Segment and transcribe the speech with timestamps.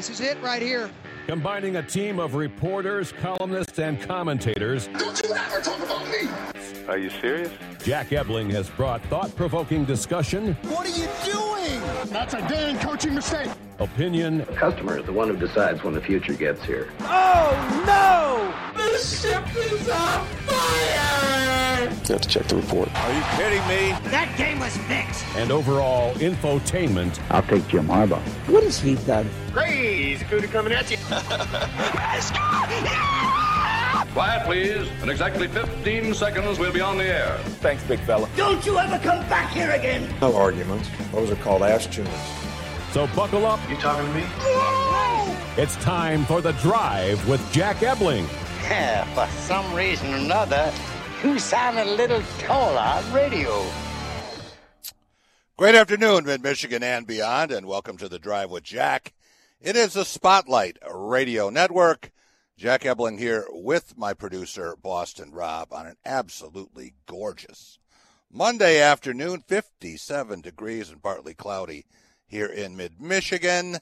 [0.00, 0.88] This is it right here.
[1.26, 4.88] Combining a team of reporters, columnists, and commentators.
[4.96, 6.26] Don't you ever talk about me!
[6.88, 7.52] Are you serious?
[7.84, 10.54] Jack Ebling has brought thought provoking discussion.
[10.62, 11.82] What are you doing?
[12.06, 13.50] That's a damn coaching mistake.
[13.78, 14.38] Opinion.
[14.38, 16.90] The customer is the one who decides when the future gets here.
[17.00, 18.82] Oh, no!
[18.82, 21.49] The ship is on fire!
[21.90, 22.88] You have to check the report.
[22.94, 23.92] Are you kidding me?
[24.10, 25.24] That game was fixed.
[25.36, 27.20] And overall infotainment.
[27.30, 28.20] I'll take Jim Harbaugh.
[28.48, 29.28] What has he done?
[29.52, 30.96] Crazy cootie coming at you.
[34.12, 34.88] Quiet, please.
[35.02, 37.38] In exactly 15 seconds, we'll be on the air.
[37.60, 38.28] Thanks, big fella.
[38.36, 40.12] Don't you ever come back here again!
[40.20, 40.88] No arguments.
[41.12, 42.08] Those are called ass tunes.
[42.92, 43.60] So buckle up.
[43.68, 44.24] You talking to me?
[45.56, 48.26] It's time for The Drive with Jack Ebling.
[48.62, 50.72] Yeah, for some reason or another,
[51.22, 53.64] you sound a little taller on radio.
[55.56, 59.12] Great afternoon, Mid Michigan and beyond, and welcome to the Drive with Jack.
[59.60, 62.10] It is the Spotlight Radio Network.
[62.56, 67.78] Jack Ebling here with my producer, Boston Rob, on an absolutely gorgeous
[68.32, 71.84] Monday afternoon, 57 degrees and partly cloudy
[72.26, 73.76] here in mid Michigan.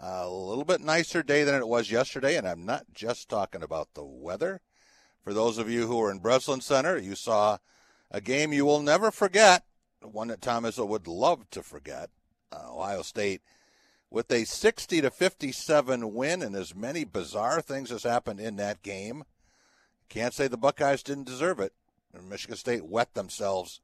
[0.00, 3.88] A little bit nicer day than it was yesterday, and I'm not just talking about
[3.92, 4.60] the weather.
[5.26, 7.58] For those of you who were in Breslin Center, you saw
[8.12, 9.64] a game you will never forget,
[10.00, 12.10] one that Tom Izzo would love to forget.
[12.52, 13.40] Uh, Ohio State
[14.08, 18.84] with a 60 to 57 win, and as many bizarre things as happened in that
[18.84, 19.24] game.
[20.08, 21.72] Can't say the Buckeyes didn't deserve it.
[22.22, 23.80] Michigan State wet themselves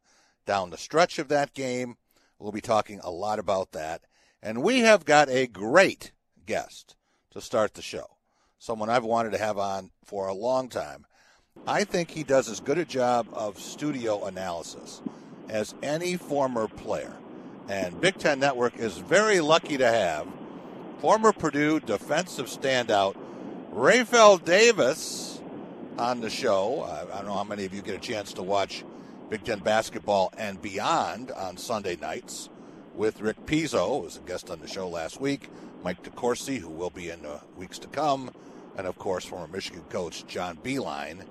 [0.46, 1.96] down the stretch of that game.
[2.38, 4.02] We'll be talking a lot about that.
[4.40, 6.12] And we have got a great
[6.46, 6.94] guest
[7.32, 8.18] to start the show.
[8.60, 11.04] Someone I've wanted to have on for a long time.
[11.64, 15.00] I think he does as good a job of studio analysis
[15.48, 17.14] as any former player.
[17.68, 20.26] And Big Ten Network is very lucky to have
[20.98, 23.16] former Purdue defensive standout
[23.72, 25.40] Rapheal Davis
[25.98, 26.82] on the show.
[26.82, 28.84] I don't know how many of you get a chance to watch
[29.30, 32.48] Big Ten basketball and beyond on Sunday nights
[32.96, 35.48] with Rick Pizzo, who was a guest on the show last week,
[35.84, 38.32] Mike DeCourcy, who will be in the weeks to come,
[38.76, 41.24] and of course former Michigan coach John Beilein.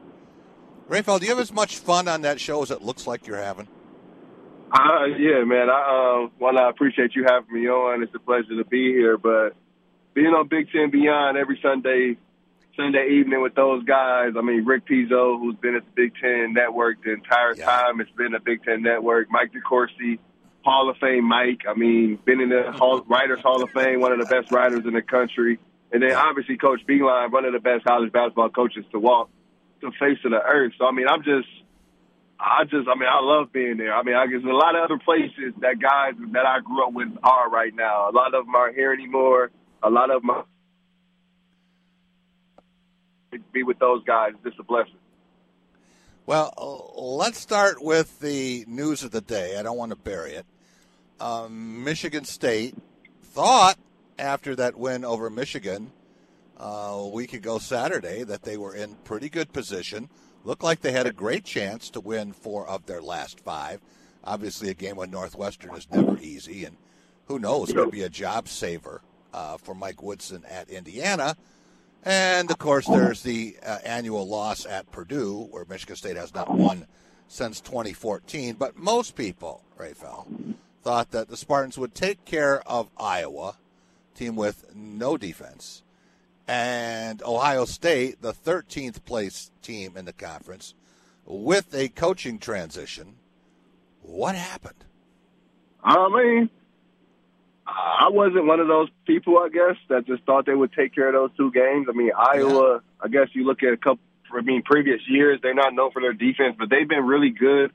[0.91, 3.38] Rapheal, do you have as much fun on that show as it looks like you're
[3.38, 3.66] having?
[4.74, 5.69] Uh, yeah, man.
[5.69, 8.03] I um, well, I appreciate you having me on.
[8.03, 9.18] It's a pleasure to be here.
[9.18, 9.56] But
[10.13, 12.18] being on Big Ten Beyond every Sunday,
[12.75, 14.34] Sunday evening with those guys.
[14.38, 17.66] I mean, Rick Pizzo, who's been at the Big Ten Network the entire Yeah.
[17.66, 18.02] time.
[18.02, 19.29] It's been a Big Ten Network.
[19.31, 20.19] Mike DeCourcy,
[20.63, 21.62] Hall of Fame Mike.
[21.69, 24.85] I mean, been in the Hall, Writers Hall of Fame, one of the best writers
[24.85, 25.58] in the country.
[25.94, 29.29] And then obviously Coach Beilein, one of the best college basketball coaches to walk
[29.81, 30.74] the face of the earth.
[30.78, 31.47] So I mean, I'm just
[32.40, 33.94] I just, I mean, I love being there.
[33.94, 36.94] I mean, I guess a lot of other places that guys that I grew up
[36.94, 38.09] with are right now.
[38.09, 39.52] A lot of them aren't here anymore.
[39.84, 40.46] A lot of them are
[43.53, 44.34] be with those guys.
[44.44, 44.96] It's a blessing.
[46.25, 49.58] Well, let's start with the news of the day.
[49.58, 50.46] I don't want to bury it.
[51.20, 52.75] Um, Michigan State
[53.24, 53.78] thought
[54.18, 55.91] after that win over Michigan
[56.62, 60.10] uh, a week ago Saturday that they were in pretty good position.
[60.44, 63.82] Looked like they had a great chance to win four of their last five.
[64.24, 66.78] Obviously, a game with Northwestern is never easy, and
[67.26, 69.02] who knows, could be a job saver
[69.34, 71.36] uh, for Mike Woodson at Indiana.
[72.04, 76.54] And of course, there's the uh, annual loss at Purdue, where Michigan State has not
[76.54, 76.88] won
[77.28, 78.56] since 2014.
[78.56, 83.58] But most people, Rapheal, thought that the Spartans would take care of Iowa,
[84.16, 85.84] team with no defense,
[86.52, 90.74] and Ohio State, the 13th place team in the conference,
[91.26, 93.16] with a coaching transition.
[94.02, 94.84] What happened?
[95.82, 96.50] I mean,
[97.66, 101.08] I wasn't one of those people, I guess, that just thought they would take care
[101.08, 101.88] of those two games.
[101.90, 104.00] I mean, Iowa, I guess you look at a couple,
[104.38, 107.72] I mean, previous years, they're not known for their defense, but they've been really good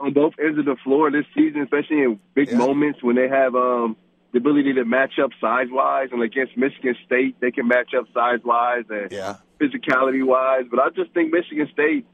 [0.00, 2.56] on both ends of the floor this season, especially in big Yeah.
[2.56, 3.94] moments when they have um,
[4.36, 6.10] the ability to match up size wise.
[6.12, 9.36] And against Michigan State, they can match up size wise and Yeah.
[9.58, 10.66] physicality wise.
[10.70, 12.04] But I just think Michigan State,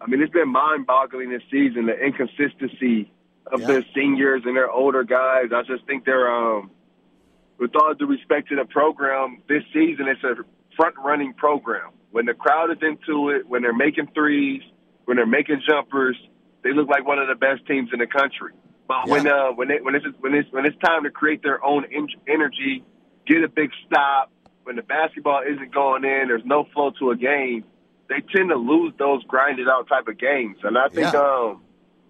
[0.00, 3.12] I mean, it's been mind boggling this season, the inconsistency
[3.46, 3.66] of Yeah.
[3.68, 5.52] their seniors and their older guys.
[5.52, 6.72] I just think they're, um,
[7.58, 10.34] with all due respect to the program, this season it's a
[10.74, 11.92] front running program.
[12.10, 14.62] When the crowd is into it, when they're making threes,
[15.04, 16.18] when they're making jumpers,
[16.62, 18.50] they look like one of the best teams in the country.
[18.88, 21.64] But when uh, when they, when it's when it's when it's time to create their
[21.64, 22.84] own en- energy,
[23.26, 24.30] get a big stop.
[24.64, 27.64] When the basketball isn't going in, there's no flow to a game.
[28.08, 30.58] They tend to lose those grinded out type of games.
[30.64, 31.20] And I think Yeah.
[31.20, 31.62] um,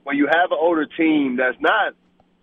[0.04, 1.92] when you have an older team that's not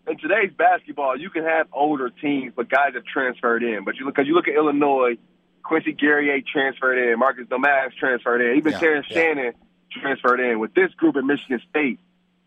[0.08, 3.86] in today's basketball, you can have older teams, but guys have transferred in.
[3.86, 5.18] But you look, because you look at Illinois,
[5.64, 9.16] Quincy Guerrier transferred in, Marcus Domask transferred in, even Yeah, Terrence yeah.
[9.18, 9.54] Shannon
[9.92, 10.60] transferred in.
[10.60, 12.00] With this group at Michigan State,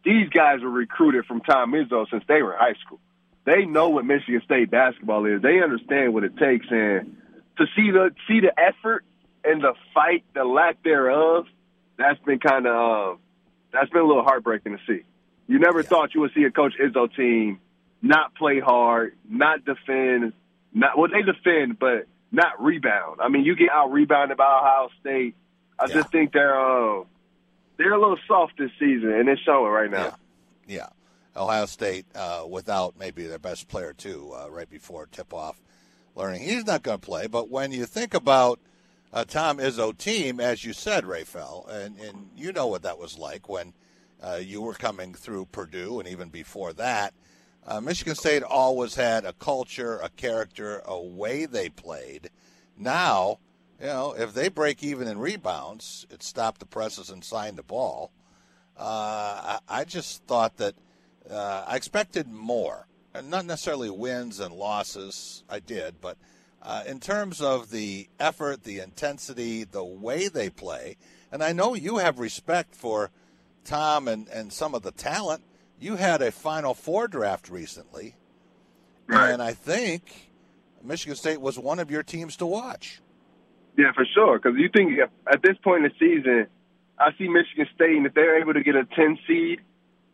[0.07, 3.01] these guys were recruited from Tom Izzo since they were in high school.
[3.45, 5.43] They know what Michigan State basketball is.
[5.43, 7.17] They understand what it takes, and
[7.59, 9.05] to see the see the effort
[9.45, 11.47] and the fight, the lack thereof,
[11.99, 12.75] that's been kind of
[13.15, 13.19] uh,
[13.73, 15.03] that's been a little heartbreaking to see.
[15.49, 15.89] You never Yeah.
[15.89, 17.61] thought you would see a Coach Izzo team
[18.03, 20.33] not play hard, not defend,
[20.73, 23.21] not well they defend, but not rebound.
[23.21, 25.35] I mean, you get out rebounded by Ohio State.
[25.79, 25.95] I Yeah.
[25.99, 27.05] just think they're uh,
[27.77, 30.17] they're a little soft this season, and it's showing right now.
[30.67, 30.89] Yeah.
[31.37, 35.61] Ohio State, uh, without maybe their best player, too, uh, right before tip off,
[36.15, 37.27] learning he's not going to play.
[37.27, 38.59] But when you think about
[39.13, 43.19] a Tom Izzo team, as you said, Rapheal, and, and you know what that was
[43.19, 43.75] like when
[44.23, 47.15] uh, you were coming through Purdue and even before that.
[47.67, 52.31] Uh, Michigan State always had a culture, a character, a way they played.
[52.79, 53.39] Now,
[53.81, 57.63] you know, if they break even in rebounds, it stopped the presses and signed the
[57.63, 58.11] ball.
[58.79, 60.75] Uh, I, I just thought that
[61.31, 65.45] uh, I expected more, and not necessarily wins and losses.
[65.49, 66.17] I did, but
[66.63, 70.97] uh, in terms of the effort, the intensity, the way they play,
[71.33, 73.11] and I know you have respect for
[73.65, 75.43] Tom and, and some of the talent.
[75.81, 78.15] You had a Final Four draft recently,
[79.07, 79.31] Right.
[79.31, 80.31] and I think
[80.83, 83.01] Michigan State was one of your teams to watch.
[83.77, 84.39] Yeah, for sure.
[84.39, 84.99] Because you think
[85.31, 86.47] at this point in the season,
[86.99, 89.61] I see Michigan State, and if they're able to get a 10 seed,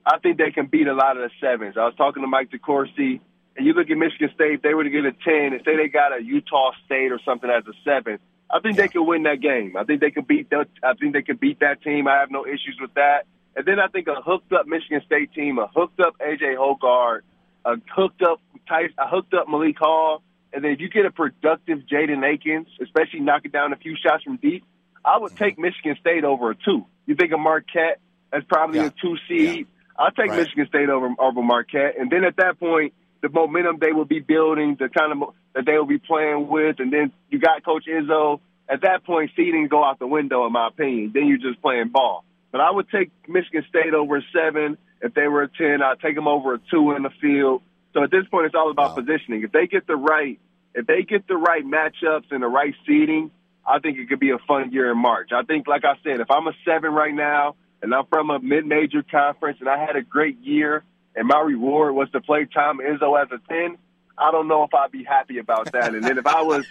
[0.04, 1.76] I think they can beat a lot of the sevens.
[1.76, 3.20] I was talking to Mike DeCourcy,
[3.56, 5.76] and you look at Michigan State, if they were to get a 10, and say
[5.76, 8.18] they got a Utah State or something as a seven,
[8.50, 8.82] I think Yeah.
[8.82, 9.76] they could win that game.
[9.76, 10.68] I think they could beat that.
[10.82, 12.08] I think they could beat that team.
[12.08, 13.26] I have no issues with that.
[13.54, 17.20] And then I think a hooked up Michigan State team, a hooked up AJ Hoggard,
[17.64, 21.10] a hooked up Tice, a hooked up Malik Hall, and then if you get a
[21.10, 24.64] productive Jaden Akins, especially knocking down a few shots from deep,
[25.04, 25.62] I would take mm-hmm.
[25.62, 26.86] Michigan State over a two.
[27.06, 28.00] You think of Marquette
[28.32, 28.86] as probably Yeah.
[28.86, 29.66] a two seed.
[29.98, 30.38] I'll take Right.
[30.40, 34.20] Michigan State over over Marquette, and then at that point, the momentum they will be
[34.20, 37.64] building, the kind of mo- that they will be playing with, and then you got
[37.64, 38.40] Coach Izzo.
[38.68, 41.10] At that point, seeding go out the window, in my opinion.
[41.12, 42.24] Then you're just playing ball.
[42.52, 44.78] But I would take Michigan State over a seven.
[45.02, 47.62] If they were a ten, I'd take them over a two in the field.
[47.94, 49.02] So at this point, it's all about Wow.
[49.04, 49.42] positioning.
[49.42, 50.38] If they get the right,
[50.74, 53.30] if they get the right matchups and the right seeding,
[53.66, 55.30] I think it could be a fun year in March.
[55.32, 58.40] I think, like I said, if I'm a seven right now and I'm from a
[58.40, 60.82] mid-major conference and I had a great year
[61.14, 63.76] and my reward was to play Tom Izzo as a ten,
[64.16, 65.94] I don't know if I'd be happy about that.
[65.94, 66.64] And then if I was,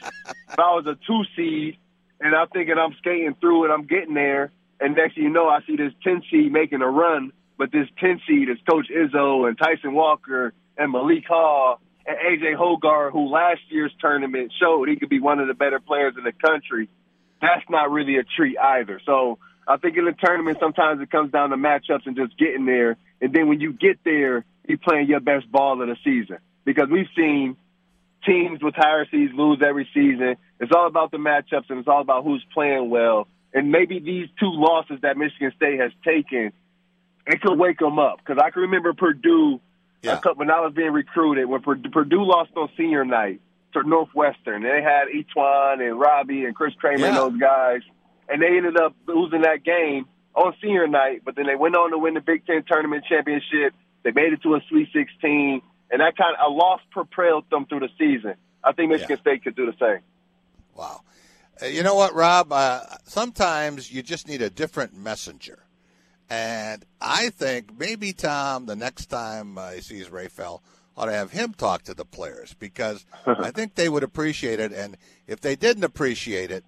[0.52, 1.78] if I was a two seed
[2.20, 5.48] and I'm thinking I'm skating through and I'm getting there, and next thing you know,
[5.48, 9.48] I see this ten seed making a run, but this ten seed is Coach Izzo
[9.48, 14.95] and Tyson Walker and Malik Hall and AJ Hoggard, who last year's tournament showed he
[14.95, 16.89] could be one of the better players in the country.
[17.39, 19.00] That's not really a treat either.
[19.06, 19.38] So
[19.68, 22.98] I think in the tournament, sometimes it comes down to matchups and just getting there.
[23.22, 26.38] And then when you get there, you're playing your best ball of the season.
[26.66, 27.57] Because we've seen
[28.25, 30.36] teams with higher seeds lose every season.
[30.60, 33.27] It's all about the matchups and it's all about who's playing well.
[33.54, 36.51] And maybe these two losses that Michigan State has taken,
[37.27, 38.18] it could wake them up.
[38.18, 39.60] Because I can remember Purdue
[40.01, 40.15] Yeah.
[40.15, 43.41] couple, when I was being recruited, when Purdue, lost on senior night
[43.74, 44.63] to Northwestern.
[44.63, 47.81] They had E'Twaun and Robbie and Chris Kramer and those guys,
[48.27, 51.22] and they ended up losing that game on senior night.
[51.24, 53.74] But then they went on to win the Big Ten tournament championship.
[54.03, 57.65] They made it to a Sweet 16, and that kind of a loss propelled them
[57.65, 58.34] through the season.
[58.63, 59.22] I think Michigan Yeah.
[59.22, 60.00] State could do the same.
[60.75, 61.01] Wow.
[61.62, 62.51] Uh, you know what, Rob?
[62.51, 65.63] Uh, sometimes you just need a different messenger.
[66.32, 70.62] And I think maybe Tom, the next time uh, he sees Rapheal,
[70.96, 74.72] ought to have him talk to the players because I think they would appreciate it.
[74.72, 74.96] And
[75.28, 76.64] if they didn't appreciate it,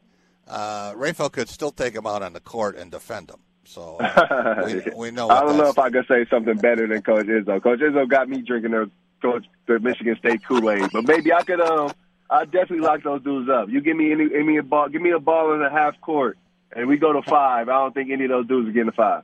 [0.49, 3.39] uh, Rapheal could still take him out on the court and defend him.
[3.63, 5.29] So uh, we, we know.
[5.29, 7.63] I don't know if I could say something better than Coach Izzo.
[7.63, 8.87] Coach Izzo got me drinking their
[9.21, 11.61] Coach the Michigan State Kool Aid, but maybe I could.
[11.61, 11.93] Um,
[12.29, 13.69] I definitely lock those dudes up.
[13.69, 16.01] You give me any, give me a ball, give me a ball in a half
[16.01, 16.37] court,
[16.75, 17.69] and we go to five.
[17.69, 19.23] I don't think any of those dudes are getting a five.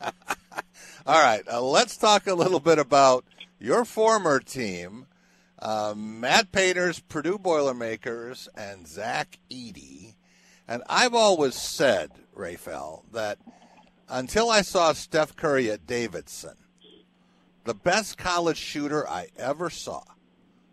[1.06, 3.24] All right, uh, let's talk a little bit about
[3.58, 5.06] your former team,
[5.58, 10.14] uh, Matt Painter's Purdue Boilermakers and Zach Edey.
[10.66, 13.38] And I've always said, Rapheal, that
[14.08, 16.56] until I saw Steph Curry at Davidson,
[17.64, 20.02] the best college shooter I ever saw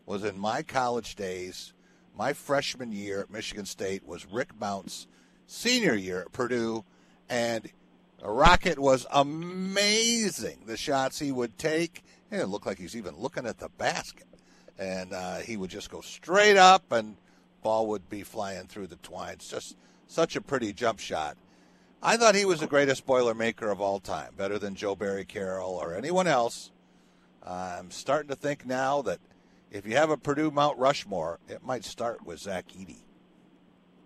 [0.06, 1.74] was in my college days.
[2.18, 5.08] My freshman year at Michigan State was Rick Mounts'
[5.48, 6.86] senior year at Purdue,
[7.30, 7.70] and
[8.28, 10.64] Rocket was amazing.
[10.66, 14.28] The shots he would take, It didn't look like he's even looking at the basket,
[14.78, 17.18] and uh, he would just go straight up, and
[17.62, 19.48] ball would be flying through the twines.
[19.48, 19.78] Just
[20.08, 21.38] such a pretty jump shot.
[22.02, 25.72] I thought he was the greatest Boilermaker of all time, better than Joe Barry Carroll
[25.74, 26.72] or anyone else.
[27.44, 29.20] I'm starting to think now that
[29.72, 33.02] if you have a Purdue Mount Rushmore, it might start with Zach Edey.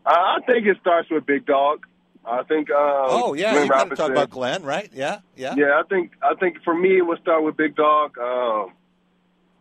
[0.05, 1.85] I think it starts with Big Dog.
[2.29, 2.69] I think.
[2.69, 4.89] Um, oh yeah, Glenn you got to talk about Glenn, right?
[4.93, 5.55] Yeah, yeah.
[5.57, 8.17] Yeah, I think I think for me it would start with Big Dog.
[8.17, 8.73] Um,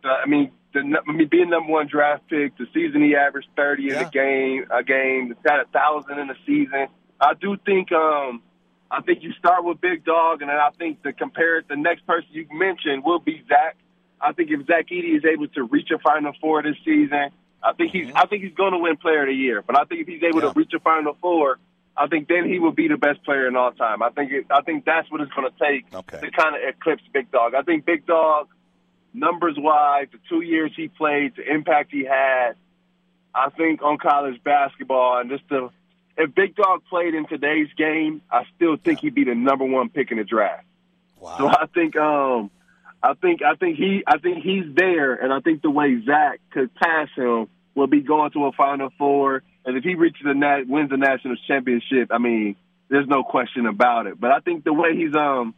[0.03, 3.89] I mean, the, I mean, being number one draft pick, the season he averaged thirty
[3.89, 6.87] in a game, a game, had a thousand in the season.
[7.19, 7.91] I do think.
[7.91, 8.41] Um,
[8.91, 12.07] I think you start with Big Dog, and then I think the compare the next
[12.07, 13.75] person you mentioned will be Zach.
[14.21, 17.29] I think if Zach Edey is able to reach a Final Four this season,
[17.63, 19.61] I think he's I think he's going to win Player of the Year.
[19.61, 20.53] But I think if he's able Yeah.
[20.53, 21.59] to reach a Final Four,
[21.99, 24.01] I think then he will be the best player in all time.
[24.01, 26.19] I think it, I think that's what it's going to take Okay.
[26.21, 27.53] to kind of eclipse Big Dog.
[27.53, 28.47] I think Big Dog,
[29.13, 32.53] numbers wise, the two years he played, the impact he had,
[33.35, 35.69] I think on college basketball, and just the
[36.17, 39.89] if Big Dog played in today's game, I still think he'd be the number one
[39.89, 40.65] pick in the draft.
[41.19, 41.37] Wow.
[41.37, 42.49] So I think um
[43.03, 46.39] I think I think he I think he's there and I think the way Zach
[46.51, 50.33] could pass him will be going to a final four and if he reaches the
[50.33, 52.55] nat wins the national championship, I mean,
[52.89, 54.19] there's no question about it.
[54.19, 55.53] But I think the way he's um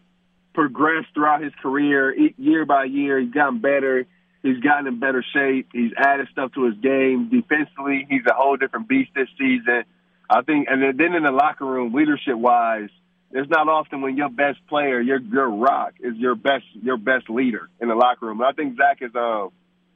[0.54, 4.06] progressed throughout his career, year by year, he's gotten better.
[4.44, 5.70] He's gotten in better shape.
[5.72, 7.30] He's added stuff to his game.
[7.30, 9.84] Defensively, he's a whole different beast this season.
[10.30, 12.90] I think, and then- then in the locker room, leadership wise,
[13.32, 17.30] it's not often when your best player, your your rock, is your best your best
[17.30, 18.42] leader in the locker room.
[18.42, 19.52] And I think Zach is um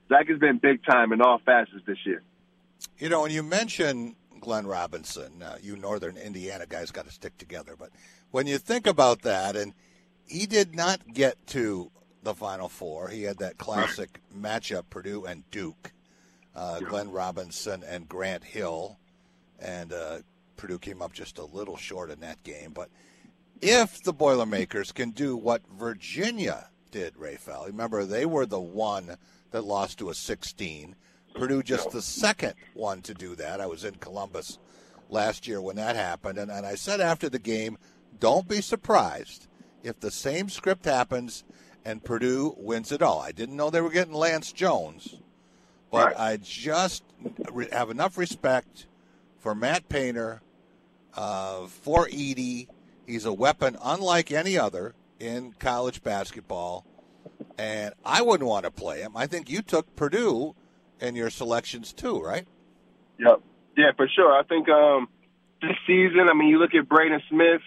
[0.08, 2.22] Zach has been big time in all facets this year.
[2.98, 7.38] You know, when you mention Glenn Robinson, uh, you Northern Indiana guys got to stick
[7.38, 7.76] together.
[7.78, 7.90] But
[8.32, 9.74] when you think about that, and
[10.28, 11.92] he did not get to
[12.24, 15.92] the Final Four, he had that classic matchup, Purdue and Duke,
[16.56, 18.98] uh, Glenn Robinson and Grant Hill,
[19.60, 20.20] and uh,
[20.58, 22.72] Purdue came up just a little short in that game.
[22.74, 22.90] But
[23.62, 29.18] if the Boilermakers can do what Virginia did, Rapheal, remember they were the one
[29.52, 30.96] that lost to a 16.
[31.36, 33.62] Purdue just the second one to do that.
[33.62, 34.58] I was in Columbus
[35.10, 37.78] last year when that happened, and, and I said after the game,
[38.20, 39.48] don't be surprised
[39.84, 41.44] if the same script happens
[41.84, 43.20] and Purdue wins it all.
[43.20, 45.18] I didn't know they were getting Lance Jones,
[45.92, 46.20] but Right.
[46.20, 47.04] I just
[47.72, 48.88] have enough respect
[49.38, 50.42] for Matt Painter,
[51.16, 52.68] uh, for Edey.
[53.06, 56.86] He's a weapon unlike any other in college basketball,
[57.58, 59.16] and I wouldn't want to play him.
[59.16, 60.56] I think you took Purdue
[61.00, 62.48] in your selections too, right?
[63.20, 63.42] Yep.
[63.78, 64.34] Yeah, for sure.
[64.34, 65.08] I think um
[65.62, 67.62] this season, I mean, you look at Braden Smith,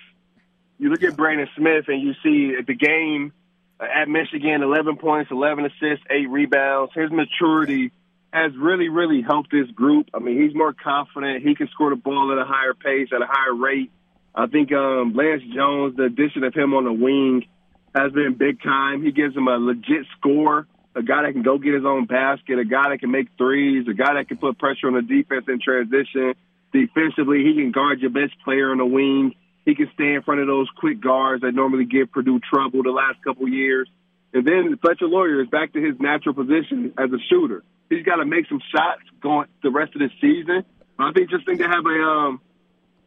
[0.79, 3.33] you look at Braden Smith, and you see the game
[3.81, 6.93] uh, at Michigan, 11 points, 11 assists, eight rebounds.
[6.95, 7.91] His maturity
[8.33, 10.11] has really, really helped this group.
[10.15, 11.43] I mean, he's more confident.
[11.43, 13.91] He can score the ball at a higher pace, at a higher rate.
[14.35, 17.47] I think um, Lance Jones, the addition of him on the wing,
[17.95, 19.03] has been big time.
[19.03, 20.67] He gives him a legit score,
[20.99, 23.87] a guy that can go get his own basket, a guy that can make threes,
[23.89, 26.35] a guy that can put pressure on the defense in transition.
[26.73, 29.35] Defensively, he can guard your best player on the wing.
[29.65, 32.91] He can stay in front of those quick guards that normally give Purdue trouble the
[32.91, 33.89] last couple years.
[34.35, 37.63] And then Fletcher Loyer is back to his natural position as a shooter.
[37.89, 40.65] He's got to make some shots going the rest of the season.
[40.99, 42.41] I think just think they have a um,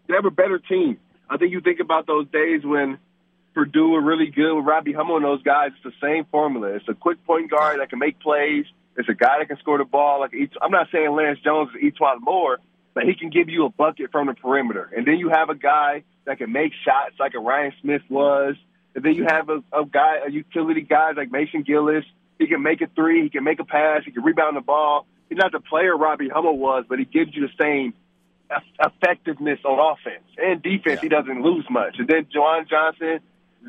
[0.08, 0.98] they have a better team.
[1.30, 2.98] I think you think about those days when
[3.54, 5.72] Purdue were really good with Robbie Hummel and those guys.
[5.76, 6.70] It's the same formula.
[6.70, 8.66] It's a quick point guard that can make plays.
[8.98, 10.22] It's a guy that can score the ball.
[10.22, 12.60] Like each, I'm not saying Lance Jones is E'Twaun Moore,
[12.94, 14.90] but he can give you a bucket from the perimeter.
[14.96, 18.56] And then you have a guy that can make shots like a Ryne Smith was.
[18.96, 22.06] And then you have a, a guy, a utility guy like Mason Gillis.
[22.40, 23.24] He can make a three.
[23.24, 24.04] He can make a pass.
[24.06, 25.06] He can rebound the ball.
[25.30, 27.94] He's not the player Robbie Hummel was, but he gives you the same
[28.80, 31.00] effectiveness on offense and defense.
[31.00, 31.96] He doesn't lose much.
[32.00, 33.20] And then JaJuan Johnson,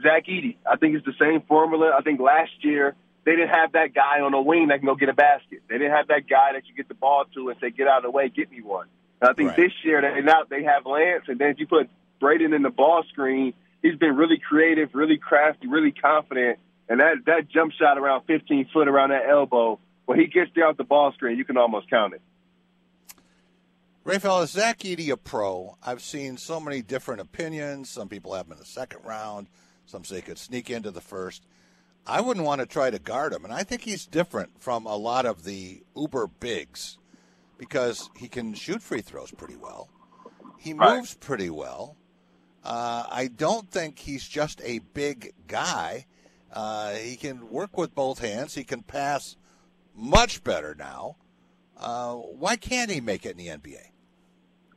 [0.00, 0.56] Zach Edey.
[0.70, 1.92] I think it's the same formula.
[1.96, 2.94] I think last year
[3.24, 5.62] they didn't have that guy on the wing that can go get a basket.
[5.68, 7.98] They didn't have that guy that you get the ball to and say, "Get out
[7.98, 8.88] of the way, get me one."
[9.20, 9.56] And I think Right.
[9.56, 11.88] this year they now they have Lance, and then if you put
[12.20, 16.58] Braden in the ball screen, he's been really creative, really crafty, really confident,
[16.88, 19.78] and that that jump shot around 15 foot around that elbow.
[20.06, 22.22] When he gets there off the ball screen, you can almost count it.
[24.04, 25.76] Raphael, is Zach Edey a pro?
[25.80, 27.88] I've seen so many different opinions.
[27.88, 29.46] Some people have him in the second round.
[29.86, 31.46] Some say he could sneak into the first.
[32.06, 34.96] I wouldn't want to try to guard him, and I think he's different from a
[34.96, 36.98] lot of the uber bigs
[37.58, 39.88] because he can shoot free throws pretty well.
[40.58, 40.96] He Right.
[40.96, 41.96] moves pretty well.
[42.64, 46.06] Uh, I don't think he's just a big guy.
[46.52, 48.54] Uh, he can work with both hands.
[48.54, 49.36] He can pass
[49.94, 51.16] much better now.
[51.76, 53.90] Uh, why can't he make it in the NBA?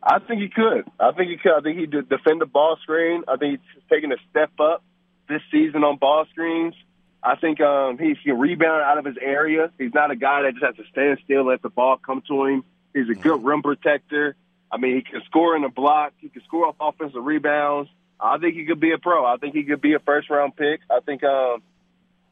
[0.02, 0.86] I think he could.
[1.00, 1.54] I think he could.
[1.58, 3.24] I think he did defend the ball screen.
[3.28, 4.84] I think he's taking a step up
[5.28, 6.76] this season on ball screens.
[7.24, 9.72] I think um, he can rebound out of his area.
[9.80, 12.46] He's not a guy that just has to stand still let the ball come to
[12.46, 12.64] him.
[12.94, 14.36] He's a good rim protector.
[14.72, 16.14] I mean, he can score in the block.
[16.20, 17.90] He can score off offensive rebounds.
[18.20, 19.26] I think he could be a pro.
[19.26, 20.82] I think he could be a first round pick.
[20.90, 21.62] I think um,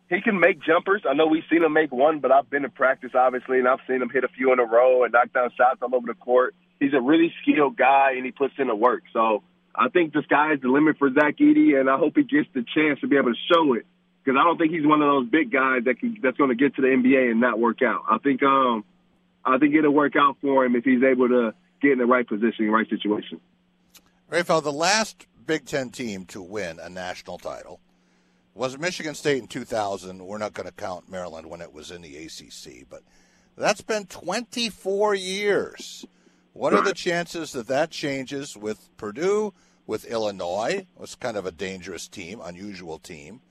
[0.10, 1.04] he can make jumpers.
[1.10, 3.80] I know we've seen him make one, but I've been in practice, obviously, and I've
[3.88, 6.14] seen him hit a few in a row and knock down shots all over the
[6.14, 6.56] court.
[6.80, 9.04] He's a really skilled guy, and he puts in the work.
[9.12, 9.44] So
[9.75, 12.48] I think the sky is the limit for Zach Edey, and I hope he gets
[12.53, 13.86] the chance to be able to show it
[14.24, 16.56] because I don't think he's one of those big guys that can, that's going to
[16.56, 18.03] get to the NBA and not work out.
[18.10, 18.86] I think um,
[19.44, 22.27] I think it'll work out for him if he's able to get in the right
[22.27, 23.42] position, right situation.
[24.30, 27.80] Rapheal, the last Big Ten team to win a national title
[28.53, 30.25] was Michigan State in 2000.
[30.25, 33.01] We're not going to count Maryland when it was in the ACC, but
[33.58, 36.06] that's been 24 years.
[36.53, 39.53] What are the chances that that changes with Purdue,
[39.88, 40.86] with Illinois?
[41.01, 43.41] It's kind of a dangerous team, unusual team.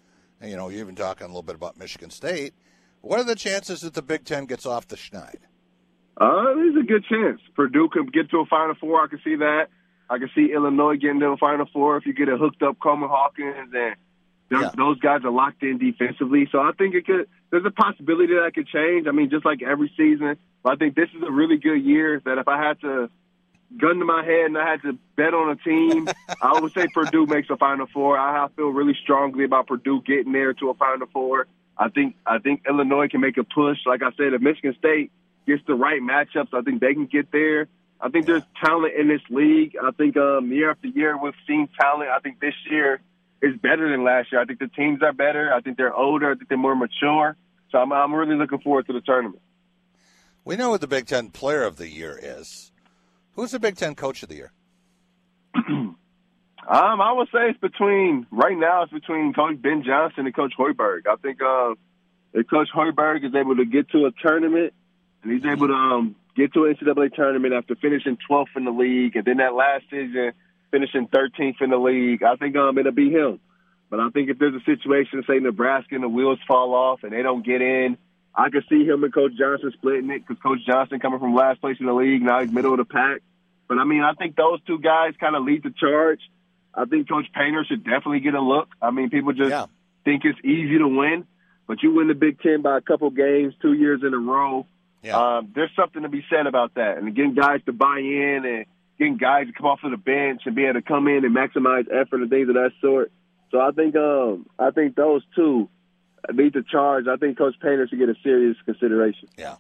[0.40, 2.54] And, you know, you're even talking a little bit about Michigan State.
[3.00, 5.38] What are the chances that the Big Ten gets off the schneid?
[6.16, 9.04] Uh, there's a good chance Purdue could get to a Final Four.
[9.04, 9.66] I can see that.
[10.08, 12.78] I can see Illinois getting to a Final Four if you get a hooked up
[12.78, 13.96] Coleman Hawkins and
[14.50, 14.70] yeah.
[14.76, 16.48] those guys are locked in defensively.
[16.52, 17.28] So I think it could.
[17.52, 19.06] There's a possibility that I could change.
[19.06, 20.38] I mean, just like every season.
[20.62, 22.20] But I think this is a really good year.
[22.24, 23.10] That if I had to
[23.78, 26.08] gun to my head and I had to bet on a team,
[26.42, 28.18] I would say Purdue makes a Final Four.
[28.18, 31.46] I feel really strongly about Purdue getting there to a Final Four.
[31.76, 33.78] I think I think Illinois can make a push.
[33.84, 35.12] Like I said, if Michigan State
[35.46, 37.68] gets the right matchups, I think they can get there.
[38.00, 39.76] I think there's talent in this league.
[39.80, 42.08] I think um, year after year we've seen talent.
[42.10, 43.00] I think this year
[43.42, 44.40] is better than last year.
[44.40, 45.52] I think the teams are better.
[45.52, 46.30] I think they're older.
[46.30, 47.36] I think they're more mature.
[47.70, 49.42] So I'm, I'm really looking forward to the tournament.
[50.44, 52.72] We know what the Big Ten Player of the Year is.
[53.34, 54.52] Who's the Big Ten Coach of the Year?
[55.54, 55.96] um,
[56.68, 58.82] I would say it's between right now.
[58.82, 61.02] It's between Coach Ben Johnson and Coach Hoiberg.
[61.10, 61.74] I think uh,
[62.32, 64.72] if Coach Hoiberg is able to get to a tournament
[65.22, 68.70] and he's able to um, get to an NCAA tournament after finishing 12th in the
[68.70, 70.32] league, and then that last season
[70.72, 72.24] finishing 13th in the league.
[72.24, 73.38] I think um, it'll be him.
[73.90, 77.12] But I think if there's a situation, say Nebraska and the wheels fall off and
[77.12, 77.98] they don't get in,
[78.34, 81.60] I could see him and Coach Johnson splitting it because Coach Johnson coming from last
[81.60, 83.20] place in the league, now he's middle of the pack.
[83.68, 86.20] But I mean, I think those two guys kind of lead the charge.
[86.74, 88.68] I think Coach Painter should definitely get a look.
[88.80, 89.66] I mean, people just yeah.
[90.04, 91.26] think it's easy to win,
[91.66, 94.66] but you win the Big Ten by a couple games two years in a row.
[95.02, 95.18] Yeah.
[95.18, 98.64] Um, there's something to be said about that, and getting guys to buy in and
[99.02, 101.34] getting guys to come off of the bench and be able to come in and
[101.34, 103.12] maximize effort and things of that sort.
[103.50, 105.68] So I think um, I think those two
[106.32, 107.06] lead the charge.
[107.08, 109.28] I think Coach Painter should get a serious consideration.
[109.36, 109.56] Yeah,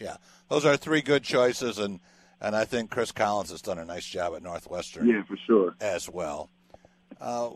[0.00, 0.16] yeah,
[0.48, 2.00] those are three good choices, and
[2.40, 5.06] and I think Chris Collins has done a nice job at Northwestern.
[5.06, 6.50] Yeah, for sure, as well.
[7.20, 7.50] Uh,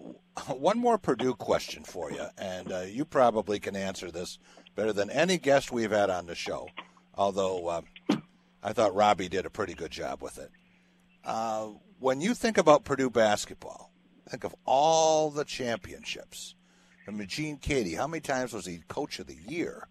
[0.48, 4.38] one more Purdue question for you, and uh, you probably can answer this
[4.76, 6.68] better than any guest we've had on the show
[7.20, 7.82] although uh,
[8.62, 10.50] I thought Robbie did a pretty good job with it.
[11.24, 13.92] Uh, when you think about Purdue basketball,
[14.28, 16.54] think of all the championships.
[17.06, 19.88] I mean, Gene Keady, how many times was he coach of the year?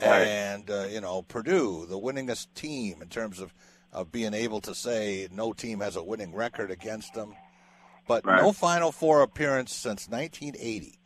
[0.00, 0.26] Right.
[0.26, 3.54] And, uh, you know, Purdue, the winningest team in terms of,
[3.92, 7.34] of being able to say no team has a winning record against them.
[8.06, 8.40] But right.
[8.40, 10.98] no Final Four appearance since 1980.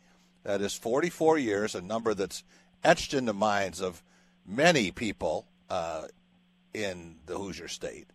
[0.43, 2.43] That is 44 years, a number that's
[2.83, 4.03] etched in the minds of
[4.45, 6.03] many people uh,
[6.73, 8.07] in the Hoosier State.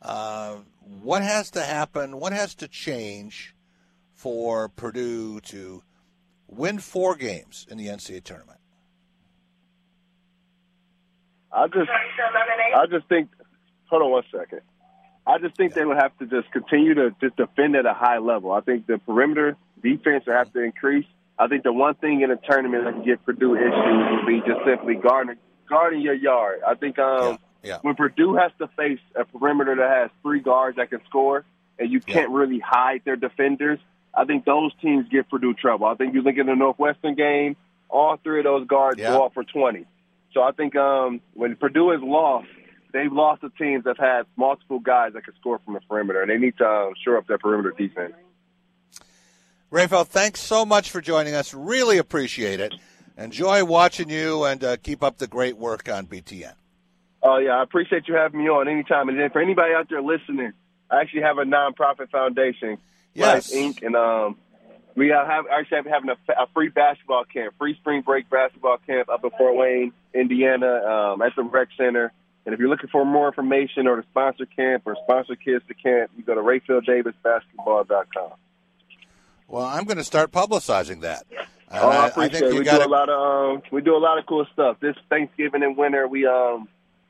[0.00, 0.56] Uh,
[1.02, 2.18] what has to happen?
[2.18, 3.54] What has to change
[4.14, 5.82] for Purdue to
[6.46, 8.58] win four games in the NCAA tournament?
[11.52, 11.90] I just,
[12.76, 13.30] I just think.
[13.90, 14.60] Hold on one second.
[15.26, 15.80] I just think yeah.
[15.80, 18.52] they would have to just continue to just defend at a high level.
[18.52, 21.06] I think the perimeter defense will have to increase.
[21.38, 24.40] I think the one thing in a tournament that can get Purdue issues would be
[24.40, 25.36] just simply guarding
[25.68, 26.60] guarding your yard.
[26.66, 27.78] I think um, yeah, yeah.
[27.82, 31.44] when Purdue has to face a perimeter that has three guards that can score,
[31.78, 32.36] and you can't yeah.
[32.36, 33.78] really hide their defenders,
[34.14, 35.86] I think those teams give Purdue trouble.
[35.86, 37.56] I think you look at the Northwestern game,
[37.88, 39.86] all three of those guards go off for 20.
[40.34, 42.48] So I think um, when Purdue has lost,
[42.92, 46.20] they've lost to teams that have had multiple guys that can score from the perimeter,
[46.20, 48.14] and they need to um, shore up their perimeter defense.
[49.70, 51.52] Rapheal, thanks so much for joining us.
[51.52, 52.74] Really appreciate it.
[53.16, 56.54] Enjoy watching you and uh, keep up the great work on BTN.
[57.22, 57.58] Oh, yeah.
[57.58, 59.08] I appreciate you having me on anytime.
[59.08, 60.52] And then for anybody out there listening,
[60.90, 62.78] I actually have a nonprofit foundation,
[63.14, 63.52] yes.
[63.52, 63.82] Inc.
[63.82, 64.36] And um,
[64.98, 69.22] We have actually having a, a, free basketball camp, free spring break basketball camp up
[69.22, 72.12] in Fort Wayne, Indiana, um, at the rec center.
[72.44, 75.74] And if you're looking for more information or to sponsor camp or sponsor kids to
[75.74, 78.32] camp, you go to RayfieldDavisBasketball.com.
[79.46, 81.26] Well, I'm going to start publicizing that.
[81.70, 82.54] oh, I appreciate I it.
[82.54, 82.84] We gotta...
[82.84, 84.78] do a lot of um, we do a lot of cool stuff.
[84.80, 86.68] This Thanksgiving and winter, we um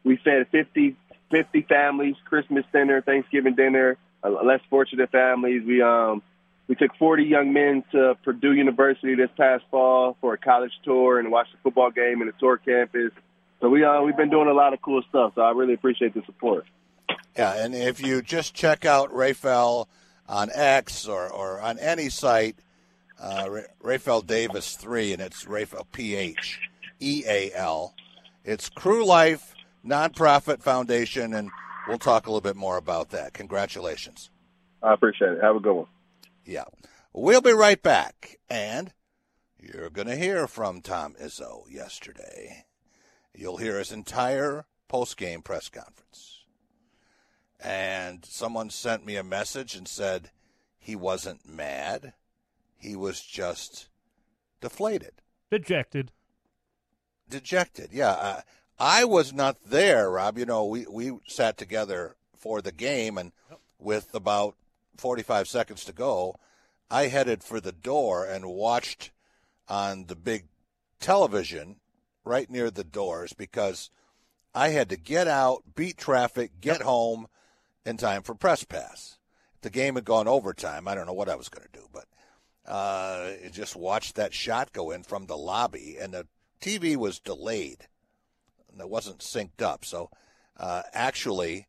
[0.09, 0.97] we fed 50,
[1.31, 5.63] 50 families Christmas dinner, Thanksgiving dinner, less fortunate families.
[5.65, 6.23] We um
[6.67, 11.19] we took 40 young men to Purdue University this past fall for a college tour
[11.19, 13.11] and watched a football game and the tour campus.
[13.61, 15.33] So we uh, we've been doing a lot of cool stuff.
[15.35, 16.65] So I really appreciate the support.
[17.37, 19.87] Yeah, and if you just check out Rapheal
[20.29, 22.57] on X or, or on any site,
[23.21, 23.49] uh,
[24.27, 26.61] Davis three, and it's Rapheal P H
[26.99, 27.95] E A L.
[28.45, 29.55] It's Crew Life
[29.89, 31.51] Nonprofit Foundation, and
[31.87, 33.33] we'll talk a little bit more about that.
[33.33, 34.31] Congratulations.
[34.83, 35.43] I appreciate it.
[35.43, 35.87] Have a good one.
[36.45, 36.65] Yeah,
[37.13, 38.93] we'll be right back, and
[39.59, 42.65] you're going to hear from Tom Izzo yesterday.
[43.35, 46.45] You'll hear his entire post-game press conference.
[47.61, 50.31] And someone sent me a message and said
[50.79, 52.15] he wasn't mad.
[52.77, 53.89] He was just
[54.61, 55.13] deflated.
[55.51, 56.13] Dejected.
[57.29, 58.13] Dejected, yeah.
[58.13, 58.41] Uh,
[58.79, 60.39] I was not there, Rob.
[60.39, 63.33] You know, we, we sat together for the game, and
[63.79, 64.55] with about
[64.97, 66.37] 45 seconds to go,
[66.91, 69.11] I headed for the door and watched
[69.69, 70.47] on the big
[71.01, 71.77] television
[72.25, 73.91] right near the doors because
[74.55, 77.27] I had to get out, beat traffic, get home
[77.85, 79.19] in time for press pass.
[79.57, 81.87] If the game had gone overtime, I don't know what I was going to do,
[81.93, 82.07] but
[82.67, 86.27] uh, just watched that shot go in from the lobby, and the
[86.61, 87.89] TV was delayed.
[88.71, 89.85] And it wasn't synced up.
[89.85, 90.11] So
[90.57, 91.67] uh, actually,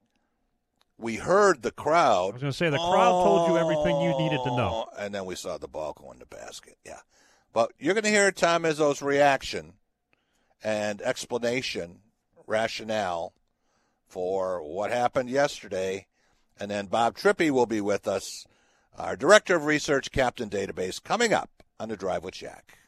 [0.97, 2.31] we heard the crowd.
[2.31, 5.15] I was going to say the crowd told you everything you needed to know, and
[5.15, 6.77] then we saw the ball go in the basket.
[6.85, 6.99] Yeah,
[7.53, 9.73] but you're going to hear Tom Izzo's reaction
[10.63, 11.99] and explanation,
[12.47, 13.33] rationale
[14.07, 16.07] for what happened yesterday.
[16.59, 18.45] And then Bob Trippy will be with us,
[18.97, 22.79] our Director of Research, Captain Database, coming up on the Drive with Jack.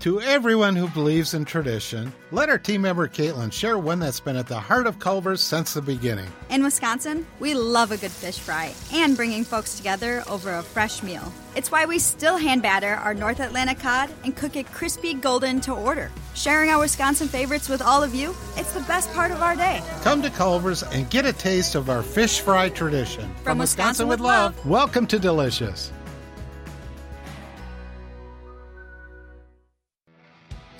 [0.00, 4.34] To everyone who believes in tradition, let our team member Caitlin share one that's been
[4.34, 6.28] at the heart of Culver's since the beginning.
[6.50, 11.04] In Wisconsin, we love a good fish fry and bringing folks together over a fresh
[11.04, 11.32] meal.
[11.54, 15.60] It's why we still hand batter our North Atlantic cod and cook it crispy golden
[15.60, 16.10] to order.
[16.34, 19.80] Sharing our Wisconsin favorites with all of you, it's the best part of our day.
[20.02, 23.32] Come to Culver's and get a taste of our fish fry tradition.
[23.34, 24.56] From, From Wisconsin, Wisconsin, with love.
[24.56, 24.66] love.
[24.66, 25.92] Welcome to Delicious.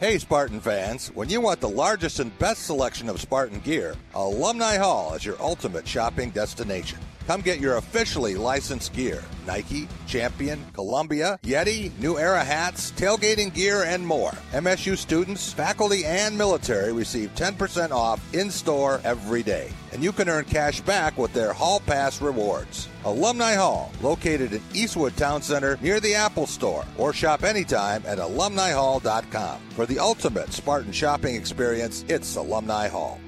[0.03, 4.77] Hey, Spartan fans, when you want the largest and best selection of Spartan gear, Alumni
[4.77, 6.99] Hall is your ultimate shopping destination.
[7.27, 13.83] Come get your officially licensed gear Nike, Champion, Columbia, Yeti, New Era hats, tailgating gear,
[13.83, 14.33] and more.
[14.53, 19.73] MSU students, faculty, and military receive 10% off in store every day.
[19.93, 22.89] And you can earn cash back with their Hall Pass rewards.
[23.05, 28.19] Alumni Hall, located in Eastwood Town Center near the Apple Store, or shop anytime at
[28.19, 29.61] alumnihall.com.
[29.71, 33.21] For the ultimate Spartan shopping experience, it's Alumni Hall.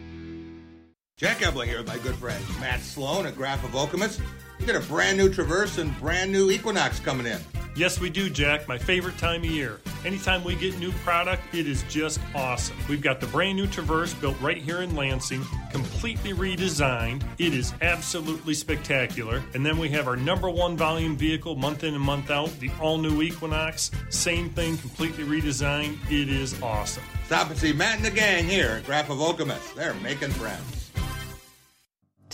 [1.25, 4.21] Jack Ebling here with my good friend Matt Sloan at Graff of Okemos.
[4.59, 7.39] You got a brand new Traverse and brand new Equinox coming in.
[7.75, 8.69] Yes, we do, Jack.
[8.69, 9.81] My favorite time of year.
[10.05, 12.77] Anytime we get new product, it is just awesome.
[12.91, 17.23] We've got the brand new Traverse built right here in Lansing, completely redesigned.
[17.39, 19.43] It is absolutely spectacular.
[19.55, 22.71] And then we have our number one volume vehicle month in and month out, the
[22.83, 23.91] all new Equinox.
[24.11, 25.97] Same thing, completely redesigned.
[26.11, 27.03] It is awesome.
[27.25, 29.75] Stop and see Matt and the gang here at Graff of Okemos.
[29.75, 30.74] They're making friends.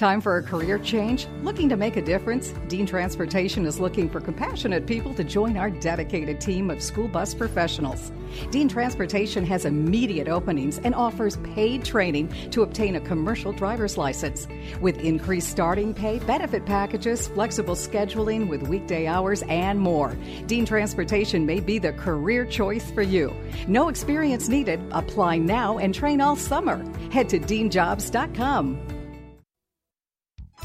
[0.00, 1.26] Time for a career change?
[1.42, 2.54] Looking to make a difference?
[2.68, 7.34] Dean Transportation is looking for compassionate people to join our dedicated team of school bus
[7.34, 8.10] professionals.
[8.50, 14.48] Dean Transportation has immediate openings and offers paid training to obtain a commercial driver's license.
[14.80, 21.44] With increased starting pay, benefit packages, flexible scheduling with weekday hours, and more, Dean Transportation
[21.44, 23.36] may be the career choice for you.
[23.68, 24.80] No experience needed.
[24.92, 26.82] Apply now and train all summer.
[27.10, 28.99] Head to deanjobs.com.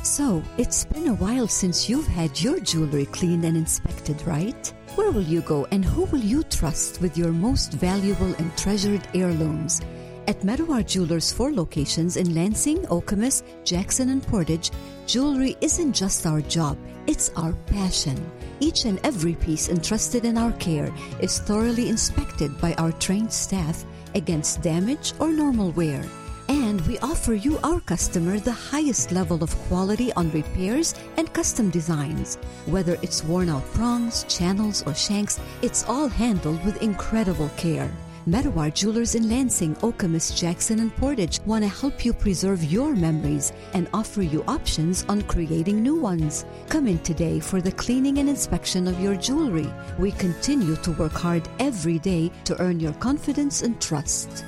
[0.05, 4.71] So, it's been a while since you've had your jewelry cleaned and inspected, right?
[4.93, 9.01] Where will you go and who will you trust with your most valuable and treasured
[9.15, 9.81] heirlooms?
[10.27, 14.69] At Medawar Jewelers' four locations in Lansing, Okemos, Jackson, and Portage,
[15.07, 18.31] jewelry isn't just our job, it's our passion.
[18.59, 23.83] Each and every piece entrusted in our care is thoroughly inspected by our trained staff
[24.13, 26.05] against damage or normal wear.
[26.47, 31.69] And we offer you, our customer, the highest level of quality on repairs and custom
[31.69, 32.36] designs.
[32.67, 37.91] Whether it's worn out prongs, channels, or shanks, it's all handled with incredible care.
[38.27, 43.53] Medawar Jewelers in Lansing, Okemos, Jackson, and Portage want to help you preserve your memories
[43.73, 46.43] and offer you options on creating new ones.
[46.67, 49.71] Come in today for the cleaning and inspection of your jewelry.
[49.99, 54.43] We continue to work hard every day to earn your confidence and trust.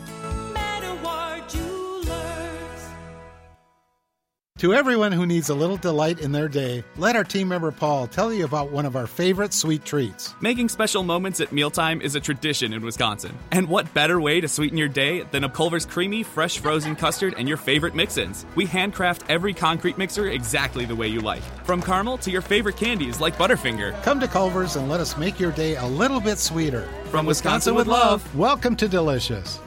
[4.57, 8.07] To everyone who needs a little delight in their day, let our team member Paul
[8.07, 10.33] tell you about one of our favorite sweet treats.
[10.41, 13.37] Making special moments at mealtime is a tradition in Wisconsin.
[13.51, 17.35] And what better way to sweeten your day than a Culver's creamy, fresh frozen custard
[17.37, 18.47] and your favorite mix ins?
[18.55, 21.43] We handcraft every concrete mixer exactly the way you like.
[21.63, 24.01] From caramel to your favorite candies like Butterfinger.
[24.01, 26.89] Come to Culver's and let us make your day a little bit sweeter.
[27.11, 28.35] From Wisconsin with love.
[28.35, 29.59] Welcome to Delicious.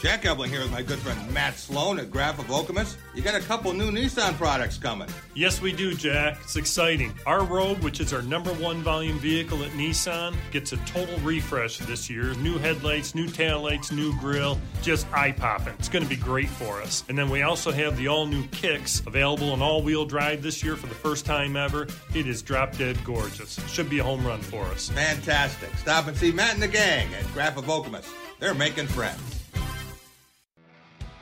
[0.00, 2.96] Jack Ebling here with my good friend Matt Sloan at Graff of Okemos.
[3.14, 5.10] You got a couple new Nissan products coming.
[5.34, 6.38] Yes, we do, Jack.
[6.42, 7.12] It's exciting.
[7.26, 11.76] Our Rogue, which is our number one volume vehicle at Nissan, gets a total refresh
[11.80, 12.32] this year.
[12.36, 15.74] New headlights, new taillights, new grille, just eye popping.
[15.78, 17.04] It's going to be great for us.
[17.10, 20.64] And then we also have the all new Kicks available in all wheel drive this
[20.64, 21.86] year for the first time ever.
[22.14, 23.60] It is drop dead gorgeous.
[23.68, 24.88] Should be a home run for us.
[24.88, 25.68] Fantastic.
[25.76, 28.10] Stop and see Matt and the gang at Graff of Okemos.
[28.38, 29.39] They're making friends.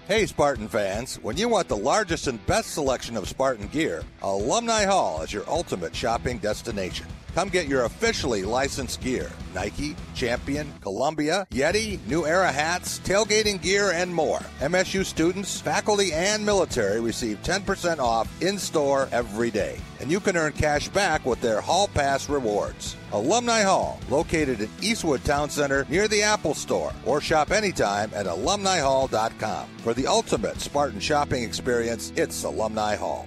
[0.08, 4.86] Hey, Spartan fans, when you want the largest and best selection of Spartan gear, Alumni
[4.86, 7.04] Hall is your ultimate shopping destination.
[7.34, 13.90] Come get your officially licensed gear Nike, Champion, Columbia, Yeti, New Era hats, tailgating gear,
[13.92, 14.40] and more.
[14.60, 19.80] MSU students, faculty, and military receive 10% off in store every day.
[20.00, 22.96] And you can earn cash back with their Hall Pass rewards.
[23.12, 28.26] Alumni Hall, located in Eastwood Town Center near the Apple Store, or shop anytime at
[28.26, 29.68] alumnihall.com.
[29.78, 33.26] For the ultimate Spartan shopping experience, it's Alumni Hall.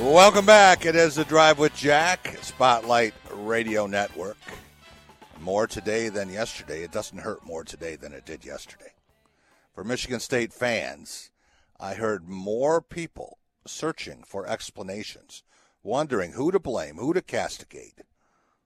[0.00, 0.84] Welcome back.
[0.84, 4.36] It is the Drive with Jack, Spotlight Radio Network.
[5.40, 6.82] More today than yesterday.
[6.82, 8.92] It doesn't hurt more today than it did yesterday.
[9.72, 11.30] For Michigan State fans,
[11.78, 15.44] I heard more people searching for explanations,
[15.84, 18.00] wondering who to blame, who to castigate,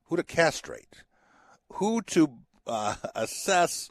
[0.05, 1.05] who to castrate,
[1.75, 3.91] who to uh, assess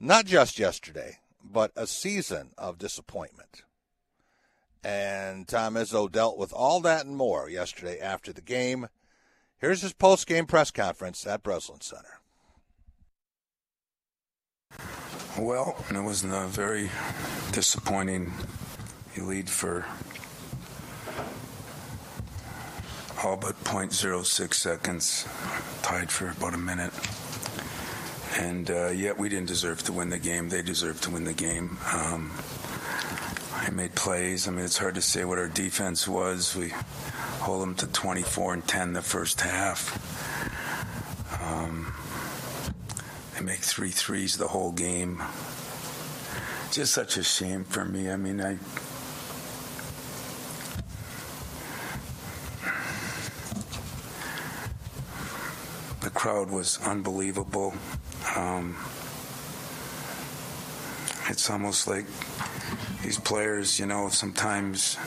[0.00, 3.62] not just yesterday, but a season of disappointment.
[4.84, 8.88] And Tom Izzo dealt with all that and more yesterday after the game.
[9.58, 12.20] Here's his post game press conference at Breslin Center.
[15.38, 16.90] Well, it was a very
[17.52, 18.32] disappointing.
[19.16, 19.84] Lead for
[23.24, 25.28] all but 0.06 seconds,
[25.82, 26.92] tied for about a minute.
[28.38, 30.48] And uh, yet we didn't deserve to win the game.
[30.48, 31.78] They deserved to win the game.
[31.92, 32.32] Um,
[33.64, 34.48] I made plays.
[34.48, 36.56] I mean, it's hard to say what our defense was.
[36.56, 36.70] We
[37.38, 39.96] hold them to 24 and 10 the first half.
[41.40, 41.94] Um,
[43.34, 45.22] they make three threes the whole game.
[46.72, 48.10] Just such a shame for me.
[48.10, 48.58] I mean, I.
[56.00, 57.74] The crowd was unbelievable.
[58.34, 58.76] Um,
[61.32, 62.04] it's almost like
[63.02, 64.98] these players, you know, sometimes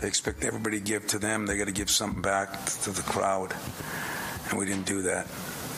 [0.00, 1.44] they expect everybody to give to them.
[1.44, 3.54] They got to give something back to the crowd,
[4.48, 5.28] and we didn't do that.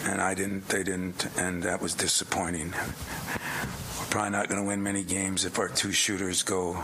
[0.04, 0.68] And I didn't.
[0.68, 2.70] They didn't, and that was disappointing.
[2.70, 6.74] We're probably not going to win many games if our two shooters go.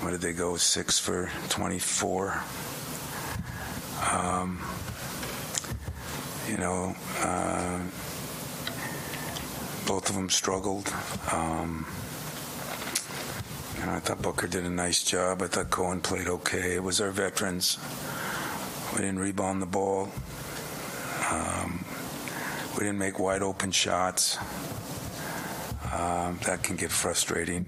[0.00, 0.56] What did they go?
[0.56, 2.42] Six for 24.
[4.10, 4.62] Um,
[6.48, 7.80] you know, uh,
[9.86, 10.92] both of them struggled.
[11.32, 11.86] Um,
[13.78, 15.42] you know, I thought Booker did a nice job.
[15.42, 16.74] I thought Coen played okay.
[16.74, 17.78] It was our veterans.
[18.92, 20.10] We didn't rebound the ball.
[21.30, 21.84] Um,
[22.74, 24.38] we didn't make wide open shots.
[25.92, 27.66] Um, that can get frustrating.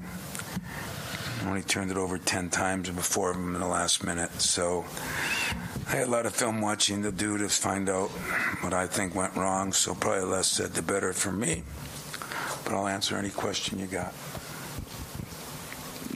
[1.44, 4.40] Only turned it over 10 times of them in the last minute.
[4.40, 4.84] So
[5.86, 8.08] I had a lot of film watching to do to find out
[8.62, 9.72] what I think went wrong.
[9.72, 11.62] So probably less said the better for me.
[12.66, 14.12] But I'll answer any question you got.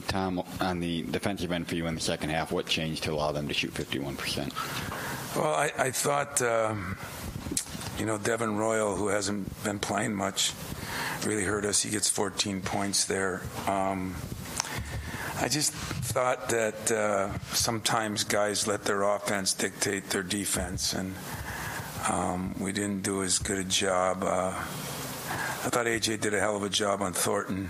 [0.07, 3.31] Tom, on the defensive end for you in the second half, what changed to allow
[3.31, 4.51] them to shoot 51%?
[5.37, 6.97] Well, I, I thought, um,
[7.97, 10.51] you know, Devin Royal, who hasn't been playing much,
[11.25, 11.81] really hurt us.
[11.81, 13.41] He gets 14 points there.
[13.67, 14.15] Um,
[15.39, 21.15] I just thought that uh, sometimes guys let their offense dictate their defense, and
[22.09, 24.23] um, we didn't do as good a job.
[24.23, 24.53] Uh,
[25.63, 27.69] I thought AJ did a hell of a job on Thornton.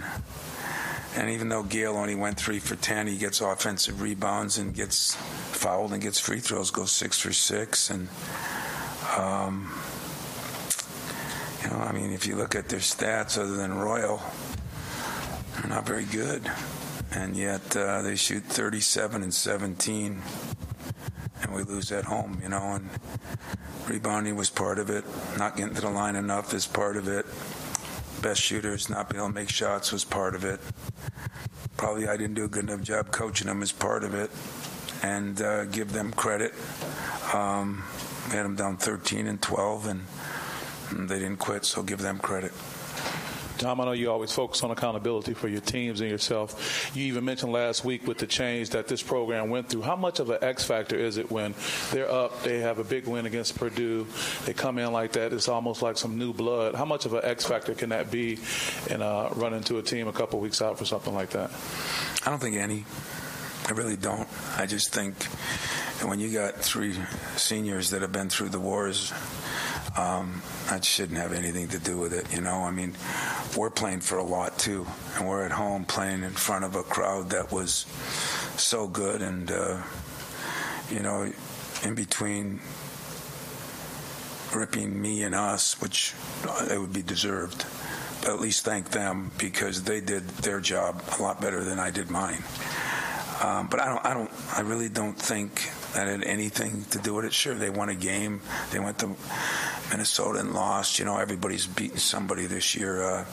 [1.18, 5.16] And even though Gayle only went three for 10, he gets offensive rebounds and gets
[5.16, 7.90] fouled and gets free throws, goes six for six.
[7.90, 8.08] And,
[9.18, 9.70] um,
[11.62, 14.22] you know, I mean, if you look at their stats other than Royal,
[15.56, 16.50] they're not very good.
[17.12, 20.22] And yet uh, they shoot 37 and 17,
[21.42, 22.76] and we lose at home, you know.
[22.76, 22.90] And
[23.86, 25.04] rebounding was part of it.
[25.38, 27.26] Not getting to the line enough is part of it
[28.22, 30.60] best shooters not being able to make shots was part of it.
[31.78, 34.30] Probably I didn't do a good enough job coaching them as part of it,
[35.04, 36.54] and uh, give them credit.
[37.34, 37.84] Um,
[38.28, 40.06] had them down 13 and 12, and,
[40.92, 42.52] and they didn't quit, so give them credit.
[43.62, 46.92] Tom, I know you always focus on accountability for your teams and yourself.
[46.96, 49.84] You even mentioned last week with the change that this program went through.
[49.84, 51.54] How much of an X factor is it when
[51.92, 54.08] they're up, they have a big win against Purdue,
[54.46, 56.74] they come in like that, it's almost like some new blood.
[56.74, 58.40] How much of an X factor can that be
[58.90, 61.52] in uh, running into a team a couple weeks out for something like that?
[62.26, 62.86] I don't think any.
[63.68, 64.28] I really don't.
[64.58, 65.24] I just think
[66.04, 66.96] when you got three
[67.36, 69.14] seniors that have been through the wars,
[69.98, 72.34] um, that shouldn't have anything to do with it.
[72.34, 72.96] You know, I mean,
[73.58, 74.86] we're playing for a lot too,
[75.18, 77.86] and we're at home playing in front of a crowd that was
[78.58, 79.82] so good, and uh,
[80.90, 81.32] you know,
[81.84, 82.60] in between
[84.54, 86.14] ripping me and us, which
[86.70, 87.66] it would be deserved.
[88.22, 91.90] But at least thank them because they did their job a lot better than I
[91.90, 92.44] did mine.
[93.42, 97.16] Um, but I don't, I don't, I really don't think that had anything to do
[97.16, 97.34] with it.
[97.34, 98.42] Sure, they won a game.
[98.72, 99.16] They went to
[99.92, 101.00] Minnesota and lost.
[101.00, 103.04] You know, everybody's beaten somebody this year.
[103.04, 103.26] Uh,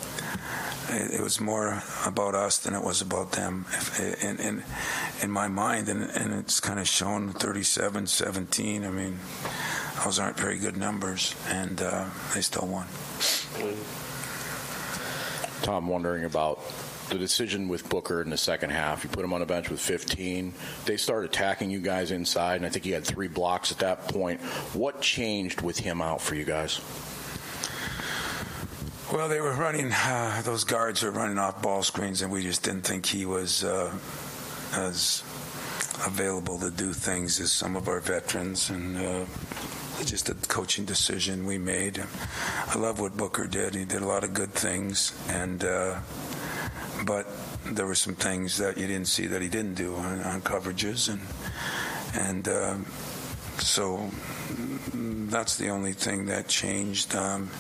[0.91, 3.67] it, it, was more about us than it was about them
[4.23, 4.65] in, in,
[5.23, 5.89] in my mind.
[5.89, 8.85] And, and it's kind of shown 37 17.
[8.85, 9.19] I mean,
[10.05, 12.87] those aren't very good numbers, and uh, they still won.
[15.63, 16.61] Tom, wondering about
[17.09, 19.05] the decision with Booker in the second half.
[19.05, 20.53] You put him on the bench with 15.
[20.85, 24.09] They started attacking you guys inside, and I think he had three blocks at that
[24.09, 24.41] point.
[24.75, 26.81] What changed with him out for you guys?
[29.13, 32.63] Well, they were running, uh, those guards were running off ball screens, and we just
[32.63, 33.93] didn't think he was uh,
[34.75, 35.23] as
[36.07, 38.69] available to do things as some of our veterans.
[38.69, 39.25] And uh,
[40.05, 42.03] just a coaching decision we made.
[42.67, 43.75] I love what Booker did.
[43.75, 46.01] He did a lot of good things, and uh,
[47.05, 47.27] but
[47.65, 51.09] there were some things that you didn't see that he didn't do on, on coverages,
[51.09, 51.21] and
[52.15, 52.77] and uh,
[53.59, 54.11] so
[55.31, 57.15] that's the only thing that changed.
[57.15, 57.51] Um,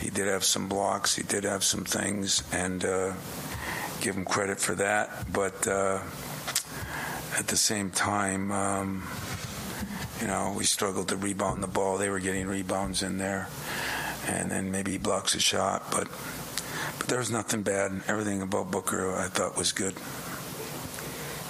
[0.00, 1.16] he did have some blocks.
[1.16, 3.12] He did have some things, and uh,
[4.00, 5.32] give him credit for that.
[5.32, 6.00] But uh,
[7.38, 8.52] at the same time.
[8.52, 9.08] Um,
[10.20, 11.96] you know, we struggled to rebound the ball.
[11.96, 13.48] They were getting rebounds in there,
[14.26, 15.90] and then maybe he blocks a shot.
[15.90, 16.08] But
[17.00, 17.90] but there was nothing bad.
[17.90, 19.94] And everything about Booker I thought was good.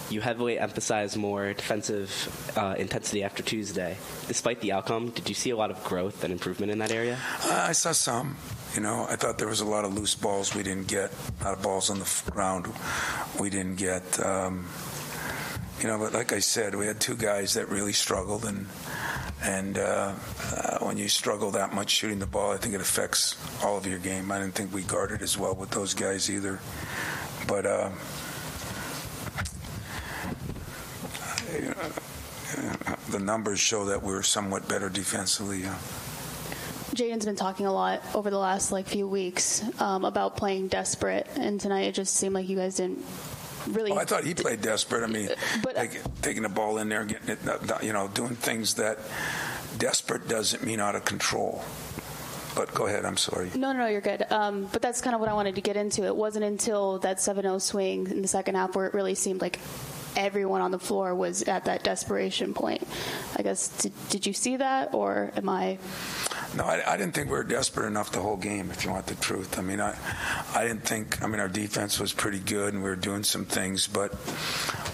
[0.09, 2.11] You heavily emphasized more defensive
[2.57, 3.97] uh, intensity after Tuesday.
[4.27, 7.19] Despite the outcome, did you see a lot of growth and improvement in that area?
[7.45, 8.37] Uh, I saw some.
[8.75, 11.45] You know, I thought there was a lot of loose balls we didn't get, a
[11.45, 12.67] lot of balls on the ground
[13.39, 14.25] we didn't get.
[14.25, 14.67] Um,
[15.81, 18.67] you know, but like I said, we had two guys that really struggled, and
[19.43, 20.13] and uh,
[20.55, 23.87] uh, when you struggle that much shooting the ball, I think it affects all of
[23.87, 24.31] your game.
[24.31, 26.61] I didn't think we guarded as well with those guys either,
[27.47, 27.67] but.
[27.67, 27.91] Uh,
[33.11, 35.63] the numbers show that we're somewhat better defensively.
[35.63, 35.77] Yeah.
[36.95, 41.27] Jaden's been talking a lot over the last like few weeks um, about playing desperate,
[41.37, 43.05] and tonight it just seemed like you guys didn't
[43.73, 43.93] really.
[43.93, 45.05] Oh, I thought he played desperate.
[45.05, 45.29] I mean,
[45.63, 47.39] but, like, taking the ball in there, getting it,
[47.83, 48.99] you know, doing things that
[49.79, 51.65] desperate doesn't mean out of control.
[52.55, 53.05] But go ahead.
[53.05, 53.51] I'm sorry.
[53.55, 54.25] No, no, no you're good.
[54.31, 56.05] Um, but that's kind of what I wanted to get into.
[56.05, 59.61] It wasn't until that 7-0 swing in the second half where it really seemed like
[60.17, 62.87] everyone on the floor was at that desperation point.
[63.37, 65.79] I guess did, did you see that, or am I?
[66.57, 68.71] No, I, I, didn't think we were desperate enough the whole game.
[68.71, 69.97] If you want the truth, I mean, I,
[70.53, 71.23] I didn't think.
[71.23, 74.13] I mean, our defense was pretty good, and we were doing some things, but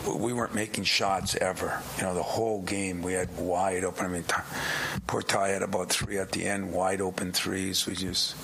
[0.07, 1.81] we weren't making shots ever.
[1.97, 4.05] You know, the whole game we had wide open.
[4.05, 4.25] I mean,
[5.07, 7.87] poor Ty had about three at the end, wide open threes.
[7.87, 8.37] We just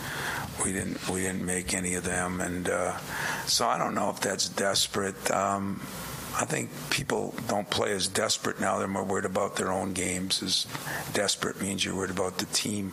[0.64, 2.96] we didn't we didn't make any of them, and uh,
[3.46, 5.30] so I don't know if that's desperate.
[5.30, 5.80] Um,
[6.40, 8.78] I think people don't play as desperate now.
[8.78, 10.42] They're more worried about their own games.
[10.42, 10.66] As
[11.12, 12.92] desperate means you're worried about the team,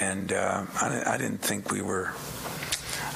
[0.00, 2.12] and uh, I, I, didn't think we were.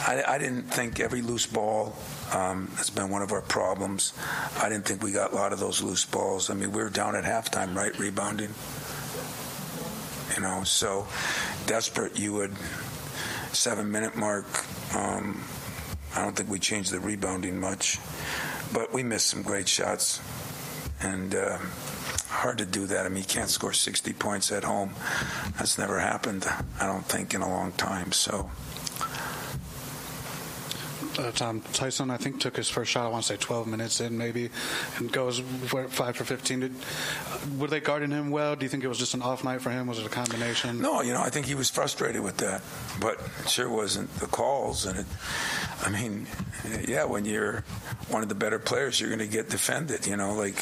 [0.07, 1.95] I, I, didn't think every loose ball
[2.33, 4.15] Um, that's been one of our problems.
[4.61, 6.49] I didn't think we got a lot of those loose balls.
[6.49, 8.55] I mean, we were down at halftime, right, rebounding.
[10.35, 11.07] You know, so
[11.67, 12.57] desperate, you would
[13.53, 14.47] seven minute mark.
[14.95, 15.45] Um,
[16.15, 17.99] I don't think we changed the rebounding much,
[18.73, 20.21] but we missed some great shots,
[21.01, 21.59] and uh,
[22.29, 23.07] hard to do that.
[23.07, 24.95] I mean, you can't score 60 points at home.
[25.59, 26.47] That's never happened,
[26.81, 28.13] I don't think, in a long time.
[28.13, 28.51] So
[31.19, 33.07] uh, Tom Tyson, I think, took his first shot.
[33.07, 34.51] I want to say 12 minutes in, maybe,
[34.97, 35.41] and goes
[35.89, 36.61] five for 15.
[36.61, 36.75] Did,
[37.59, 38.57] were they guarding him well?
[38.57, 39.87] Do you think it was just an off night for him?
[39.87, 40.81] Was it a combination?
[40.81, 42.63] No, you know, I think he was frustrated with that,
[43.01, 44.87] but it sure wasn't the calls.
[44.87, 45.07] And it,
[45.83, 46.27] I mean,
[46.87, 47.65] yeah, when you're
[48.09, 50.07] one of the better players, you're going to get defended.
[50.07, 50.57] You know, like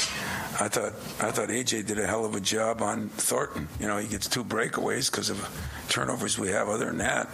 [0.60, 3.68] I thought, I thought AJ did a hell of a job on Thornton.
[3.78, 5.38] You know, he gets two breakaways because of
[5.90, 6.68] turnovers we have.
[6.68, 7.28] Other than that,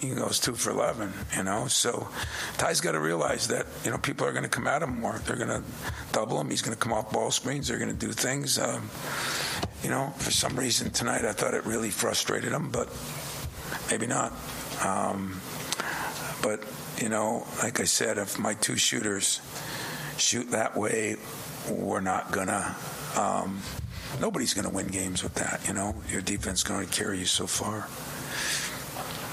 [0.00, 1.66] he goes two for 11, you know.
[1.66, 2.08] So
[2.56, 5.18] Ty's got to realize that, you know, people are going to come at him more.
[5.26, 5.62] They're going to
[6.12, 6.50] double him.
[6.50, 7.68] He's going to come off ball screens.
[7.68, 8.58] They're going to do things.
[8.58, 8.90] Um,
[9.82, 12.88] you know, for some reason tonight, I thought it really frustrated him, but
[13.90, 14.32] maybe not.
[14.84, 15.40] Um,
[16.42, 16.62] but,
[17.00, 19.40] you know, like I said, if my two shooters
[20.16, 21.16] shoot that way,
[21.70, 22.74] we're not to.
[23.16, 23.60] Um,
[24.20, 25.94] nobody's going to win games with that, you know.
[26.10, 27.88] Your defense is going to carry you so far.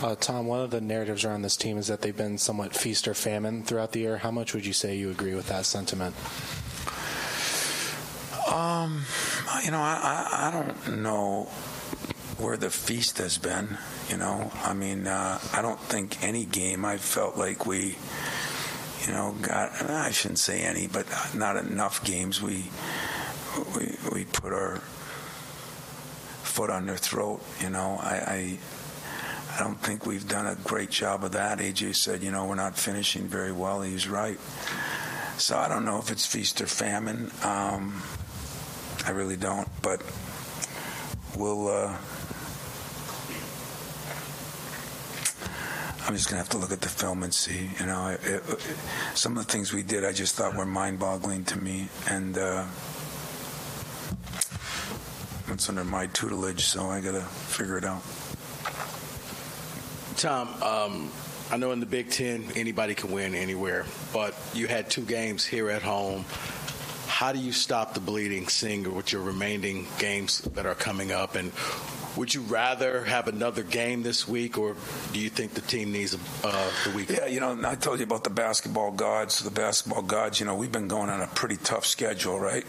[0.01, 3.07] Uh, Tom, one of the narratives around this team is that they've been somewhat feast
[3.07, 4.17] or famine throughout the year.
[4.17, 6.15] How much would you say you agree with that sentiment?
[8.53, 9.05] Um,
[9.63, 11.49] you know, I, I, I don't know
[12.37, 13.77] where the feast has been.
[14.09, 17.97] You know, I mean, uh, I don't think any game I felt like we,
[19.05, 19.81] you know, got.
[19.89, 22.41] I shouldn't say any, but not enough games.
[22.41, 22.65] We
[23.75, 24.77] we we put our
[26.43, 27.41] foot on their throat.
[27.61, 28.59] You know, I, I
[29.55, 31.59] I don't think we've done a great job of that.
[31.59, 33.81] AJ said, you know, we're not finishing very well.
[33.81, 34.39] He's right.
[35.37, 37.31] So I don't know if it's feast or famine.
[37.43, 38.01] Um,
[39.05, 39.67] I really don't.
[39.81, 40.01] But
[41.37, 41.69] we'll.
[41.69, 41.97] Uh,
[46.07, 47.69] I'm just gonna have to look at the film and see.
[47.79, 48.43] You know, it, it,
[49.15, 52.65] some of the things we did, I just thought were mind-boggling to me, and uh,
[55.47, 58.03] it's under my tutelage, so I gotta figure it out.
[60.17, 61.11] Tom, um,
[61.51, 65.43] I know in the Big Ten anybody can win anywhere, but you had two games
[65.43, 66.23] here at home.
[67.07, 71.35] How do you stop the bleeding, seeing with your remaining games that are coming up?
[71.35, 71.51] And
[72.15, 74.75] would you rather have another game this week, or
[75.11, 77.09] do you think the team needs uh, the week?
[77.09, 79.39] Yeah, you know, I told you about the basketball gods.
[79.39, 82.65] The basketball gods, you know, we've been going on a pretty tough schedule, right?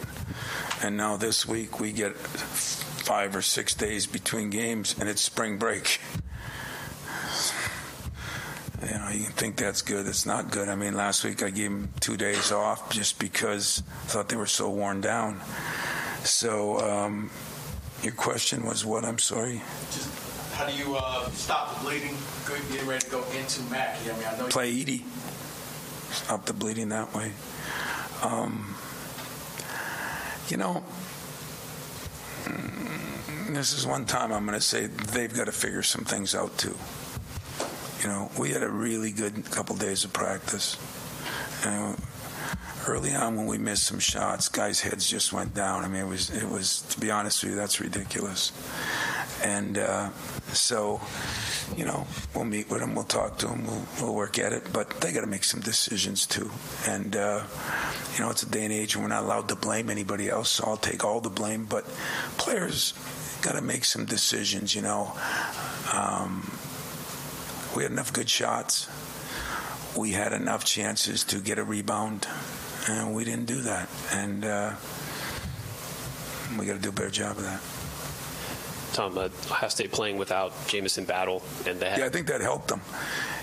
[0.83, 5.59] And now this week we get five or six days between games, and it's spring
[5.59, 6.01] break.
[8.83, 10.07] You know, you think that's good.
[10.07, 10.69] It's not good.
[10.69, 14.37] I mean, last week I gave them two days off just because I thought they
[14.37, 15.41] were so worn down.
[16.25, 17.31] So, um,
[18.03, 19.05] your question was what?
[19.05, 19.61] I'm sorry.
[19.91, 20.09] Just
[20.55, 22.17] how do you uh, stop the bleeding?
[22.47, 24.11] Good, getting ready to go into Mackey.
[24.11, 25.03] I mean, I know play Edey.
[26.13, 27.33] Stop the bleeding that way.
[28.23, 28.75] Um,
[30.49, 30.83] you know,
[32.45, 36.35] mm, this is one time I'm going to say they've got to figure some things
[36.35, 36.77] out too.
[38.01, 40.77] You know, we had a really good couple days of practice.
[41.65, 41.97] You know,
[42.87, 45.85] early on when we missed some shots, guys' heads just went down.
[45.85, 48.53] I mean, it was it was to be honest with you, that's ridiculous.
[49.45, 50.11] And uh,
[50.53, 51.01] so,
[51.77, 54.73] you know, we'll meet with them, we'll talk to them, we'll, we'll work at it.
[54.73, 56.51] But they got to make some decisions too.
[56.87, 57.43] And uh,
[58.15, 60.51] you know, it's a day and age, and we're not allowed to blame anybody else.
[60.51, 61.65] So I'll take all the blame.
[61.65, 61.85] But
[62.39, 62.95] players
[63.43, 64.75] got to make some decisions.
[64.75, 65.13] You know.
[65.93, 66.51] Um,
[67.77, 68.89] we had enough good shots.
[69.95, 72.27] We had enough chances to get a rebound,
[72.89, 73.89] and we didn't do that.
[74.13, 74.73] And uh,
[76.59, 77.61] we got to do a better job of that.
[78.95, 82.41] Tom, uh, Ohio State playing without Jamison Battle, and they had- yeah, I think that
[82.41, 82.81] helped them.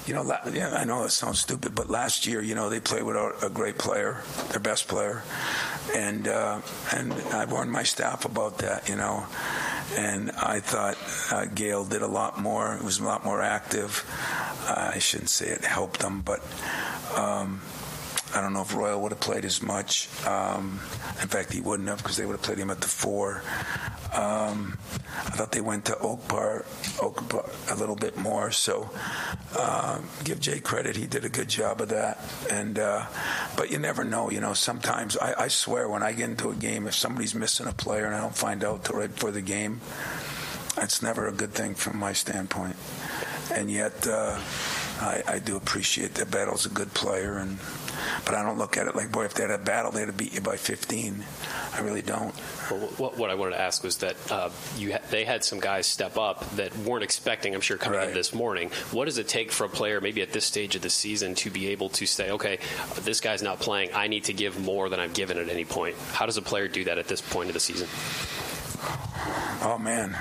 [0.07, 3.03] You know, yeah, I know it sounds stupid, but last year, you know, they played
[3.03, 5.23] without a great player, their best player,
[5.95, 6.59] and uh,
[6.93, 8.89] and I warned my staff about that.
[8.89, 9.25] You know,
[9.95, 10.97] and I thought
[11.31, 12.73] uh, Gayle did a lot more.
[12.75, 14.03] It was a lot more active.
[14.67, 16.41] Uh, I shouldn't say it helped them, but
[17.15, 17.61] um,
[18.35, 20.09] I don't know if Royal would have played as much.
[20.25, 20.79] Um,
[21.21, 23.43] in fact, he wouldn't have because they would have played him at the four.
[24.11, 24.77] Um,
[25.15, 26.65] I thought they went to Okpara,
[27.01, 28.51] Oak Park a little bit more.
[28.51, 28.89] So
[29.55, 32.19] uh, give Jay credit; he did a good job of that.
[32.49, 33.05] And uh,
[33.55, 34.31] but you never know.
[34.31, 37.67] You know, sometimes I, I, swear when I get into a game, if somebody's missing
[37.67, 39.81] a player and I don't find out till right before the game,
[40.77, 42.75] it's never a good thing from my standpoint.
[43.53, 44.07] And yet.
[44.07, 44.39] Uh,
[45.01, 47.57] I, I, do appreciate that Battle's a good player, and
[48.25, 50.17] But I don't look at it like, boy, if they had a battle, they'd have
[50.17, 51.23] beat you by 15.
[51.73, 52.33] I really don't.
[52.69, 55.59] Well, what, what I wanted to ask was that uh, you ha- they had some
[55.59, 57.55] guys step up that weren't expecting.
[57.55, 58.69] I'm sure coming in this morning.
[58.91, 61.49] What does it take for a player, maybe at this stage of the season, to
[61.49, 62.59] be able to say, okay,
[63.01, 63.89] this guy's not playing.
[63.93, 65.95] I need to give more than I've given at any point.
[66.11, 67.87] How does a player do that at this point of the season?
[69.65, 70.17] Oh man,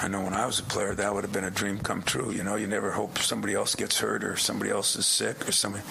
[0.00, 2.30] I know when I was a player, that would have been a dream come true.
[2.30, 5.52] You know, you never hope somebody else gets hurt or somebody else is sick or
[5.52, 5.82] something.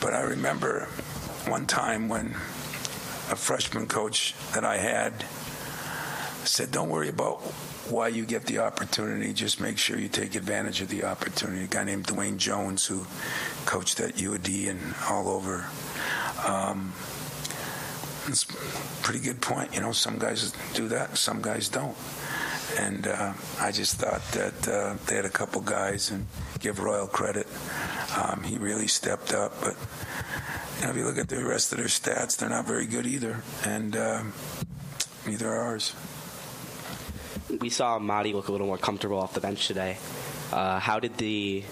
[0.00, 0.88] But I remember
[1.46, 2.34] one time when
[3.30, 5.24] a freshman coach that I had
[6.44, 7.40] said, "Don't worry about
[7.88, 9.32] why you get the opportunity.
[9.32, 13.06] Just make sure you take advantage of the opportunity." A guy named Dwayne Jones, who
[13.64, 15.66] coached at UAD and all over.
[16.44, 16.92] Um,
[18.26, 19.72] it's a pretty good point.
[19.72, 21.96] You know, some guys do that, some guys don't.
[22.78, 26.26] And uh, I just thought that uh, they had a couple guys, and
[26.60, 27.46] give Royal credit.
[28.16, 29.52] Um, he really stepped up.
[29.60, 29.76] But
[30.78, 33.06] you know, if you look at the rest of their stats, they're not very good
[33.06, 34.32] either, and um,
[35.26, 35.94] neither are ours.
[37.60, 39.98] We saw Mady look a little more comfortable off the bench today.
[40.52, 41.64] Uh, how did the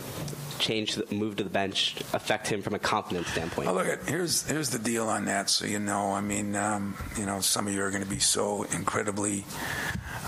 [0.58, 3.72] change, the move to the bench, affect him from a confidence standpoint?
[3.72, 5.50] Look at here's here's the deal on that.
[5.50, 8.18] So you know, I mean, um, you know, some of you are going to be
[8.20, 9.44] so incredibly.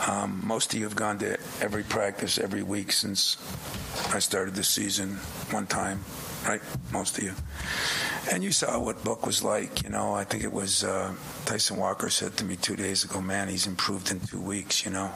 [0.07, 3.37] Um, most of you have gone to every practice every week since
[4.15, 5.17] I started the season
[5.51, 6.01] one time,
[6.47, 6.63] right?
[6.91, 7.35] Most of you.
[8.33, 9.83] And you saw what Book was like.
[9.83, 11.15] You know, I think it was uh,
[11.45, 14.93] Tyson Walker said to me two days ago, "Man, he's improved in two weeks." You
[14.93, 15.11] know,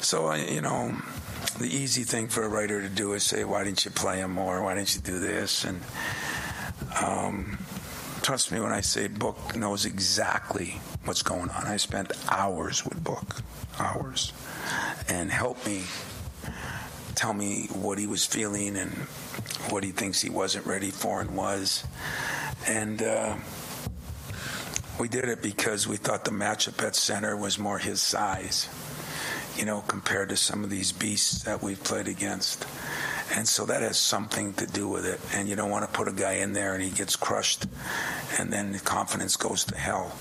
[0.00, 0.96] so I, you know,
[1.58, 4.32] the easy thing for a writer to do is say, "Why didn't you play him
[4.32, 4.62] more?
[4.62, 5.80] Why didn't you do this?" And
[7.00, 7.58] um,
[8.22, 11.66] trust me when I say Book knows exactly what's going on.
[11.66, 13.42] I spent hours with Book,
[13.78, 14.32] hours,
[15.08, 15.82] and helped me
[17.14, 18.90] tell me what he was feeling and
[19.68, 21.84] what he thinks he wasn't ready for and was.
[22.66, 23.36] And uh,
[24.98, 28.68] we did it because we thought the matchup at center was more his size,
[29.56, 32.66] you know, compared to some of these beasts that we've played against.
[33.34, 35.20] And so that has something to do with it.
[35.34, 37.66] And you don't want to put a guy in there and he gets crushed,
[38.38, 40.16] and then the confidence goes to hell.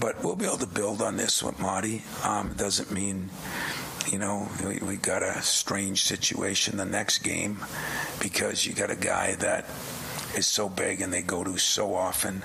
[0.00, 2.02] But we'll be able to build on this with Mady.
[2.24, 3.28] Um, it doesn't mean
[4.10, 7.58] you know, we, we got a strange situation the next game
[8.20, 9.66] because you got a guy that
[10.36, 12.42] is so big and they go to so often.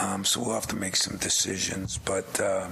[0.00, 1.98] Um, so we'll have to make some decisions.
[1.98, 2.68] But uh,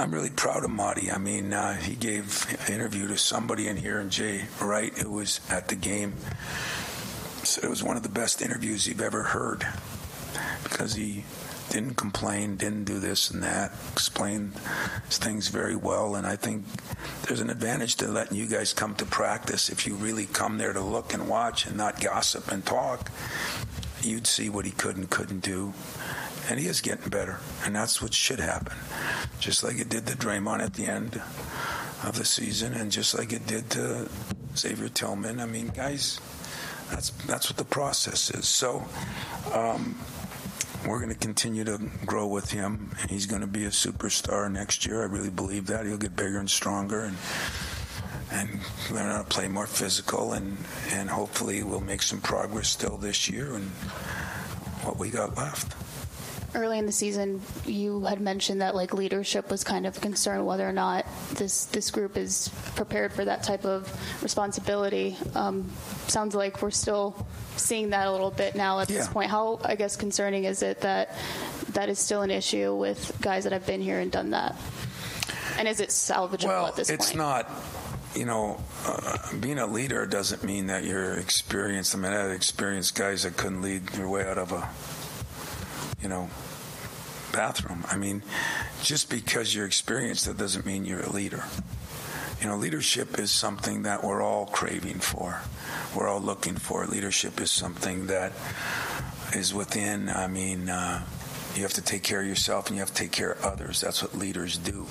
[0.00, 1.14] I'm really proud of Mady.
[1.14, 5.10] I mean, uh, he gave an interview to somebody in here, and Jay Wright, who
[5.10, 6.14] was at the game,
[7.42, 9.66] said it was one of the best interviews you've ever heard
[10.62, 11.24] because he
[11.68, 14.54] didn't complain, didn't do this and that, explained
[15.10, 16.14] things very well.
[16.14, 16.64] And I think
[17.24, 19.68] there's an advantage to letting you guys come to practice.
[19.68, 23.10] If you really come there to look and watch and not gossip and talk,
[24.00, 25.74] you'd see what he could and couldn't do.
[26.50, 27.38] And he is getting better.
[27.64, 28.76] And that's what should happen.
[29.38, 31.22] Just like it did to Draymond at the end
[32.02, 34.08] of the season and just like it did to
[34.56, 35.38] Xavier Tillman.
[35.38, 36.18] I mean, guys,
[36.90, 38.48] that's that's what the process is.
[38.48, 38.84] So,
[39.52, 39.94] um,
[40.84, 42.90] we're going to continue to grow with him.
[43.08, 45.02] He's going to be a superstar next year.
[45.02, 45.86] I really believe that.
[45.86, 47.16] He'll get bigger and stronger and
[48.32, 50.56] and learn how to play more physical and
[50.90, 53.68] and hopefully we'll make some progress still this year and
[54.82, 55.76] what we got left.
[56.54, 60.44] Early in the season, you had mentioned that like leadership was kind of a concern
[60.44, 63.88] whether or not this this group is prepared for that type of
[64.22, 65.16] responsibility.
[65.34, 65.70] Um,
[66.08, 67.26] sounds like we're still
[67.56, 69.30] seeing that a little bit now at this point.
[69.30, 71.14] How I guess concerning is it that
[71.72, 74.56] that is still an issue with guys that have been here and done that?
[75.56, 77.10] And is it salvageable Well, at this it's point?
[77.10, 77.50] It's not.
[78.16, 81.94] You know, uh, being a leader doesn't mean that you're experienced.
[81.94, 84.68] I mean, I had experienced guys that couldn't lead their way out of a,
[86.02, 86.28] you know,
[87.32, 87.84] bathroom.
[87.88, 88.22] I mean,
[88.82, 91.44] just because you're experienced, that doesn't mean you're a leader.
[92.40, 95.42] You know, leadership is something that we're all craving for.
[95.94, 96.86] We're all looking for.
[96.86, 98.32] Leadership is something that
[99.34, 100.08] is within.
[100.08, 101.04] I mean, uh,
[101.54, 103.80] you have to take care of yourself and you have to take care of others.
[103.80, 104.86] That's what leaders do.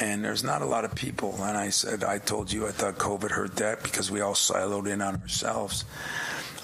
[0.00, 1.36] And there's not a lot of people.
[1.40, 4.90] And I said, I told you I thought COVID hurt that because we all siloed
[4.90, 5.84] in on ourselves.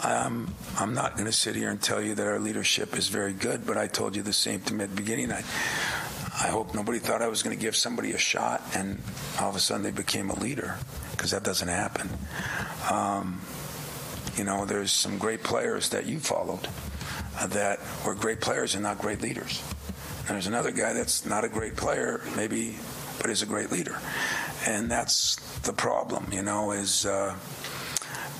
[0.03, 3.32] Um, I'm not going to sit here and tell you that our leadership is very
[3.32, 5.32] good, but I told you the same to me at the beginning.
[5.32, 5.42] I,
[6.40, 9.01] I hope nobody thought I was going to give somebody a shot and
[9.40, 10.76] all of a sudden they became a leader
[11.11, 12.09] because that doesn't happen.
[12.90, 13.40] Um,
[14.36, 16.68] you know, there's some great players that you followed
[17.40, 19.62] uh, that were great players and not great leaders.
[20.20, 22.76] And there's another guy that's not a great player, maybe,
[23.20, 23.99] but is a great leader.
[24.64, 27.34] And that's the problem, you know, is uh,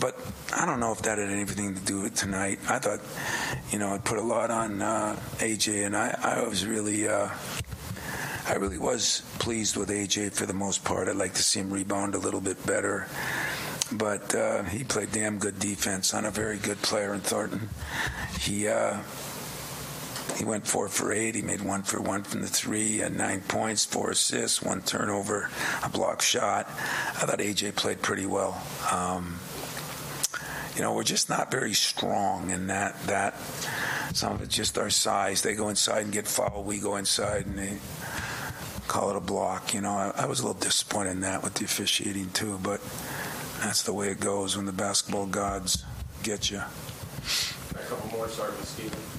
[0.01, 0.19] but
[0.57, 2.59] I don't know if that had anything to do with tonight.
[2.69, 3.01] I thought,
[3.71, 7.09] you know, I put a lot on uh, AJ, and I, I was really.
[7.09, 7.29] Uh,
[8.47, 11.07] I really was pleased with AJ for the most part.
[11.07, 13.07] I'd like to see him rebound a little bit better.
[13.93, 17.69] But uh, he played damn good defense on a very good player in Thornton.
[18.41, 18.99] He uh,
[20.39, 21.35] he went four for eight.
[21.35, 22.99] He made one for one from the three.
[22.99, 25.51] Had nine points, four assists, one turnover,
[25.83, 26.67] a block shot.
[26.69, 28.63] I thought AJ played pretty well.
[28.91, 29.39] Um,
[30.79, 33.03] you know, we're just not very strong in that.
[33.07, 33.35] That
[34.15, 35.43] some of it's just our size.
[35.43, 36.65] They go inside and get fouled.
[36.65, 37.79] We go inside and they
[38.87, 39.75] call it a block.
[39.75, 42.81] You know, I, I was a little disappointed in that with the officiating too, but
[43.61, 45.85] that's the way it goes when the basketball gods
[46.23, 46.59] get you.
[46.59, 49.18] A couple more, starting Steven.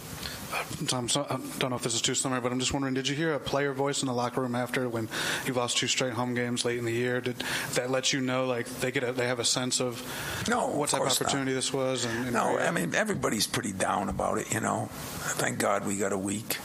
[0.87, 3.07] Tom, so, I don't know if this is too similar, but I'm just wondering, did
[3.07, 5.07] you hear a player voice in the locker room after when
[5.45, 7.21] you lost two straight home games late in the year?
[7.21, 7.43] Did
[7.73, 10.01] that let you know, like they get, a, they have a sense of
[10.49, 11.27] no, what type of course not.
[11.27, 12.05] opportunity this was?
[12.05, 14.53] And, and No, I mean everybody's pretty down about it.
[14.53, 16.57] You know, thank God we got a week,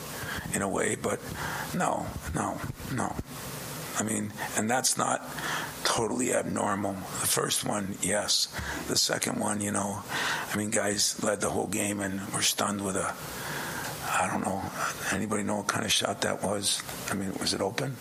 [0.54, 0.96] in a way.
[1.00, 1.20] But
[1.74, 2.60] no, no,
[2.92, 3.14] no.
[3.96, 5.22] I mean, and that's not
[5.84, 6.94] totally abnormal.
[6.94, 8.48] The first one, yes.
[8.88, 10.02] The second one, you know,
[10.52, 13.14] I mean, guys led the whole game and were stunned with a.
[14.14, 14.62] I don't know.
[15.12, 16.82] Anybody know what kind of shot that was?
[17.10, 17.96] I mean, was it open?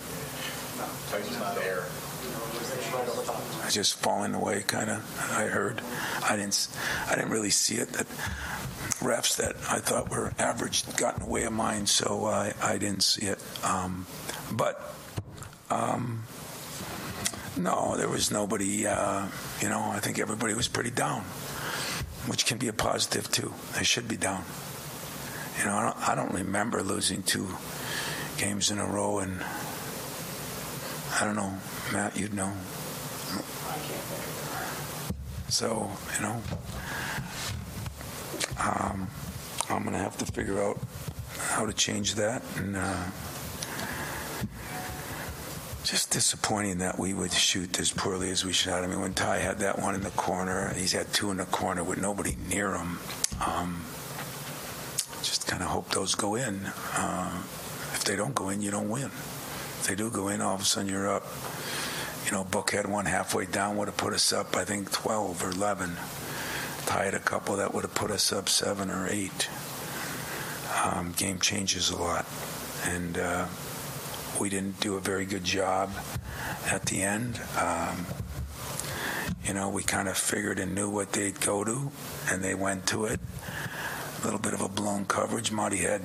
[3.63, 5.31] I just falling away, kind of.
[5.35, 5.81] I heard.
[6.23, 6.67] I didn't.
[7.09, 7.89] I didn't really see it.
[7.93, 8.07] That
[8.99, 12.77] refs that I thought were average got in the way of mine, so I, I
[12.77, 13.39] didn't see it.
[13.63, 14.05] Um,
[14.51, 14.95] but
[15.69, 16.23] um,
[17.57, 18.85] no, there was nobody.
[18.85, 19.27] Uh,
[19.61, 21.21] you know, I think everybody was pretty down,
[22.27, 23.53] which can be a positive too.
[23.75, 24.43] They should be down.
[25.59, 27.47] You know, I don't, I don't remember losing two
[28.37, 29.43] games in a row, and
[31.19, 31.53] I don't know,
[31.91, 32.51] Matt, you'd know.
[35.49, 36.41] So, you know,
[38.59, 39.07] um,
[39.69, 40.79] I'm going to have to figure out
[41.37, 42.41] how to change that.
[42.57, 43.03] And uh,
[45.83, 48.83] just disappointing that we would shoot as poorly as we shot.
[48.83, 51.45] I mean, when Ty had that one in the corner, he's had two in the
[51.45, 52.99] corner with nobody near him.
[53.45, 53.83] Um,
[55.53, 56.65] kind of hope those go in.
[56.95, 57.43] Uh,
[57.93, 59.05] if they don't go in, you don't win.
[59.05, 61.27] If they do go in, all of a sudden you're up.
[62.25, 65.43] You know, Book had one halfway down, would have put us up, I think, 12
[65.43, 65.95] or 11.
[66.87, 69.47] Tied a couple that would have put us up seven or eight.
[70.83, 72.25] Um, game changes a lot.
[72.85, 73.45] And uh,
[74.41, 75.91] we didn't do a very good job
[76.65, 77.39] at the end.
[77.61, 78.07] Um,
[79.45, 81.91] you know, we kind of figured and knew what they'd go to,
[82.31, 83.19] and they went to it.
[84.23, 85.51] A little bit of a blown coverage.
[85.51, 86.01] Mady had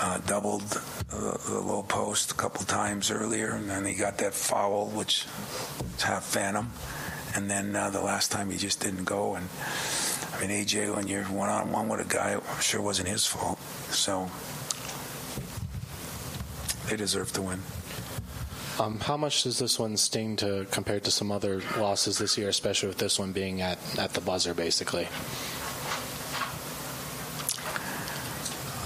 [0.00, 4.32] uh, doubled the, the low post a couple times earlier, and then he got that
[4.32, 5.26] foul, which
[5.96, 6.72] is half phantom.
[7.34, 9.34] And then uh, the last time he just didn't go.
[9.34, 9.48] And
[10.32, 13.26] I mean, AJ, when you're one on one with a guy, it sure wasn't his
[13.26, 13.58] fault.
[13.90, 14.30] So
[16.88, 17.60] they deserve to win.
[18.80, 22.48] Um, how much does this one sting to compared to some other losses this year,
[22.48, 25.06] especially with this one being at, at the buzzer, basically?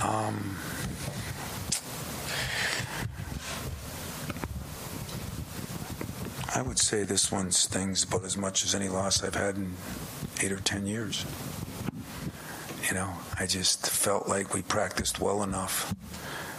[0.02, 0.56] Um,
[6.54, 9.74] I would say this one stings about as much as any loss I've had in
[10.42, 11.24] eight or ten years.
[12.88, 15.94] You know, I just felt like we practiced well enough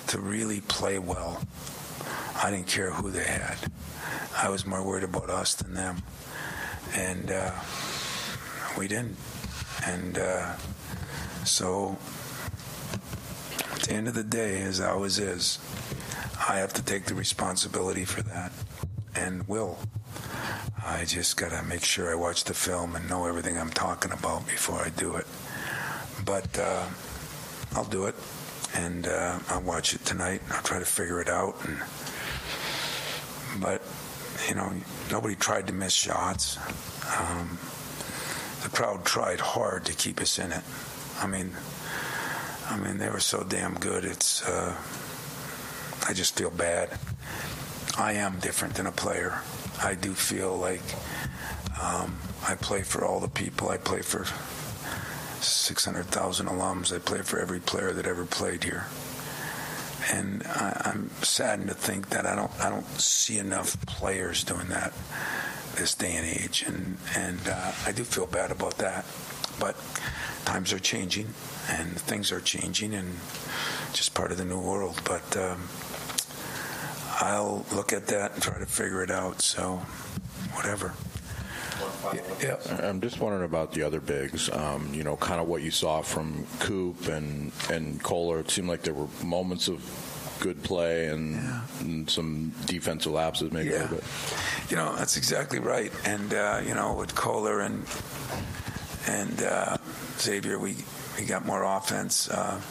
[0.07, 1.41] to really play well.
[2.41, 3.57] I didn't care who they had.
[4.37, 6.03] I was more worried about us than them.
[6.95, 7.51] And uh,
[8.77, 9.17] we didn't.
[9.85, 10.55] And uh,
[11.45, 11.97] so
[13.61, 15.59] at the end of the day, as always is,
[16.47, 18.51] I have to take the responsibility for that
[19.15, 19.77] and will.
[20.85, 24.11] I just got to make sure I watch the film and know everything I'm talking
[24.11, 25.27] about before I do it.
[26.25, 26.85] But uh,
[27.75, 28.15] I'll do it,
[28.73, 30.41] and uh, I'll watch it tonight.
[30.45, 31.55] And I'll try to figure it out.
[31.65, 31.77] And,
[33.61, 33.81] but
[34.47, 34.71] you know,
[35.11, 36.57] nobody tried to miss shots.
[37.19, 37.59] Um,
[38.63, 40.63] the crowd tried hard to keep us in it.
[41.19, 41.51] I mean,
[42.69, 44.05] I mean, they were so damn good.
[44.05, 44.75] It's, uh,
[46.07, 46.97] I just feel bad.
[47.97, 49.41] I am different than a player.
[49.81, 50.81] I do feel like
[51.81, 52.17] um,
[52.47, 53.69] I play for all the people.
[53.69, 54.25] I play for
[55.41, 56.95] 600,000 alums.
[56.95, 58.85] I play for every player that ever played here.
[60.11, 64.67] And I, I'm saddened to think that I don't I don't see enough players doing
[64.69, 64.93] that
[65.75, 69.05] this day and age, and and uh, I do feel bad about that.
[69.59, 69.75] But
[70.45, 71.27] times are changing,
[71.69, 73.15] and things are changing, and
[73.93, 74.99] just part of the new world.
[75.05, 75.67] But um,
[77.21, 79.41] I'll look at that and try to figure it out.
[79.41, 79.75] So,
[80.53, 80.93] whatever.
[82.41, 82.55] Yeah.
[82.83, 84.49] I'm just wondering about the other bigs.
[84.49, 88.39] Um, you know, kind of what you saw from Coop and and Kohler.
[88.39, 89.81] It seemed like there were moments of
[90.39, 91.37] good play and,
[91.81, 93.81] and some defensive lapses, maybe a Yeah.
[93.81, 94.03] little bit.
[94.69, 95.91] You know, that's exactly right.
[96.05, 97.85] And uh, you know, with Kohler and
[99.07, 99.77] and uh,
[100.17, 100.75] Xavier, we
[101.19, 102.29] we got more offense.
[102.29, 102.61] Uh,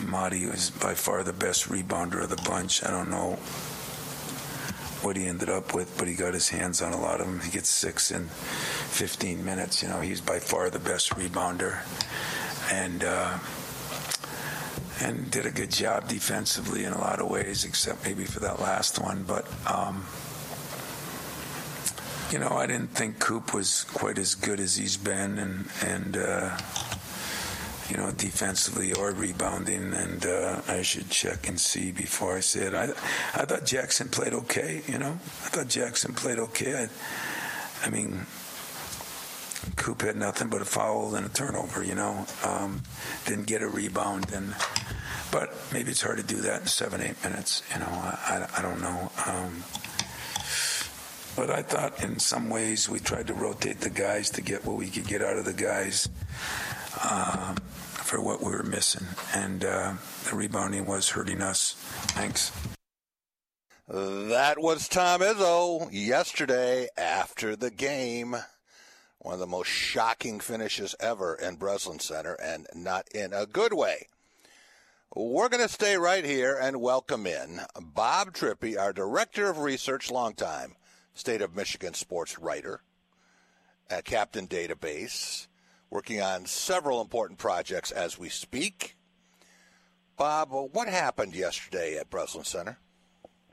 [0.00, 2.84] Mady was by far the best rebounder of the bunch.
[2.84, 3.38] I don't know
[5.02, 7.40] what he ended up with, but he got his hands on a lot of them.
[7.40, 9.82] He gets six in 15 minutes.
[9.82, 11.78] You know, he's by far the best rebounder,
[12.70, 13.38] and uh,
[15.00, 18.60] and did a good job defensively in a lot of ways, except maybe for that
[18.60, 19.24] last one.
[19.26, 20.04] But um,
[22.30, 26.16] you know, I didn't think Coop was quite as good as he's been, and and.
[26.16, 26.58] Uh,
[27.92, 32.60] you know, defensively or rebounding, and uh, I should check and see before I say
[32.60, 32.74] it.
[32.74, 34.80] I, I thought Jaxon played okay.
[34.88, 36.74] You know, I thought Jaxon played okay.
[36.74, 38.24] I, I mean,
[39.76, 41.84] Coop had nothing but a foul and a turnover.
[41.84, 42.82] You know, um,
[43.26, 44.54] didn't get a rebound, and
[45.30, 47.62] but maybe it's hard to do that in seven, eight minutes.
[47.74, 49.12] You know, I, I, I don't know.
[49.26, 49.64] Um,
[51.36, 54.76] but I thought in some ways we tried to rotate the guys to get what
[54.76, 56.08] we could get out of the guys
[57.10, 57.56] um,
[58.12, 59.06] for what we were missing.
[59.34, 59.94] And uh,
[60.28, 61.72] the rebounding was hurting us.
[62.12, 62.52] Thanks.
[63.88, 68.36] That was Tom Izzo yesterday after the game.
[69.18, 73.72] One of the most shocking finishes ever in Breslin Center, and not in a good
[73.72, 74.08] way.
[75.16, 80.10] We're going to stay right here and welcome in Bob Trippy, our Director of Research,
[80.10, 80.74] longtime
[81.14, 82.82] State of Michigan sports writer
[83.88, 85.46] at Captain Database,
[85.92, 88.96] working on several important projects as we speak.
[90.16, 92.78] Bob, what happened yesterday at Breslin Center?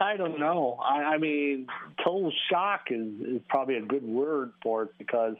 [0.00, 0.78] I don't know.
[0.82, 1.66] I, I mean,
[2.02, 5.36] total shock is, is probably a good word for it because,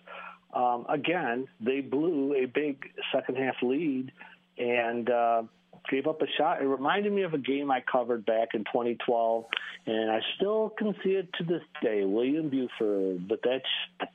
[0.52, 4.12] um, again, they blew a big second half lead
[4.58, 5.42] and uh,
[5.88, 6.60] gave up a shot.
[6.62, 9.44] It reminded me of a game I covered back in 2012,
[9.86, 12.04] and I still can see it to this day.
[12.04, 13.62] William Buford, but that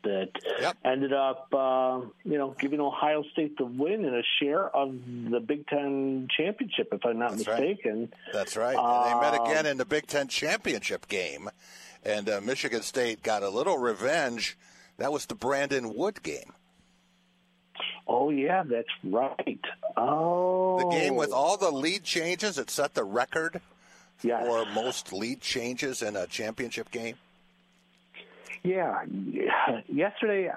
[0.03, 0.29] that
[0.83, 4.93] ended up, uh, you know, giving Ohio State the win and a share of
[5.31, 7.59] the Big Ten championship, if I'm not That's right.
[7.61, 8.13] mistaken.
[8.33, 8.77] That's right.
[8.77, 11.49] And they met Um, again in the Big Ten championship game,
[12.03, 14.57] and uh, Michigan State got a little revenge.
[14.97, 16.53] That was the Brandon Wood game.
[18.07, 19.59] Oh yeah, that's right.
[19.97, 22.57] Oh, The game with all the lead changes.
[22.57, 23.61] It set the record
[24.45, 27.15] for most lead changes in a championship game.
[28.63, 29.03] Yeah,
[29.87, 30.51] yesterday,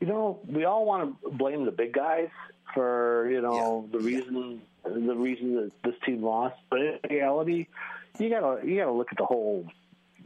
[0.00, 2.28] you know, we all want to blame the big guys
[2.74, 7.66] for you know the reason the reason that this team lost, but in reality,
[8.18, 9.66] you gotta you gotta look at the whole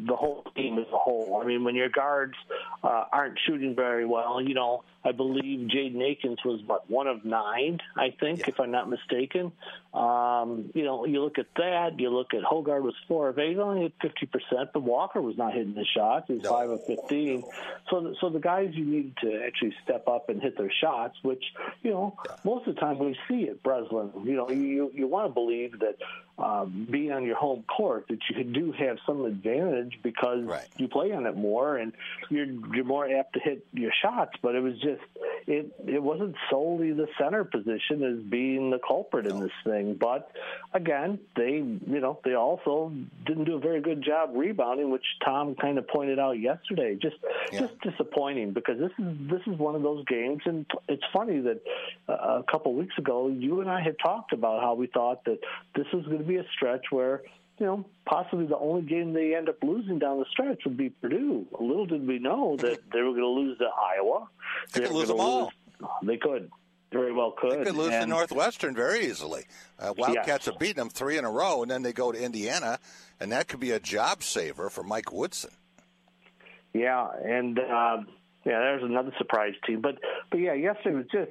[0.00, 1.40] the whole team as a whole.
[1.42, 2.34] I mean, when your guards
[2.82, 7.24] uh, aren't shooting very well, you know, I believe Jaden Akins was what one of
[7.24, 9.52] nine, I think, if I'm not mistaken.
[9.94, 11.98] Um, you know, you look at that.
[11.98, 15.36] You look at Hoggard was four of eight, only hit fifty percent, but Walker was
[15.38, 16.26] not hitting the shots.
[16.28, 17.44] He was five of fifteen.
[17.90, 21.16] So, the- so the guys you need to actually step up and hit their shots,
[21.22, 21.44] which
[21.82, 24.10] you know most of the time we see at Breslin.
[24.24, 25.96] You know, you you want to believe that
[26.38, 30.44] um, being on your home court that you do have some advantage because
[30.76, 31.92] you play on it more and
[32.30, 34.32] you're you're more apt to hit your shots.
[34.42, 34.87] But it was just
[35.48, 39.94] it it wasn't solely the center position as being the culprit in this thing.
[39.94, 40.30] But
[40.74, 42.92] again, they you know they also
[43.26, 46.96] didn't do a very good job rebounding, which Tom kind of pointed out yesterday.
[47.00, 47.16] Just
[47.52, 51.60] just disappointing because this is this is one of those games, and it's funny that
[52.08, 55.38] uh, a couple weeks ago you and I had talked about how we thought that
[55.74, 57.22] this was going to be a stretch where
[57.58, 60.90] you know, possibly the only game they end up losing down the stretch would be
[60.90, 61.46] Purdue.
[61.58, 64.28] Little did we know that they were going to lose to Iowa.
[64.72, 65.52] They could were lose them all.
[66.02, 66.50] They could.
[66.90, 67.60] Very well could.
[67.60, 69.44] They could lose to Northwestern very easily.
[69.78, 72.78] Uh, Wildcats have beaten them three in a row, and then they go to Indiana,
[73.20, 75.50] and that could be a job saver for Mike Woodson.
[76.72, 77.98] Yeah, and uh,
[78.44, 79.80] yeah, there's another surprise team.
[79.80, 79.98] But
[80.30, 81.30] but yeah, yesterday was just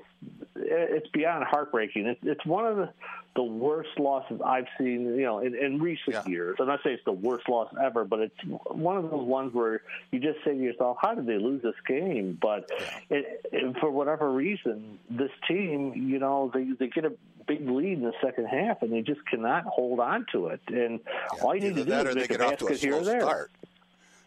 [0.55, 2.05] it's beyond heartbreaking.
[2.05, 2.89] It's it's one of the
[3.36, 6.58] the worst losses I've seen, you know, in, in recent years.
[6.60, 8.36] I'm not saying it's the worst loss ever, but it's
[8.66, 9.82] one of those ones where
[10.12, 12.70] you just say to yourself, "How did they lose this game?" But
[13.10, 17.14] it, it, for whatever reason, this team, you know, they they get a
[17.47, 20.62] big lead in the second half, and they just cannot hold on to it.
[20.68, 20.99] And
[21.41, 23.03] all you need to do is make a get off to a basket here or
[23.03, 23.22] there.
[23.22, 23.51] start.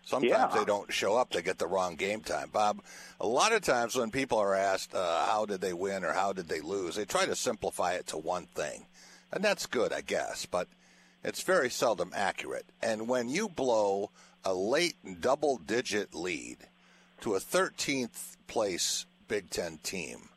[0.03, 0.59] Sometimes Yeah.
[0.59, 2.51] they don't show up; they get the wrong game time.
[2.51, 2.81] Bob,
[3.21, 6.33] a lot of times when people are asked uh, how did they win or how
[6.33, 8.87] did they lose, they try to simplify it to one thing,
[9.31, 10.47] and that's good, I guess.
[10.47, 10.69] But
[11.23, 12.67] it's very seldom accurate.
[12.83, 14.11] And when you blow
[14.45, 16.57] a late double digit lead
[17.21, 20.31] to a 13th place Big Ten team,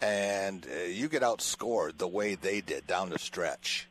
[0.00, 3.88] and uh, you get outscored the way they did down the stretch,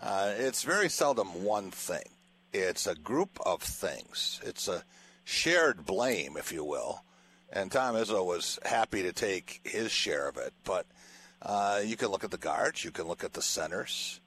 [0.00, 2.08] uh, it's very seldom one thing.
[2.52, 4.40] It's a group of things.
[4.42, 4.84] It's a
[5.24, 7.02] shared blame, if you will.
[7.52, 10.52] And Tom Izzo was happy to take his share of it.
[10.64, 10.86] But
[11.42, 14.20] uh, you can look at the guards, you can look at the centers.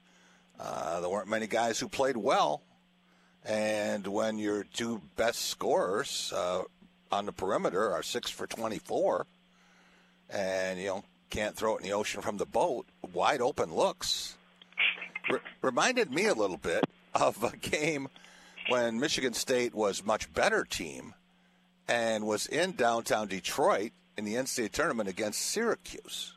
[0.58, 2.62] Uh, there weren't many guys who played well.
[3.44, 6.62] And when your two best scorers uh,
[7.10, 9.26] on the perimeter are six for 24,
[10.30, 14.36] and you know can't throw it in the ocean from the boat, wide open looks.
[15.28, 16.84] R- reminded me a little bit
[17.14, 18.08] of a game
[18.68, 21.14] when Michigan State was much better team
[21.88, 26.36] and was in downtown Detroit in the NCAA tournament against Syracuse,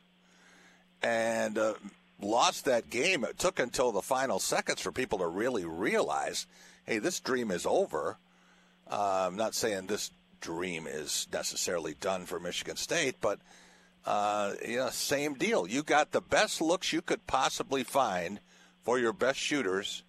[1.02, 1.74] and uh,
[2.22, 3.24] lost that game.
[3.24, 6.48] It took until the final seconds for people to really realize,
[6.86, 8.18] hey, this dream is over.
[8.90, 10.12] Uh, I'm not saying this
[10.42, 13.40] dream is necessarily done for Michigan State, but
[14.06, 14.54] uh,
[14.92, 15.68] same deal.
[15.68, 18.40] You got the best looks you could possibly find
[18.84, 20.04] for your best shooters,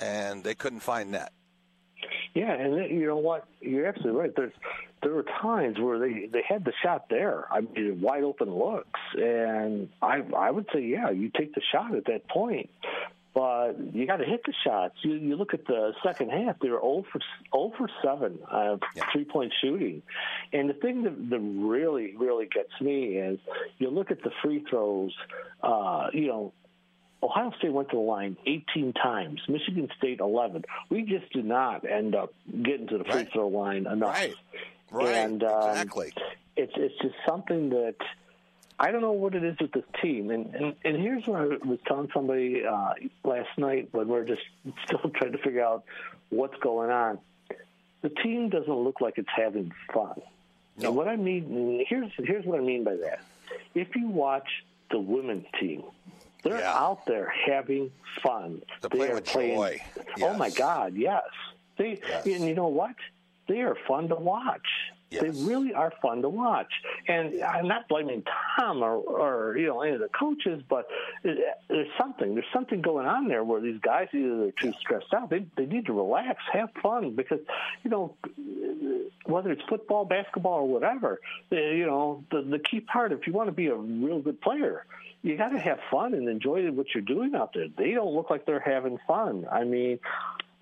[0.00, 1.32] and they couldn't find net.
[2.34, 3.46] Yeah, and you know what?
[3.60, 4.32] You're absolutely right.
[4.36, 4.52] There's
[5.02, 7.46] there were times where they they had the shot there.
[7.50, 11.94] I mean, wide open looks, and I I would say, yeah, you take the shot
[11.94, 12.70] at that point.
[13.36, 14.94] But you got to hit the shots.
[15.02, 17.20] You, you look at the second half; they were 0 for
[17.52, 19.04] 0 for seven uh, yeah.
[19.12, 20.00] three point shooting.
[20.54, 23.38] And the thing that, that really really gets me is
[23.76, 25.14] you look at the free throws.
[25.62, 26.52] Uh, you know,
[27.22, 30.64] Ohio State went to the line 18 times, Michigan State 11.
[30.90, 33.32] We just did not end up getting to the free Right.
[33.32, 34.14] throw line enough.
[34.14, 34.34] Right.
[34.90, 35.08] Right.
[35.08, 36.12] And, um, exactly.
[36.56, 37.96] It's it's just something that
[38.78, 40.30] I don't know what it is with this team.
[40.30, 42.92] And and, and here's what I was telling somebody uh,
[43.24, 44.42] last night when we're just
[44.84, 45.84] still trying to figure out
[46.30, 47.18] what's going on.
[48.02, 50.20] The team doesn't look like it's having fun.
[50.82, 53.20] And what I mean here's here's what I mean by that.
[53.74, 54.48] If you watch
[54.90, 55.82] the women's team,
[56.46, 57.90] they're out there having
[58.22, 58.62] fun.
[58.80, 59.80] They're They playing are with playing- joy.
[60.22, 61.22] Oh my God, yes.
[61.76, 62.94] They and you know what?
[63.48, 64.66] They are fun to watch.
[65.08, 66.72] They really are fun to watch.
[67.06, 68.24] And I'm not blaming
[68.58, 70.88] Tom or, or you know any of the coaches, but
[71.22, 75.30] there's something there's something going on there where these guys either they're too stressed out.
[75.30, 77.40] They they need to relax, have fun because
[77.84, 78.16] you know
[79.26, 81.20] whether it's football, basketball, or whatever,
[81.50, 84.84] you know the the key part if you want to be a real good player
[85.26, 87.66] you got to have fun and enjoy what you're doing out there.
[87.76, 89.44] They don't look like they're having fun.
[89.50, 89.98] I mean,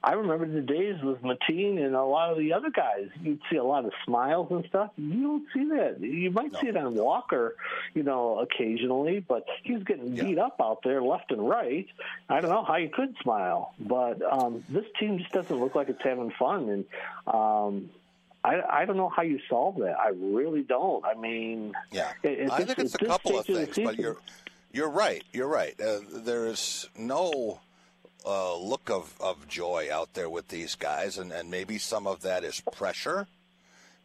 [0.02, 3.08] I remember the days with Mateen and a lot of the other guys.
[3.22, 4.90] You'd see a lot of smiles and stuff.
[4.96, 6.00] You don't see that.
[6.00, 7.56] You might see it on Walker,
[7.94, 11.86] you know, occasionally, but he's getting beat up out there left and right.
[12.30, 15.88] I don't know how you could smile, but um, this team just doesn't look like
[15.90, 16.68] it's having fun.
[16.70, 16.84] And
[17.26, 17.90] um,
[18.44, 19.98] I, I don't know how you solve that.
[19.98, 21.02] I really don't.
[21.04, 24.18] I mean, Yeah, it- I just- think it's a couple of things, but you're
[24.74, 25.22] you're right.
[25.32, 25.80] You're right.
[25.80, 27.60] Uh, there's no
[28.26, 32.22] uh, look of, of joy out there with these guys, and, and maybe some of
[32.22, 33.28] that is pressure.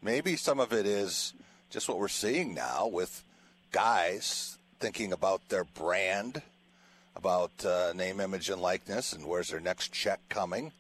[0.02, 1.34] Maybe some of it is
[1.72, 3.24] just what we're seeing now with
[3.72, 6.44] guys thinking about their brand,
[7.16, 10.72] about uh, name, image, and likeness, and where's their next check coming.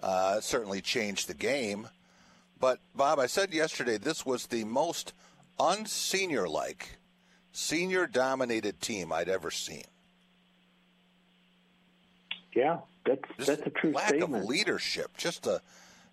[0.00, 1.88] Uh, certainly changed the game.
[2.58, 5.12] But, Bob, I said yesterday this was the most
[5.60, 6.97] unsenior like,
[7.58, 9.84] senior dominated team I'd ever seen.
[12.54, 14.44] Yeah, that's that's a true Lack statement.
[14.44, 15.60] of leadership, just a,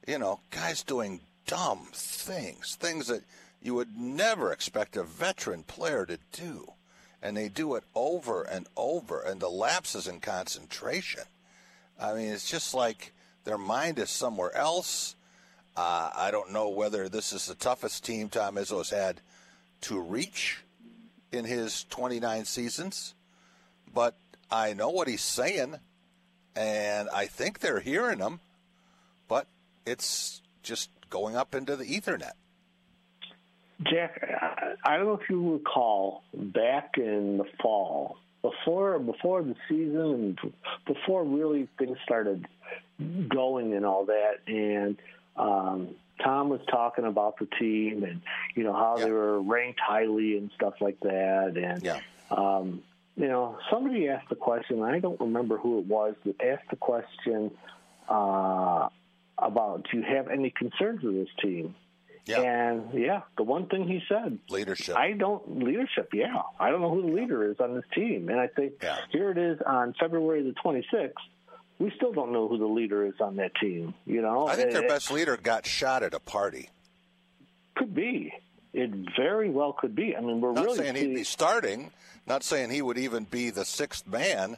[0.07, 3.21] you know, guys doing dumb things, things that
[3.61, 6.73] you would never expect a veteran player to do.
[7.21, 11.23] And they do it over and over, and the lapses in concentration.
[11.99, 13.13] I mean, it's just like
[13.45, 15.15] their mind is somewhere else.
[15.77, 19.21] Uh, I don't know whether this is the toughest team Tom Izzo's had
[19.81, 20.64] to reach
[21.35, 23.13] in his 29 seasons,
[23.93, 24.15] but
[24.49, 25.75] I know what he's saying,
[26.55, 28.39] and I think they're hearing him,
[29.27, 29.47] but
[29.85, 32.33] it's just going up into the Ethernet.
[33.83, 34.21] Jack,
[34.83, 40.37] I- don't know if you recall back in the fall, before before the season
[40.85, 42.47] before really things started
[43.27, 44.97] going and all that, and
[45.35, 48.21] um, Tom was talking about the team and
[48.55, 51.83] you know how they were ranked highly and stuff like that, and
[52.31, 52.81] um,
[53.15, 54.81] you know somebody asked the question.
[54.81, 57.51] I don't remember who it was that asked the question
[58.09, 58.89] uh,
[59.37, 61.75] about do you have any concerns with this team?
[62.25, 62.41] Yeah.
[62.41, 64.95] And yeah, the one thing he said, leadership.
[64.97, 66.09] I don't leadership.
[66.11, 69.29] Yeah, I don't know who the leader is on this team, and I think here
[69.29, 71.11] it is on February the 26th.
[71.79, 73.93] We still don't know who the leader is on that team.
[74.05, 76.69] You know, I think their It- best leader got shot at a party.
[77.75, 78.31] could be.
[78.73, 80.15] It very well could be.
[80.15, 81.91] I mean, we're Not really saying he'd be starting,
[82.25, 84.57] not saying he would even be the sixth man,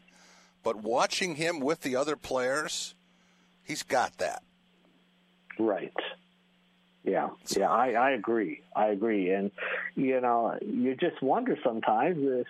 [0.63, 2.93] but watching him with the other players,
[3.63, 4.43] he's got that.
[5.59, 5.93] Right.
[7.03, 8.61] Yeah, yeah, I, I agree.
[8.75, 9.49] I agree, and
[9.95, 12.47] you know, you just wonder sometimes if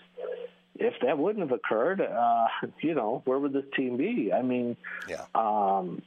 [0.79, 2.47] if that wouldn't have occurred, uh,
[2.81, 4.31] you know, where would this team be?
[4.33, 5.25] I mean, yeah.
[5.35, 6.01] um,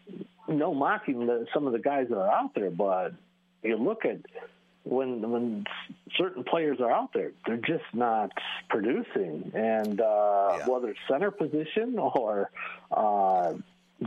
[0.49, 3.15] no mocking the, some of the guys that are out there, but
[3.63, 4.19] you look at
[4.85, 5.67] when when
[6.17, 8.31] certain players are out there, they're just not
[8.69, 12.51] producing, and uh, whether it's center position or
[12.91, 13.53] uh,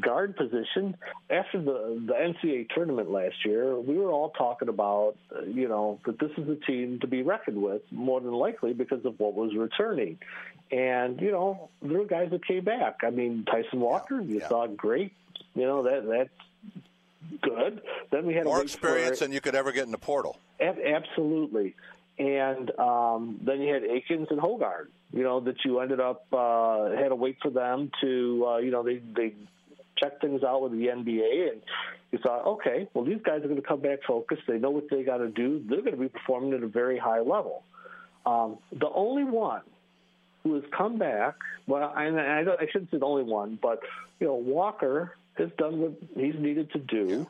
[0.02, 0.96] guard position.
[1.30, 6.00] After the the NCAA tournament last year, we were all talking about uh, you know
[6.06, 9.34] that this is a team to be reckoned with, more than likely because of what
[9.34, 10.18] was returning.
[10.72, 13.02] And you know there were guys that came back.
[13.04, 15.14] I mean Tyson Walker, you saw great.
[15.56, 17.82] You know that that's good.
[18.12, 19.98] Then we had More a wait for- experience than you could ever get in the
[19.98, 20.38] portal.
[20.60, 21.76] Ab- absolutely.
[22.20, 24.88] And um, then you had Akins and Hoggard.
[25.12, 28.46] You know that you ended up uh, had to wait for them to.
[28.48, 29.34] Uh, you know they they
[30.04, 31.62] check things out with the NBA, and
[32.12, 34.44] you thought, okay, well these guys are going to come back focused.
[34.48, 35.64] They know what they got to do.
[35.68, 37.64] They're going to be performing at a very high level.
[38.26, 39.62] Um, the only one
[40.44, 41.36] who has come back,
[41.68, 43.80] well, I, I, I shouldn't say the only one, but
[44.20, 47.28] you know Walker has done what he's needed to do.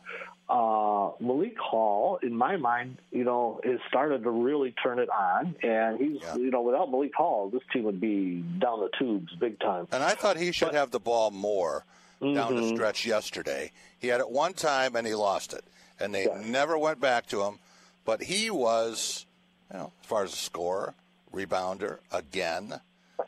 [0.49, 5.55] Uh, Malik Hall, in my mind, you know, has started to really turn it on,
[5.63, 9.57] and he's, you know, without Malik Hall, this team would be down the tubes big
[9.61, 9.87] time.
[9.93, 11.85] And I thought he should have the ball more
[12.23, 12.73] down the Mhm.
[12.75, 13.71] stretch yesterday.
[13.99, 15.63] He had it one time and he lost it,
[15.99, 17.59] and they never went back to him.
[18.05, 19.25] But he was,
[19.71, 20.93] you know, as far as a scorer,
[21.33, 22.81] rebounder again.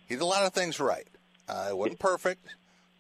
[0.08, 1.08] He did a lot of things right.
[1.48, 2.46] Uh, it wasn't perfect,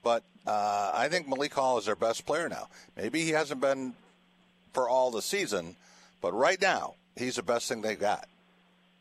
[0.03, 2.69] but uh, I think Malik Hall is their best player now.
[2.95, 3.95] Maybe he hasn't been
[4.73, 5.75] for all the season,
[6.21, 8.27] but right now he's the best thing they've got.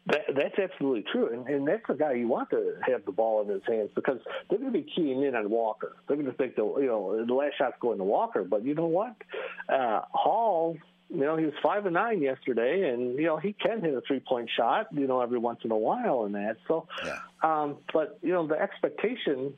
[0.06, 3.40] That, that's absolutely true, and, and that's the guy you want to have the ball
[3.40, 4.18] in his hands because
[4.50, 5.96] they're going to be keying in on Walker.
[6.06, 8.74] They're going to think the you know the last shot's going to Walker, but you
[8.74, 9.16] know what?
[9.66, 10.76] Uh, Hall,
[11.08, 14.02] you know, he was five and nine yesterday, and you know he can hit a
[14.02, 16.58] three point shot, you know, every once in a while and that.
[16.68, 16.86] So,
[17.42, 19.54] um, but you know the expectation,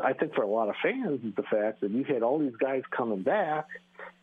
[0.00, 2.56] I think for a lot of fans is the fact that you had all these
[2.56, 3.66] guys coming back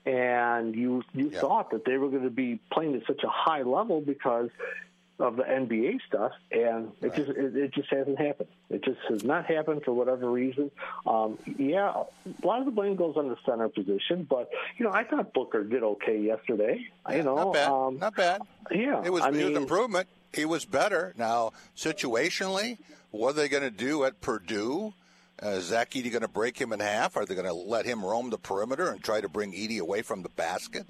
[0.05, 3.61] and you you thought that they were going to be playing at such a high
[3.61, 4.49] level because
[5.19, 8.49] of the NBA stuff, and it just it, it just hasn't happened.
[8.69, 10.71] It just has not happened for whatever reason.
[11.05, 12.03] Um, yeah,
[12.43, 15.33] a lot of the blame goes on the center position, but you know I thought
[15.33, 16.85] Booker did okay yesterday.
[17.11, 17.69] you know, not bad.
[17.69, 18.41] Um, not bad.
[18.71, 20.07] Yeah, It was, I it was mean- improvement.
[20.33, 21.13] He was better.
[21.17, 22.77] Now, situationally,
[23.11, 24.93] what are they going to do at Purdue?
[25.41, 27.15] Uh, is Zach Edey going to break him in half?
[27.17, 30.01] Are they going to let him roam the perimeter and try to bring Edey away
[30.01, 30.85] from the basket?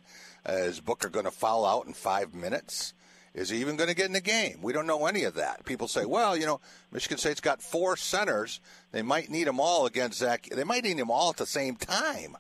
[0.48, 2.94] Uh, is Booker going to foul out in five minutes?
[3.34, 4.60] Is he even going to get in the game?
[4.62, 5.64] We don't know any of that.
[5.66, 6.60] People say, well, you know,
[6.92, 8.60] Michigan State's got four centers.
[8.92, 10.48] They might need them all against Zach.
[10.52, 12.36] They might need them all at the same time.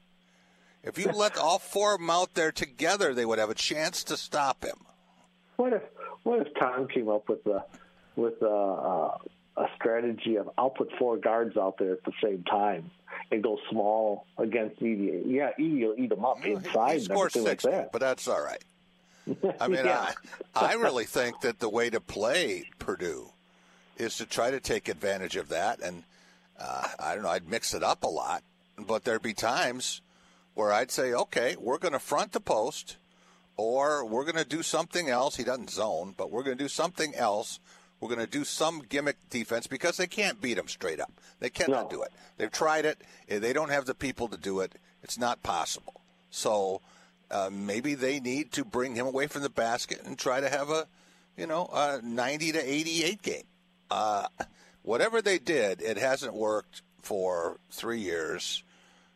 [0.83, 4.03] If you let all four of them out there together, they would have a chance
[4.05, 4.77] to stop him.
[5.57, 5.81] What if
[6.23, 7.63] what if Tom came up with a
[8.15, 9.17] with a, uh,
[9.57, 12.91] a strategy of I'll put four guards out there at the same time
[13.29, 15.23] and go small against Edey?
[15.25, 17.91] Yeah, Edey will eat them up inside He everything like that.
[17.91, 18.63] but that's all right.
[19.59, 20.11] I mean, Yeah.
[20.55, 23.32] I, I really think that the way to play Purdue
[23.97, 25.80] is to try to take advantage of that.
[25.82, 26.03] And
[26.59, 28.43] uh, I don't know, I'd mix it up a lot,
[28.77, 30.01] but there'd be times
[30.55, 32.97] where I'd say, okay, we're going to front the post,
[33.55, 35.36] or we're going to do something else.
[35.36, 37.59] He doesn't zone, but we're going to do something else.
[37.99, 41.11] We're going to do some gimmick defense because they can't beat them straight up.
[41.39, 42.11] They cannot do it.
[42.38, 43.01] They've tried it.
[43.27, 44.73] They don't have the people to do it.
[45.03, 46.01] It's not possible.
[46.32, 46.82] So
[47.32, 50.69] uh, maybe they need to bring him away from the basket and try to have
[50.69, 50.88] a,
[51.38, 53.43] you know, a 90 to 88 game.
[53.91, 54.27] Uh,
[54.84, 58.63] whatever they did, it hasn't worked for three years.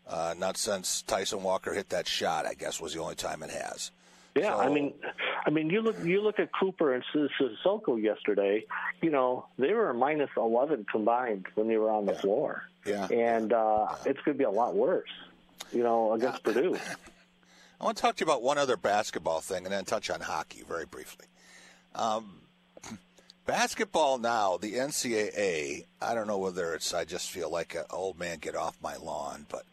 [0.07, 3.49] Uh, not since Tyson Walker hit that shot, I guess, was the only time it
[3.49, 3.91] has.
[4.35, 4.93] Yeah, I mean,
[5.45, 8.65] I mean, you look you look at Cooper and Sis- Sissoko yesterday.
[8.99, 12.63] You know, they were minus eleven combined when they were on the floor.
[12.83, 15.09] Yeah, and uh, it's going to be a lot worse.
[15.71, 16.77] You know, against Purdue.
[17.83, 20.21] I want to talk to you about one other basketball thing and then touch on
[20.21, 21.25] hockey very briefly.
[21.93, 22.39] Um,
[23.45, 28.17] basketball now, the NCAA, I don't know whether it's, I just feel like an old
[28.17, 29.65] man get off my lawn, but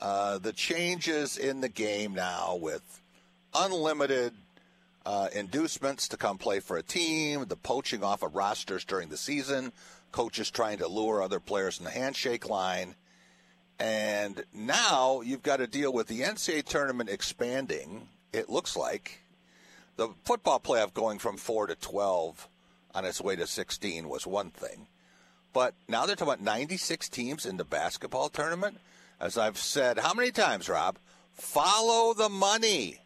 [0.00, 3.00] uh, the changes in the game now with
[3.52, 4.34] unlimited
[5.04, 9.16] uh, inducements to come play for a team, the poaching off of rosters during the
[9.16, 9.72] season,
[10.12, 12.94] coaches trying to lure other players in the handshake line.
[13.80, 18.08] And now you've got to deal with the NCAA tournament expanding.
[18.32, 19.20] It looks like
[19.96, 22.48] the football playoff going from four to twelve
[22.94, 24.86] on its way to sixteen was one thing,
[25.52, 28.78] but now they're talking about ninety-six teams in the basketball tournament.
[29.20, 30.98] As I've said, how many times, Rob?
[31.32, 32.98] Follow the money.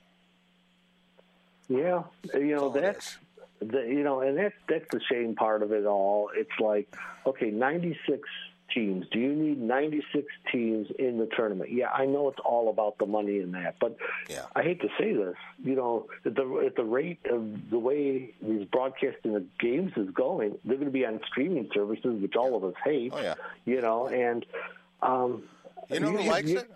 [1.69, 2.05] Yeah,
[2.35, 3.17] you know that's
[3.61, 6.31] the, you know, and that's that's the shame part of it all.
[6.35, 6.95] It's like,
[7.27, 8.29] okay, ninety six
[8.75, 9.07] teams.
[9.13, 11.71] Do you need ninety six teams in the tournament?
[11.73, 13.97] Yeah, I know it's all about the money in that, but
[14.29, 14.45] yeah.
[14.55, 15.35] I hate to say this.
[15.65, 20.11] You know, at the at the rate of the way these broadcasting the games is
[20.11, 23.13] going, they're going to be on streaming services, which all of us hate.
[23.15, 24.45] Oh yeah, you know, and
[25.03, 25.45] um,
[25.91, 26.71] you know who you- likes you- it?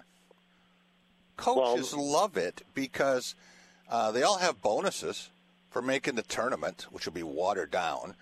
[1.36, 3.34] Coaches love it because
[3.90, 5.28] uh, they all have bonuses
[5.70, 8.14] for making the tournament, which will be watered down,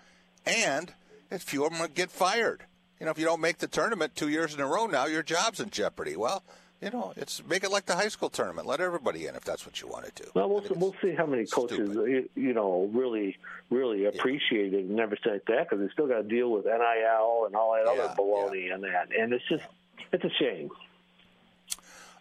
[0.45, 0.93] and
[1.31, 2.65] a few of them get fired.
[2.99, 5.23] You know, if you don't make the tournament two years in a row now, your
[5.23, 6.15] job's in jeopardy.
[6.15, 6.43] Well,
[6.81, 8.67] you know, it's make it like the high school tournament.
[8.67, 10.29] Let everybody in if that's what you want to do.
[10.33, 13.37] Well, we'll, we'll see how many coaches you, you know really
[13.69, 17.45] really appreciate it and never say that because they still got to deal with NIL
[17.45, 19.63] and all that other baloney and that, and it's just
[20.11, 20.69] it's a shame.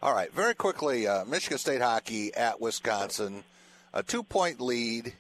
[0.03, 3.43] All right, very quickly, uh, Michigan State hockey at Wisconsin,
[3.93, 5.15] a two-point lead,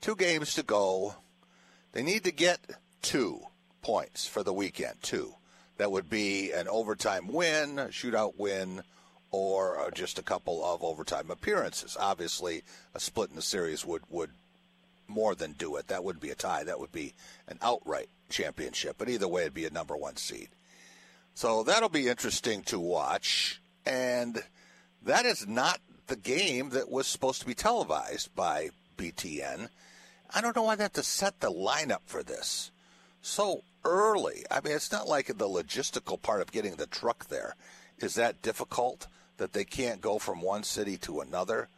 [0.00, 1.16] two games to go.
[1.92, 2.60] They need to get
[3.02, 3.40] two
[3.82, 5.02] points for the weekend.
[5.02, 5.34] too.
[5.78, 8.82] That would be an overtime win, a shootout win,
[9.30, 11.96] or uh, just a couple of overtime appearances.
[11.98, 12.62] Obviously,
[12.94, 14.30] a split in the series would would
[15.08, 15.88] more than do it.
[15.88, 16.64] That would be a tie.
[16.64, 17.14] That would be
[17.48, 18.96] an outright championship.
[18.98, 20.48] But either way, it'd be a number one seed.
[21.34, 23.60] So that'll be interesting to watch.
[23.84, 24.42] And
[25.02, 29.68] that is not the game that was supposed to be televised by BTN.
[30.34, 32.70] I don't know why they have to set the lineup for this
[33.22, 34.44] so early.
[34.50, 37.54] I mean, it's not like the logistical part of getting the truck there
[37.98, 39.06] is that difficult
[39.38, 41.68] that they can't go from one city to another.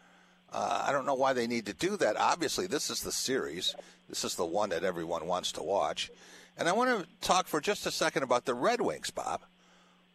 [0.53, 2.17] Uh, I don't know why they need to do that.
[2.17, 3.75] Obviously, this is the series.
[4.09, 6.11] This is the one that everyone wants to watch.
[6.57, 9.43] And I want to talk for just a second about the Red Wings, Bob.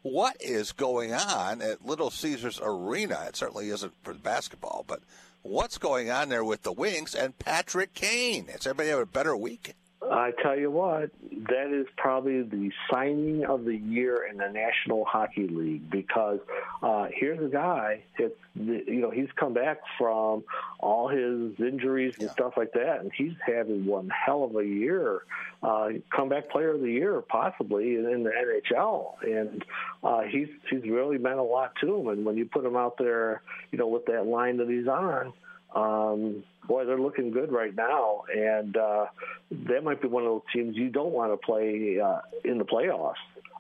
[0.01, 3.25] What is going on at Little Caesars Arena?
[3.27, 5.01] It certainly isn't for basketball, but
[5.41, 8.47] what's going on there with the Wings and Patrick Kane?
[8.47, 9.73] Has everybody have a better week?
[10.11, 11.11] I tell you what,
[11.49, 16.39] that is probably the signing of the year in the National Hockey League because
[16.81, 18.03] uh, here's a guy.
[18.17, 20.43] It's you know he's come back from
[20.79, 25.21] all his injuries and stuff like that, and he's having one hell of a year.
[25.61, 29.63] Uh, comeback player of the year, possibly in, in the NHL, and
[30.03, 32.07] uh, he's he's really meant a lot to him.
[32.07, 35.33] And when you put him out there, you know, with that line that he's on
[35.75, 39.05] um, boy, they're looking good right now, and uh,
[39.51, 42.65] that might be one of those teams you don't want to play uh, in the
[42.65, 43.13] playoffs.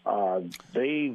[0.05, 0.41] Uh,
[0.73, 1.13] they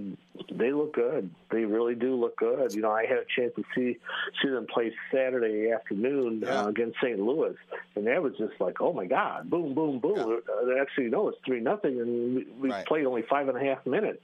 [0.53, 1.31] they look good.
[1.51, 2.75] They really do look good.
[2.75, 3.99] You know, I had a chance to see
[4.43, 7.19] see them play Saturday afternoon uh, against St.
[7.19, 7.57] Louis,
[7.97, 10.41] and that was just like, oh my God, boom, boom, boom.
[10.49, 12.87] Uh, actually, no, it's three nothing, and we, we Right.
[12.87, 14.23] played only five and a half minutes.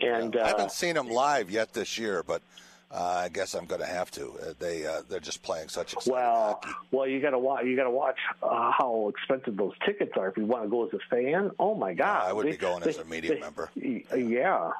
[0.00, 2.42] And I uh, haven't seen them live yet this year, but
[2.90, 4.32] uh, I guess I'm going to have to.
[4.40, 6.60] Uh, they uh, they're just playing such exciting Well,
[6.92, 7.64] well, you got to watch.
[7.64, 10.28] You got to watch uh, how expensive those tickets are.
[10.28, 12.28] If you want to go as a fan, oh my God!
[12.28, 13.70] I would They- be going as a media they- member.
[13.76, 14.70] Yeah.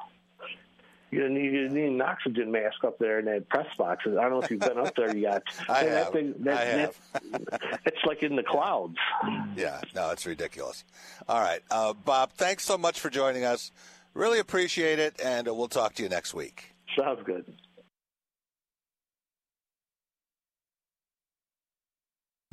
[1.09, 4.03] You need, you need an oxygen mask up there in that press box.
[4.05, 5.41] I don't know if you've been up there yet.
[5.69, 6.03] I Man, have.
[6.05, 6.97] That thing, that, I have.
[7.13, 8.97] that- it's like in the clouds.
[9.55, 10.83] Yeah, no, it's ridiculous.
[11.29, 13.71] All right, uh, Bob, thanks so much for joining us.
[14.13, 16.75] Really appreciate it, and we'll talk to you next week.
[16.99, 17.45] Sounds good.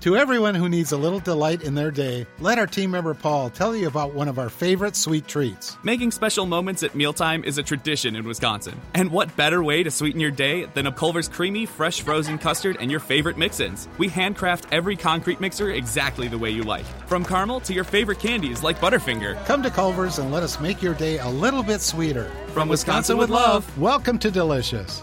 [0.04, 3.48] To everyone who needs a little delight in their day, let our team member Paul
[3.48, 5.78] tell you about one of our favorite sweet treats.
[5.82, 8.78] Making special moments at mealtime is a tradition in Wisconsin.
[8.92, 12.76] And what better way to sweeten your day than a Culver's creamy, fresh frozen custard
[12.80, 13.88] and your favorite mix ins?
[13.96, 16.84] We handcraft every concrete mixer exactly the way you like.
[17.08, 19.42] From caramel to your favorite candies like Butterfinger.
[19.46, 22.30] Come to Culver's and let us make your day a little bit sweeter.
[22.48, 23.64] From Wisconsin with love.
[23.78, 25.02] Welcome to Delicious.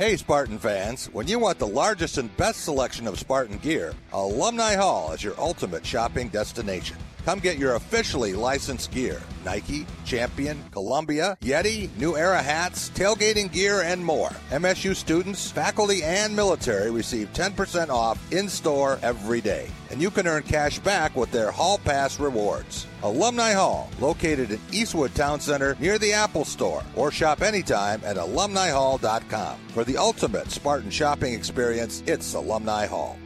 [0.00, 4.74] Hey, Spartan fans, when you want the largest and best selection of Spartan gear, Alumni
[4.74, 6.96] Hall is your ultimate shopping destination.
[7.24, 13.82] Come get your officially licensed gear Nike, Champion, Columbia, Yeti, New Era hats, tailgating gear,
[13.82, 14.30] and more.
[14.50, 19.70] MSU students, faculty, and military receive 10% off in store every day.
[19.90, 22.86] And you can earn cash back with their Hall Pass rewards.
[23.02, 28.16] Alumni Hall, located in Eastwood Town Center near the Apple Store, or shop anytime at
[28.16, 29.58] alumnihall.com.
[29.68, 33.16] For the ultimate Spartan shopping experience, it's Alumni Hall.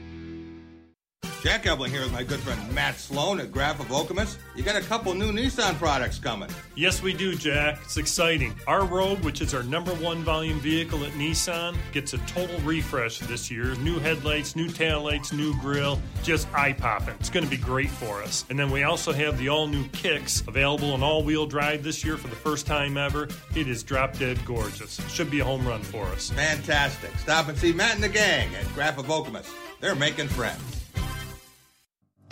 [1.42, 4.36] Jack Ebling here with my good friend Matt Sloan at Graff of Okemos.
[4.56, 6.48] You got a couple new Nissan products coming.
[6.74, 7.78] Yes, we do, Jack.
[7.84, 8.54] It's exciting.
[8.66, 13.18] Our Rogue, which is our number one volume vehicle at Nissan, gets a total refresh
[13.18, 13.74] this year.
[13.76, 17.14] New headlights, new taillights, new grille, just eye popping.
[17.20, 18.44] It's going to be great for us.
[18.50, 22.04] And then we also have the all new Kicks available in all wheel drive this
[22.04, 23.28] year for the first time ever.
[23.54, 25.00] It is drop dead gorgeous.
[25.10, 26.30] Should be a home run for us.
[26.30, 27.10] Fantastic.
[27.18, 29.50] Stop and see Matt and the gang at Graff of Okemos.
[29.80, 30.83] They're making friends.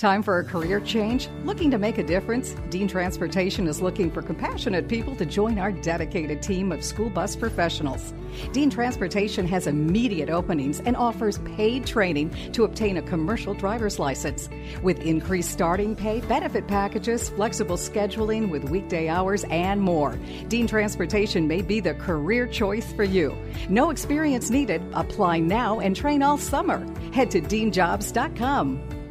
[0.02, 1.28] Time for a career change?
[1.44, 2.56] Looking to make a difference?
[2.70, 7.36] Dean Transportation is looking for compassionate people to join our dedicated team of school bus
[7.36, 8.12] professionals.
[8.50, 14.48] Dean Transportation has immediate openings and offers paid training to obtain a commercial driver's license.
[14.82, 20.18] With increased starting pay, benefit packages, flexible scheduling with weekday hours, and more,
[20.48, 23.36] Dean Transportation may be the career choice for you.
[23.68, 24.82] No experience needed.
[24.94, 26.84] Apply now and train all summer.
[27.12, 29.01] Head to deanjobs.com.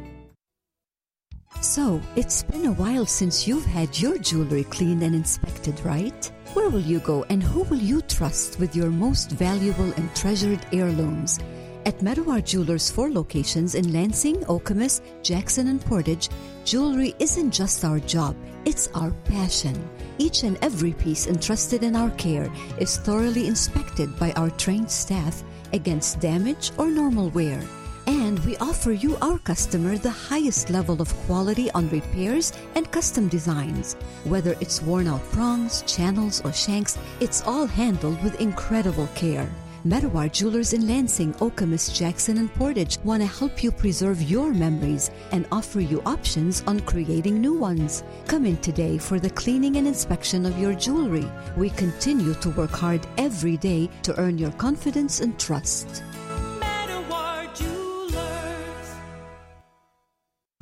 [1.62, 6.28] So, it's been a while since you've had your jewelry cleaned and inspected, right?
[6.54, 10.58] Where will you go and who will you trust with your most valuable and treasured
[10.72, 11.38] heirlooms?
[11.86, 16.30] At Medawar Jewelers' four locations in Lansing, Okemos, Jackson, and Portage,
[16.64, 18.34] jewelry isn't just our job,
[18.64, 19.88] it's our passion.
[20.18, 25.44] Each and every piece entrusted in our care is thoroughly inspected by our trained staff
[25.72, 27.62] against damage or normal wear.
[28.06, 33.28] And we offer you, our customer, the highest level of quality on repairs and custom
[33.28, 33.94] designs.
[34.24, 39.48] Whether it's worn out prongs, channels, or shanks, it's all handled with incredible care.
[39.84, 45.10] Medawar Jewelers in Lansing, Okemos, Jackson, and Portage want to help you preserve your memories
[45.32, 48.04] and offer you options on creating new ones.
[48.28, 51.28] Come in today for the cleaning and inspection of your jewelry.
[51.56, 56.04] We continue to work hard every day to earn your confidence and trust.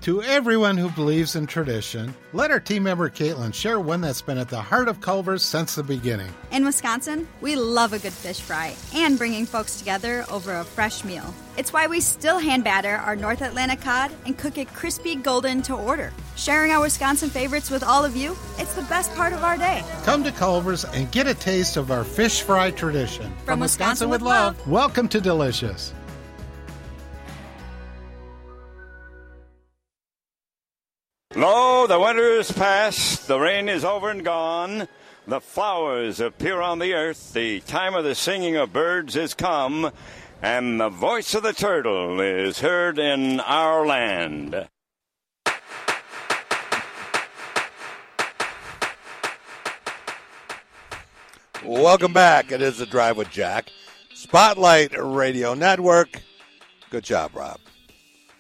[0.03, 4.39] To everyone who believes in tradition, let our team member Caitlin share one that's been
[4.39, 6.33] at the heart of Culver's since the beginning.
[6.51, 11.05] In Wisconsin, we love a good fish fry and bringing folks together over a fresh
[11.05, 11.35] meal.
[11.59, 15.61] It's why we still hand batter our North Atlantic cod and cook it crispy golden
[15.63, 16.15] to order.
[16.35, 19.85] Sharing our Wisconsin favorites with all of you, it's the best part of our day.
[20.05, 23.31] Come to Culver's and get a taste of our fish fry tradition.
[23.45, 24.67] From Wisconsin with love.
[24.67, 25.93] Welcome to Delicious.
[31.37, 34.89] Lo, the winter is past, the rain is over and gone,
[35.29, 39.93] the flowers appear on the earth, the time of the singing of birds is come,
[40.43, 44.69] and the voice of the turtle is heard in our land.
[51.65, 52.51] Welcome back.
[52.51, 53.71] It is the Drive with Jack,
[54.15, 56.23] Spotlight Radio Network.
[56.91, 57.61] Good job, Rob.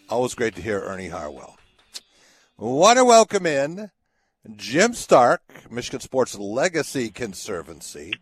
[0.08, 1.59] Always great to hear Ernie Harwell.
[2.62, 3.90] Want to welcome in
[4.54, 8.12] Jim Stark, Michigan Sports Legacy Conservancy,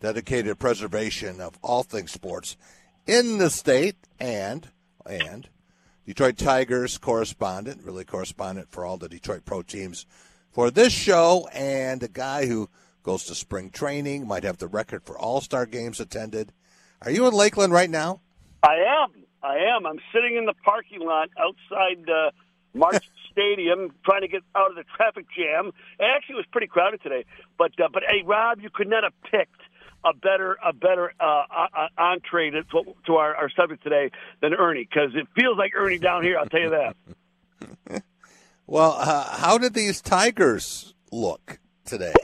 [0.00, 2.56] dedicated to preservation of all things sports
[3.06, 4.68] in the state, and
[5.08, 5.48] and
[6.04, 10.06] Detroit Tigers correspondent, really correspondent for all the Detroit pro teams
[10.50, 12.68] for this show, and a guy who
[13.04, 16.52] goes to spring training, might have the record for All Star games attended.
[17.02, 18.22] Are you in Lakeland right now?
[18.60, 19.22] I am.
[19.40, 19.86] I am.
[19.86, 22.32] I'm sitting in the parking lot outside uh,
[22.76, 25.72] March Stadium, trying to get out of the traffic jam.
[25.98, 27.24] It actually was pretty crowded today,
[27.58, 29.60] but uh, but hey, Rob, you could not have picked
[30.04, 32.62] a better a better uh, uh, entree to,
[33.06, 36.38] to our, our subject today than Ernie because it feels like Ernie down here.
[36.38, 38.02] I'll tell you that.
[38.66, 42.14] well, uh, how did these Tigers look today?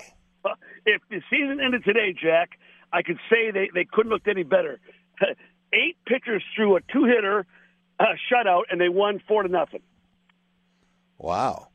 [0.87, 2.59] If the season ended today, Jack,
[2.93, 4.81] I could say they, they couldn't look any better.
[5.73, 7.47] Eight pitchers threw a two hitter
[7.99, 9.83] uh, shutout, and they won four to nothing.
[11.21, 11.69] Wow.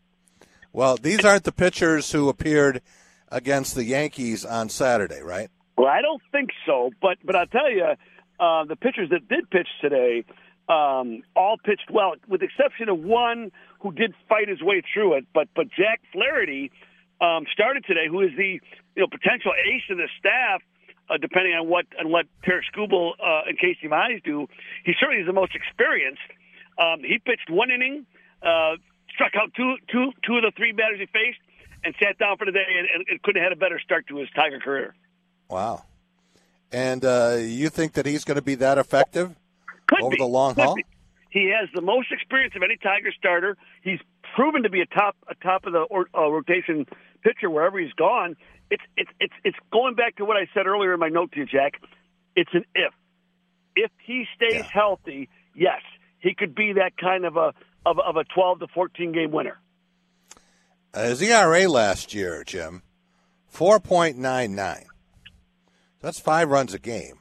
[0.74, 2.82] Well, these aren't the pitchers who appeared
[3.30, 5.50] against the Yankees on Saturday, right?
[5.78, 7.94] Well, I don't think so, but but I'll tell you,
[8.40, 10.26] uh, the pitchers that did pitch today
[10.68, 13.52] um, all pitched well, with the exception of one
[13.82, 15.26] who did fight his way through it.
[15.34, 16.72] But but Jack Flaherty
[17.22, 18.60] um, started today, who is the
[18.96, 20.62] you know potential ace of the staff.
[21.08, 24.48] Uh, depending on what on what Tarik Skubal uh, and Casey Mize do,
[24.84, 26.34] he certainly is the most experienced.
[26.82, 28.08] Um, he pitched one inning,
[28.42, 28.82] uh,
[29.16, 31.40] struck out two, two, two of the three batters he faced,
[31.84, 34.18] and sat down for the day, and, and couldn't have had a better start to
[34.18, 34.96] his Tiger career.
[35.50, 35.84] Wow.
[36.72, 39.36] And uh, you think that he's going to be that effective
[39.88, 40.18] Could over be.
[40.18, 40.76] the long Could haul?
[40.76, 40.86] be.
[41.30, 43.58] He has the most experience of any Tiger starter.
[43.84, 44.00] He's
[44.36, 46.86] proven to be a top a top of the or, uh, rotation
[47.24, 48.36] pitcher wherever he's gone.
[48.72, 51.40] It's it's it's it's going back to what I said earlier in my note to
[51.40, 51.74] you, Jack.
[52.36, 52.94] It's an if.
[53.76, 55.82] If he stays healthy, yes,
[56.20, 57.54] he could be that kind of a
[57.86, 59.60] of, of a 12 to 14 game winner.
[60.94, 62.82] Uh, his ERA last year, Jim,
[63.48, 64.86] four point nine nine.
[66.00, 67.20] That's five runs a game.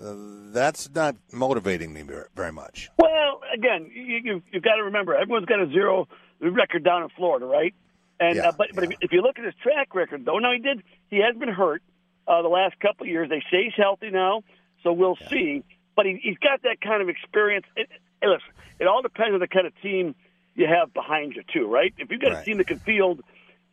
[0.00, 0.14] Uh,
[0.52, 2.02] that's not motivating me
[2.34, 2.88] very, much.
[2.98, 6.08] Well, again, you, you've got to remember everyone's got a zero
[6.40, 7.74] record down in Florida, right?
[8.18, 10.52] And Yeah, uh, but but if, if you look at his track record, though, now
[10.52, 11.82] he did he has been hurt
[12.26, 13.28] uh, the last couple of years.
[13.28, 14.42] They say he's healthy now,
[14.82, 15.62] so we'll see.
[15.94, 17.66] But he, he's got that kind of experience.
[17.76, 17.88] It,
[18.20, 18.48] hey, listen,
[18.78, 20.14] it all depends on the kind of team
[20.54, 21.94] you have behind you, too, right?
[21.98, 23.22] If you've got a team that can field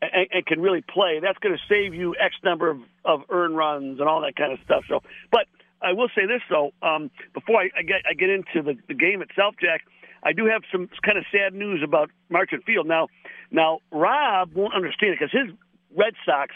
[0.02, 3.56] and, and can really play, that's going to save you X number of, of earn
[3.56, 4.84] runs and all that kind of stuff.
[4.88, 5.02] So,
[5.32, 5.48] but
[5.82, 8.94] I will say this though, um, before I, I get I get into the, the
[8.94, 9.82] game itself, Jack,
[10.24, 12.88] I do have some kind of sad news about Marchant Field.
[12.88, 13.07] Now,
[13.52, 15.56] now Rob won't understand it because his
[15.95, 16.53] Red Sox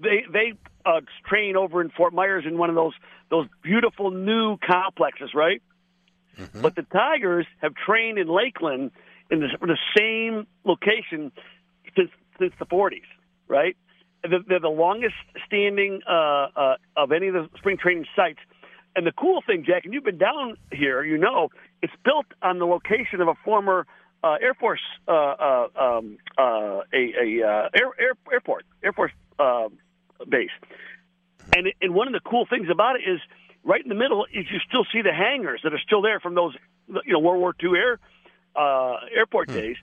[0.00, 0.52] they they
[0.84, 2.94] uh, train over in Fort Myers in one of those
[3.30, 5.62] those beautiful new complexes, right?
[6.60, 8.90] But the Tigers have trained in Lakeland
[9.30, 11.32] in the, the same location
[11.96, 13.00] since since the 40s,
[13.48, 13.76] right?
[14.22, 15.14] They're, they're the longest
[15.46, 16.12] standing uh,
[16.54, 18.40] uh, of any of the spring training sites.
[18.94, 21.48] And the cool thing, Jack, and you've been down here, you know,
[21.82, 23.86] it's built on the location of a former
[24.22, 29.12] uh, Air Force uh, uh, um, uh, a, a uh, air, air, airport, Air Force
[29.38, 29.68] uh,
[30.28, 30.50] base.
[31.54, 33.20] And and one of the cool things about it is
[33.66, 36.34] right in the middle is you still see the hangars that are still there from
[36.34, 36.54] those
[37.04, 37.98] you know World War II air
[38.54, 39.76] uh, airport days.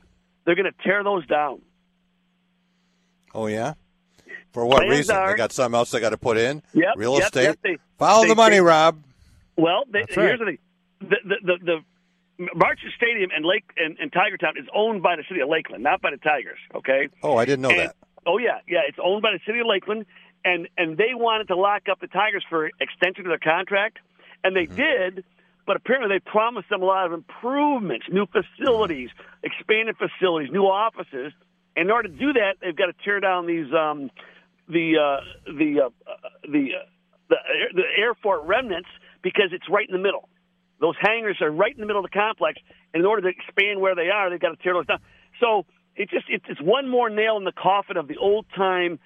[0.45, 1.61] They're going to tear those down.
[3.33, 3.73] Oh yeah.
[4.51, 5.15] For what Plans reason?
[5.15, 6.61] are- they got something else they got to put in.
[6.73, 7.43] Yep, Real yep, estate.
[7.43, 9.01] yep, they- Follow they- the money, they- Rob.
[9.57, 10.59] Well, they, That's here's right.
[11.01, 11.65] the thing: the the the,
[12.39, 15.49] the March's Stadium and Lake and, and Tiger Town is owned by the city of
[15.49, 16.57] Lakeland, not by the Tigers.
[16.73, 17.09] Okay.
[17.21, 17.95] Oh, I didn't know And- that.
[18.25, 18.79] Oh yeah, yeah.
[18.87, 20.05] It's owned by the city of Lakeland,
[20.45, 23.99] and and they wanted to lock up the Tigers for extension of their contract,
[24.43, 25.23] and they did.
[25.65, 29.09] But apparently, they promised them a lot of improvements, new facilities,
[29.43, 31.31] expanded facilities, new offices.
[31.77, 34.11] In order to do that, they've got to tear down these um,
[34.67, 36.85] the uh, the uh, uh, the uh,
[37.29, 38.89] the, air, the airport remnants
[39.21, 40.27] because it's right in the middle.
[40.81, 42.59] Those hangars are right in the middle of the complex,
[42.93, 44.99] and in order to expand where they are, they've got to tear those down.
[45.39, 45.65] So
[45.95, 48.99] it just it's one more nail in the coffin of the old time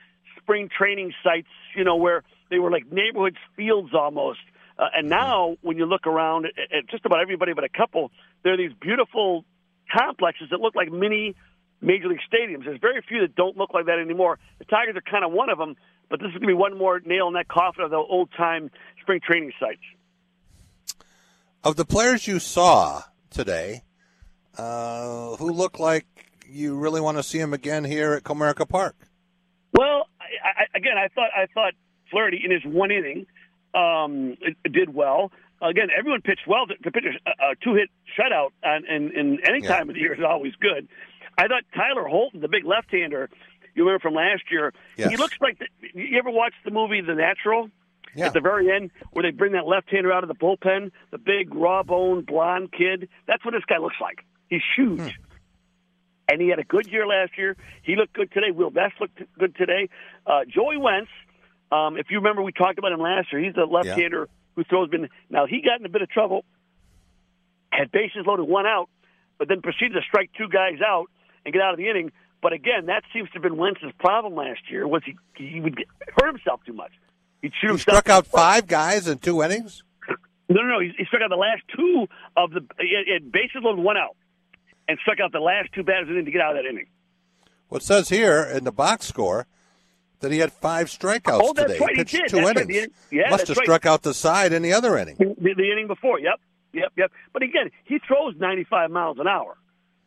[0.47, 4.39] spring training sites, you know, where they were like neighborhood fields almost.
[4.79, 8.11] Uh, and now, when you look around at, at just about everybody but a couple,
[8.43, 9.43] there are these beautiful
[9.91, 11.35] complexes that look like mini
[11.81, 12.63] major league stadiums.
[12.63, 14.39] There's very few that don't look like that anymore.
[14.59, 15.75] The Tigers are kind of one of them,
[16.09, 18.29] but this is going to be one more nail in that coffin of the old
[18.37, 18.71] time
[19.01, 19.81] spring training sites.
[21.63, 23.83] Of the players you saw today,
[24.57, 26.05] uh, who look like
[26.47, 28.95] you really want to see them again here at Comerica Park?
[29.73, 30.07] Well,
[30.43, 31.73] I, I, again, I thought I thought
[32.11, 33.25] Flaherty in his one inning
[33.73, 34.35] um,
[34.71, 35.31] did well.
[35.61, 36.67] Again, everyone pitched well.
[36.67, 39.69] To, to pitch a, a two-hit shutout on, in, in any Yeah.
[39.77, 40.87] time of the year is always good.
[41.37, 43.29] I thought Tyler Holton, the big left-hander,
[43.75, 45.59] you remember from last year, he looks like.
[45.59, 47.69] The, you ever watch the movie The Natural?
[48.15, 48.27] Yeah.
[48.27, 51.53] At the very end, where they bring that left-hander out of the bullpen, the big
[51.53, 53.09] raw-boned blonde kid.
[53.27, 54.25] That's what this guy looks like.
[54.49, 55.07] He's huge Hmm.
[56.29, 57.55] And he had a good year last year.
[57.83, 58.51] He looked good today.
[58.51, 59.89] Will Best looked good today.
[60.25, 61.09] Uh, Joey Wentz,
[61.71, 63.41] um, if you remember, we talked about him last year.
[63.43, 64.89] He's the left-hander who throws.
[64.89, 66.43] Been now he got in a bit of trouble,
[67.71, 68.89] had bases loaded, one out,
[69.37, 71.07] but then proceeded to strike two guys out
[71.45, 72.11] and get out of the inning.
[72.41, 74.87] But again, that seems to have been Wentz's problem last year.
[74.87, 75.87] Was he he would get,
[76.19, 76.91] hurt himself too much?
[77.41, 77.97] He'd shoot He himself.
[77.97, 79.83] struck out five guys in two innings.
[80.49, 80.79] No, no, no.
[80.79, 84.15] He, he struck out the last two of the he had bases loaded, one out,
[84.87, 86.87] and struck out the last two batters in to get out of that inning.
[87.69, 89.45] Well, it says here in the box score
[90.21, 91.83] that he had five strikeouts Oh, that's today.
[91.83, 92.27] right, he pitched did.
[92.29, 92.69] two That's right.
[92.69, 92.87] innings.
[93.09, 93.65] The- yeah, Must have right.
[93.65, 95.15] struck out the side in the other inning.
[95.17, 96.39] The, the inning before, yep,
[96.73, 97.11] yep, yep.
[97.33, 99.57] But again, he throws 95 miles an hour,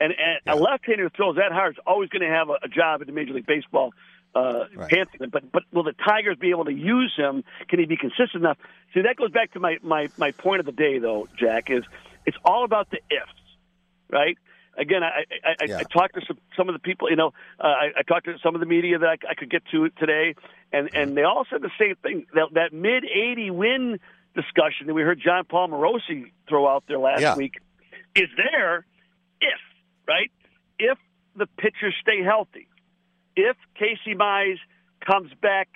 [0.00, 2.68] and, and a left-hander who throws that hard is always going to have a, a
[2.68, 3.92] job at the Major League Baseball
[4.34, 5.28] uh, pantheon.
[5.30, 7.44] But but will the Tigers be able to use him?
[7.68, 8.58] Can he be consistent enough?
[8.94, 11.68] See, that goes back to my my my point of the day, though, Jack.
[11.68, 11.84] Is
[12.26, 13.32] it's all about the ifs,
[14.10, 14.38] right?
[14.78, 17.10] Again, I I, I, I talked to some, some of the people.
[17.10, 19.50] You know, uh, I, I talked to some of the media that I, I could
[19.50, 20.34] get to today,
[20.72, 22.26] and and they all said the same thing.
[22.34, 23.98] That that mid eighty win
[24.34, 27.34] discussion that we heard Jon Paul Morosi throw out there last Yeah.
[27.34, 27.54] week
[28.14, 28.86] is there
[29.40, 29.60] if
[30.06, 30.30] right
[30.78, 30.98] if
[31.36, 32.68] the pitchers stay healthy,
[33.36, 34.58] if Casey Mize
[35.04, 35.68] comes back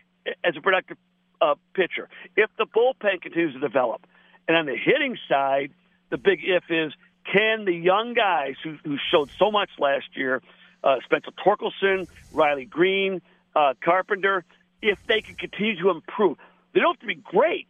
[0.44, 0.96] as a productive
[1.40, 4.06] uh, pitcher, if the bullpen continues to develop,
[4.48, 5.70] and on the hitting side,
[6.10, 6.92] the big if is
[7.30, 10.42] can the young guys who, who showed so much last year,
[10.82, 13.22] uh, Spencer Torkelson, Riley Greene,
[13.56, 14.44] uh, Carpenter,
[14.82, 16.36] if they can continue to improve,
[16.72, 17.68] they don't have to be great,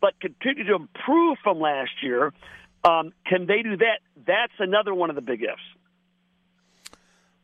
[0.00, 2.32] but continue to improve from last year.
[2.84, 4.00] Um, can they do that?
[4.26, 5.60] That's another one of the big ifs.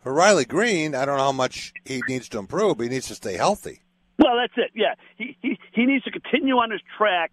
[0.01, 3.09] For Riley Greene, I don't know how much he needs to improve, but he needs
[3.09, 3.81] to stay healthy.
[4.19, 4.71] Well, that's it.
[4.75, 7.33] Yeah, he he, he needs to continue on his track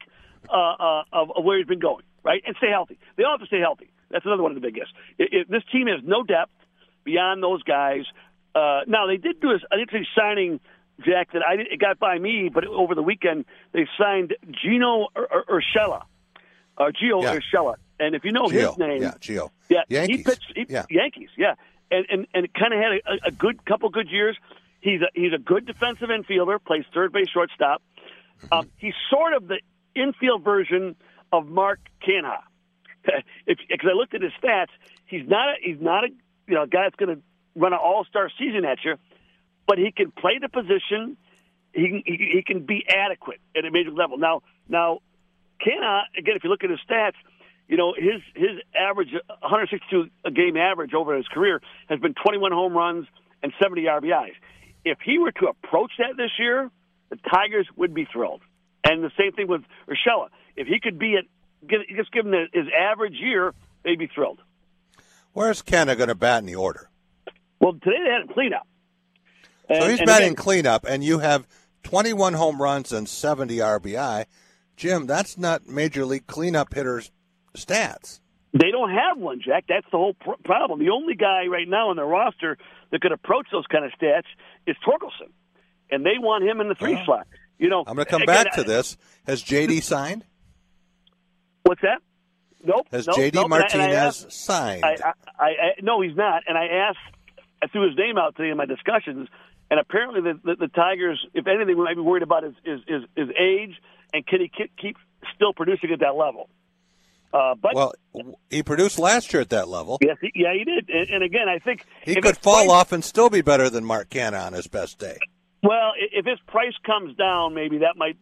[0.50, 2.98] uh, uh, of, of where he's been going, right, and stay healthy.
[3.18, 3.91] They all have to stay healthy.
[4.12, 4.92] That's another one of the big ifs.
[5.18, 6.52] If, if this team has no depth
[7.04, 8.04] beyond those guys,
[8.56, 10.60] uh, now they did do an interesting signing,
[11.06, 11.32] Jack.
[11.34, 15.62] That I it got by me, but over the weekend they signed Gino Ur- Ur-
[15.62, 16.04] Urshela,
[16.78, 17.38] uh, Gio Yeah.
[17.40, 19.50] Urshela, and if you know Gio, his name, yeah, Gio.
[19.70, 20.18] yeah, Yankees.
[20.18, 20.86] he pitched he, Yeah.
[20.90, 21.56] Yankees, yeah,
[21.90, 22.92] and and and kind of had
[23.24, 24.38] a, a good couple good years.
[24.82, 27.82] He's a he's a good defensive infielder, plays third base, shortstop.
[28.44, 28.54] Mm-hmm.
[28.54, 29.60] Um, he's sort of the
[29.96, 30.96] infield version
[31.32, 32.40] of Mark Canha.
[33.46, 34.70] Because I looked at his stats,
[35.06, 36.08] he's not a, he's not a
[36.48, 37.22] you know guy that's going to
[37.56, 38.96] run an All Star season at you,
[39.68, 41.18] but he can play the position.
[41.74, 44.18] He he, he can be adequate at a major level.
[44.18, 45.00] Now now
[45.66, 47.16] Canha again, if you look at his stats,
[47.68, 52.52] you know his his average 162 a game average over his career has been 21
[52.52, 53.08] home runs
[53.44, 54.36] and 70 RBIs.
[54.86, 56.70] If he were to approach that this year,
[57.10, 58.42] the Tigers would be thrilled.
[58.84, 60.30] And the same thing with Urshela.
[60.56, 61.26] If he could be at
[61.68, 64.40] give, just give him the, his average year, they'd be thrilled.
[65.34, 66.90] Where's Canha going to bat in the order?
[67.60, 68.68] Well, today they had a cleanup.
[69.70, 71.48] so he's batting again- cleanup, and you have
[71.84, 74.26] 21 home runs and 70 RBI.
[74.76, 77.12] Jim, that's not major league cleanup hitters'
[77.56, 78.20] stats.
[78.54, 79.66] They don't have one, Jack.
[79.70, 80.80] That's the whole pr- problem.
[80.80, 82.58] The only guy right now on their roster
[82.92, 84.26] that could approach those kind of stats
[84.68, 85.30] is Torkelson,
[85.90, 87.06] and they want him in the three uh-huh.
[87.06, 87.28] slot.
[87.58, 88.98] You know, I'm going to come again, back to this.
[89.28, 90.26] Has JD signed?
[91.64, 92.02] What's that?
[92.64, 92.88] Nope.
[92.92, 93.46] Has nope, JD nope.
[93.46, 94.84] And I- and I Martinez asked- signed?
[94.86, 94.96] I,
[95.40, 96.44] I, I, no, he's not.
[96.48, 97.00] And I asked,
[97.64, 99.28] I threw his name out today in my discussions,
[99.70, 102.80] and apparently the, the, the Tigers, if anything, we might be worried about is his,
[102.88, 103.76] his, his age
[104.14, 104.98] and can he keep, keep
[105.36, 106.50] still producing at that level.
[107.34, 107.94] Uh, but well,
[108.50, 109.98] he produced last year at that level.
[110.02, 110.90] yes, he, yeah, he did.
[110.90, 114.10] And, and again, I think He could fall off and still be better than Mark
[114.10, 115.18] Canha on his best day.
[115.64, 118.18] Well, if his price comes down, maybe that might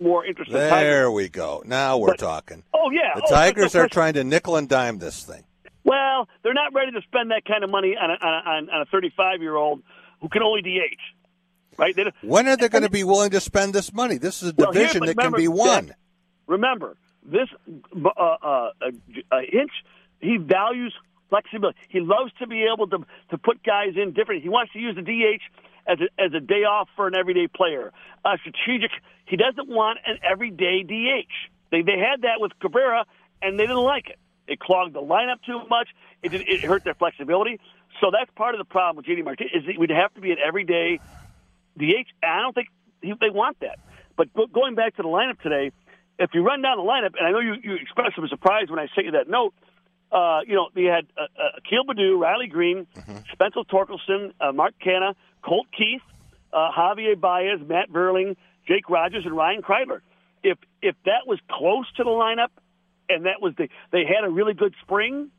[0.00, 0.70] more interest the Tigers.
[0.82, 1.62] There we go.
[1.66, 2.62] Now we're But- talking.
[2.72, 5.42] Oh yeah, The Oh, Tigers are trying to nickel and dime this thing.
[5.84, 8.80] Well, they're not ready to spend that kind of money on a, on, a- on
[8.82, 9.82] a 35 year old
[10.20, 11.00] who can only DH.
[11.76, 11.94] Right?
[11.96, 14.18] They, When are they going to be willing to spend this money?
[14.18, 15.94] This is a Well, here, division that can be won.
[16.46, 18.70] Remember, this uh, uh, uh,
[19.30, 19.70] uh, Hinch,
[20.20, 20.92] he values
[21.28, 21.78] flexibility.
[21.88, 22.98] He loves to be able to
[23.30, 24.42] to put guys in different.
[24.42, 25.42] He wants to use the DH
[25.88, 27.92] as a, as a day off for an everyday player.
[28.24, 28.90] Uh, strategic.
[29.26, 31.32] He doesn't want an everyday DH.
[31.70, 33.04] They they had that with Cabrera,
[33.42, 34.18] and they didn't like it.
[34.46, 35.88] It clogged the lineup too much.
[36.22, 37.60] It did, it hurt their flexibility.
[38.00, 40.30] So that's part of the problem with JD Martinez is it would have to be
[40.30, 41.00] an everyday
[41.76, 42.08] DH.
[42.22, 42.68] I don't think
[43.02, 43.78] he, they want that.
[44.16, 45.72] But go, going back to the lineup today,
[46.18, 48.78] if you run down the lineup, and I know you, you expressed some surprise when
[48.78, 49.54] I sent you that note,
[50.10, 52.86] uh, you know, they had uh, uh, Akil Baddoo, Riley Greene,
[53.32, 55.14] Spencer Torkelson, uh, Mark Canha,
[55.48, 56.02] Colt Keith,
[56.52, 60.00] uh, Javier Baez, Matt Vierling, Jake Rogers, and Ryan Kreidler.
[60.42, 62.50] If if that was close to the lineup,
[63.08, 65.30] and that was the they had a really good spring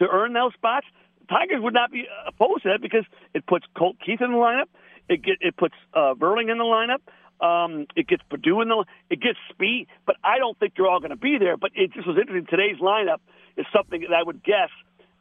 [0.00, 0.86] to earn those spots,
[1.28, 4.66] Tigers would not be opposed to that because it puts Colt Keith in the lineup.
[5.08, 7.00] It get, it puts uh, Verling in the lineup.
[7.44, 8.84] Um, it gets Purdue in the.
[9.10, 11.56] It gets Speed, but I don't think they're all going to be there.
[11.56, 12.46] But it just was interesting.
[12.48, 13.20] Today's lineup
[13.56, 14.70] is something that I would guess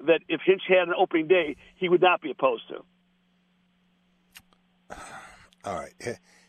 [0.07, 2.83] that if Hinch had an opening day, he would not be opposed to.
[5.65, 5.93] All right.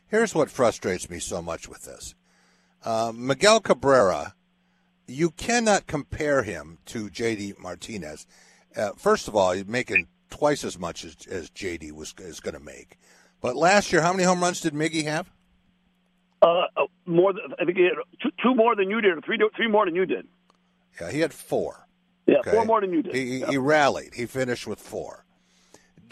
[0.06, 2.14] Here's what frustrates me so much with this
[2.84, 4.34] uh, Miguel Cabrera,
[5.06, 8.26] you cannot compare him to JD Martinez.
[8.76, 12.54] Uh, first of all, he's making twice as much as, as JD was is going
[12.54, 12.98] to make.
[13.40, 15.30] But last year, how many home runs did Miggy have?
[16.42, 17.92] Uh, uh, more than I think he had
[18.22, 20.26] two, two more than you did, or three three more than you did.
[21.00, 21.86] Yeah, he had four.
[22.26, 22.50] Yeah, Okay.
[22.52, 23.14] four more than you did.
[23.14, 23.50] He, he- Yeah.
[23.50, 24.14] he rallied.
[24.14, 25.24] He finished with four.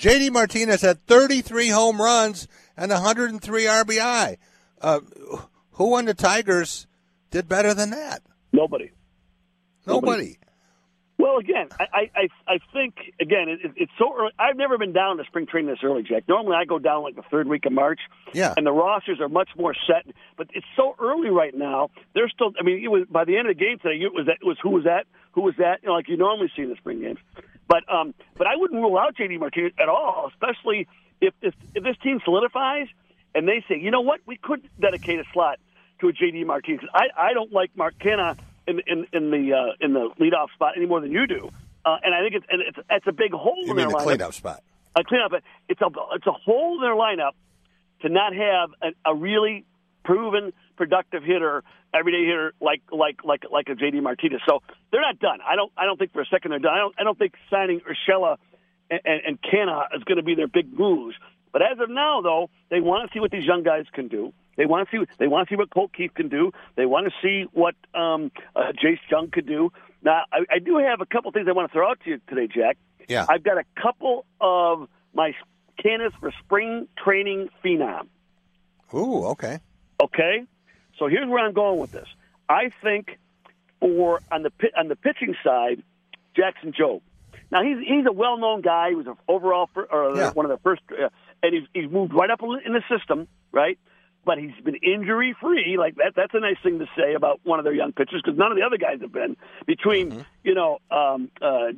[0.02, 4.36] JD Martinez had 33 home runs and 103 RBI.
[4.80, 4.98] Uh,
[5.74, 6.88] who on the Tigers
[7.30, 8.20] did better than that?
[8.52, 8.90] Nobody.
[9.86, 10.38] Nobody.
[11.18, 14.32] Well, again, I, I, I- think again it, it- it's so early.
[14.40, 16.24] I've never been down to spring training this early, Jack.
[16.28, 18.00] Normally, I go down like the third week of March.
[18.34, 18.54] Yeah.
[18.56, 21.90] And the rosters are much more set, but it's so early right now.
[22.14, 22.52] They're still.
[22.58, 24.02] I mean, it was by the end of the game today.
[24.04, 25.06] It was that it was who was that?
[25.32, 25.80] Who was that?
[25.82, 27.18] You know, like you normally see in the spring games.
[27.68, 30.86] But um, but I wouldn't rule out JD Martinez at all, especially
[31.20, 32.86] if if, if this team solidifies
[33.34, 35.58] and they say, you know what, we could dedicate a slot
[36.00, 36.80] to a JD Martinez.
[36.94, 38.36] I I don't like Mark Canha
[38.66, 41.50] in in in the uh, in the leadoff spot any more than you do,
[41.84, 43.88] uh, and I think it's and it's it's a big hole You in mean their
[43.88, 44.02] the lineup.
[44.04, 44.62] cleanup spot?
[44.94, 45.32] A cleanup.
[45.68, 47.32] It's a it's a hole in their lineup
[48.02, 49.64] to not have a, a really
[50.04, 51.62] proven productive hitter,
[51.94, 54.40] everyday hitter like like like like a JD Martinez.
[54.48, 55.38] So they're not done.
[55.46, 56.74] I don't I don't think for a second they're done.
[56.74, 58.36] I don't I don't think signing Urshela
[58.90, 61.16] and, and, and Canha is going to be their big moves.
[61.52, 64.32] But as of now, though, they want to see what these young guys can do.
[64.56, 66.52] They want to see they want to see what Colt Keith can do.
[66.76, 69.70] They want to see what um, uh, Jace Jung could do.
[70.02, 72.20] Now, I, I do have a couple things I want to throw out to you
[72.28, 72.76] today, Jack.
[73.08, 73.26] Yeah.
[73.28, 75.32] I've got a couple of my
[75.82, 78.08] candidates for spring training phenom.
[78.94, 79.60] Ooh, okay.
[80.02, 80.44] Okay,
[80.98, 82.08] so here's where I'm going with this.
[82.48, 83.18] I think
[83.80, 85.82] for on the on the pitching side,
[86.36, 87.02] Jackson Jobe.
[87.50, 88.90] Now he's he's a well known guy.
[88.90, 90.30] He was an overall fir- or Yeah.
[90.32, 91.08] one of the first, uh,
[91.42, 93.78] and he's he's moved right up in the system, right?
[94.24, 95.76] But he's been injury free.
[95.78, 98.38] Like that, that's a nice thing to say about one of their young pitchers because
[98.38, 99.36] none of the other guys have been.
[99.66, 101.72] Between you know um, uh, uh,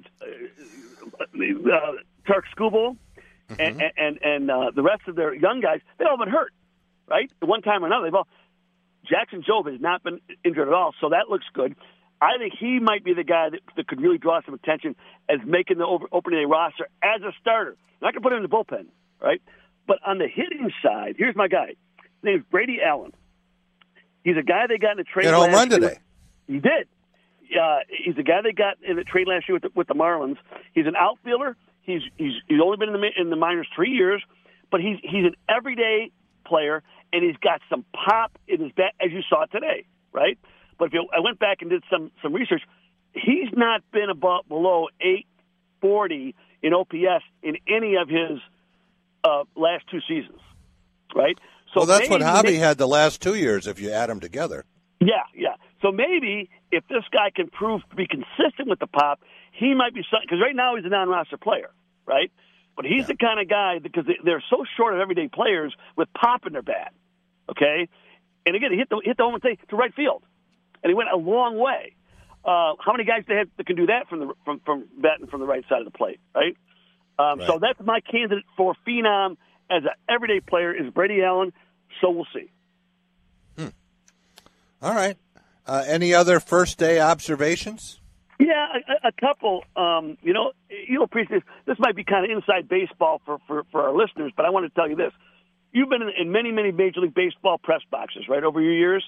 [2.26, 2.96] Turk Skubal
[3.59, 6.52] and and and uh, the rest of their young guys, they've all been hurt,
[7.09, 7.31] right?
[7.40, 8.20] At one time or another, they've.
[9.09, 11.76] Jackson Jobe has not been injured at all, so that looks good.
[12.20, 14.97] I think he might be the guy that, that could really draw some attention
[15.28, 17.76] as making the over, opening day roster as a starter.
[18.01, 18.86] Not going to put him in the bullpen,
[19.20, 19.43] right?
[19.86, 21.68] But on the hitting side, here's my guy.
[21.68, 23.12] His name's Brady Allen.
[24.22, 25.26] He's a guy they got in the trade.
[25.26, 25.98] Hit home run today.
[26.47, 26.89] He did.
[27.60, 29.94] Uh, he's the guy they got in the trade last year with the, with the
[29.94, 30.39] Marlins.
[30.72, 31.56] He's an outfielder.
[31.82, 34.22] He's he's he's only been in the in the minors three years,
[34.70, 36.10] but he's he's an everyday
[36.44, 40.38] player, and he's got some pop in his bat, as you saw today, right?
[40.78, 42.62] But if you, I went back and did some some research,
[43.12, 45.26] he's not been above below eight
[45.80, 48.40] forty in OPS in any of his
[49.22, 50.40] uh, last two seasons,
[51.14, 51.38] right?
[51.72, 54.20] So well, that's what maybe- Hobby had the last two years if you add them
[54.20, 54.64] together.
[55.00, 55.54] yeah, yeah.
[55.82, 59.20] So maybe if this guy can prove to be consistent with the pop,
[59.52, 60.26] he might be something.
[60.26, 61.70] Because right now he's a non-roster player,
[62.06, 62.32] right?
[62.76, 66.12] But he's the kind of guy because they- they're so short of everyday players with
[66.12, 66.92] pop in their bat.
[67.48, 67.88] Okay,
[68.46, 70.22] and again, he hit the hit the home to right field,
[70.82, 71.94] and he went a long way.
[72.44, 75.26] Uh, how many guys they have that can do that from the from from batting
[75.28, 76.56] from the right side of the plate, right?
[77.18, 79.36] Um, So that's my candidate for phenom
[79.70, 81.52] as an everyday player is Brady Allen.
[82.01, 82.51] So we'll see.
[84.82, 85.16] All right.
[85.66, 88.01] Uh, any other first day observations?
[88.39, 88.66] Yeah,
[89.05, 89.65] a, a couple.
[89.77, 90.52] Um, you know,
[90.89, 91.55] you'll appreciate this.
[91.66, 94.66] This might be kind of inside baseball for, for, for our listeners, but I want
[94.66, 95.12] to tell you this.
[95.73, 99.05] You've been in, in many, many Major League Baseball press boxes, right, over your years?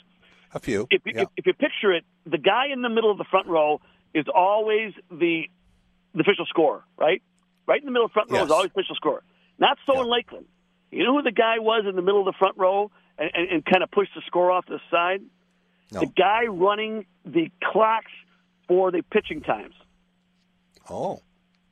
[0.52, 0.86] A few.
[0.90, 3.46] If, you if, if you picture it, the guy in the middle of the front
[3.46, 3.80] row
[4.14, 5.44] is always the
[6.14, 7.22] the official scorer, right?
[7.66, 8.50] Right in the middle of the front row is Yes.
[8.50, 9.22] always official scorer.
[9.58, 10.46] Not so in Lakeland.
[10.90, 13.50] You know who the guy was in the middle of the front row and, and,
[13.50, 15.20] and kind of pushed the score off to the side?
[15.90, 18.12] The guy running the clocks
[18.68, 19.74] for the pitching times.
[20.88, 21.20] Oh.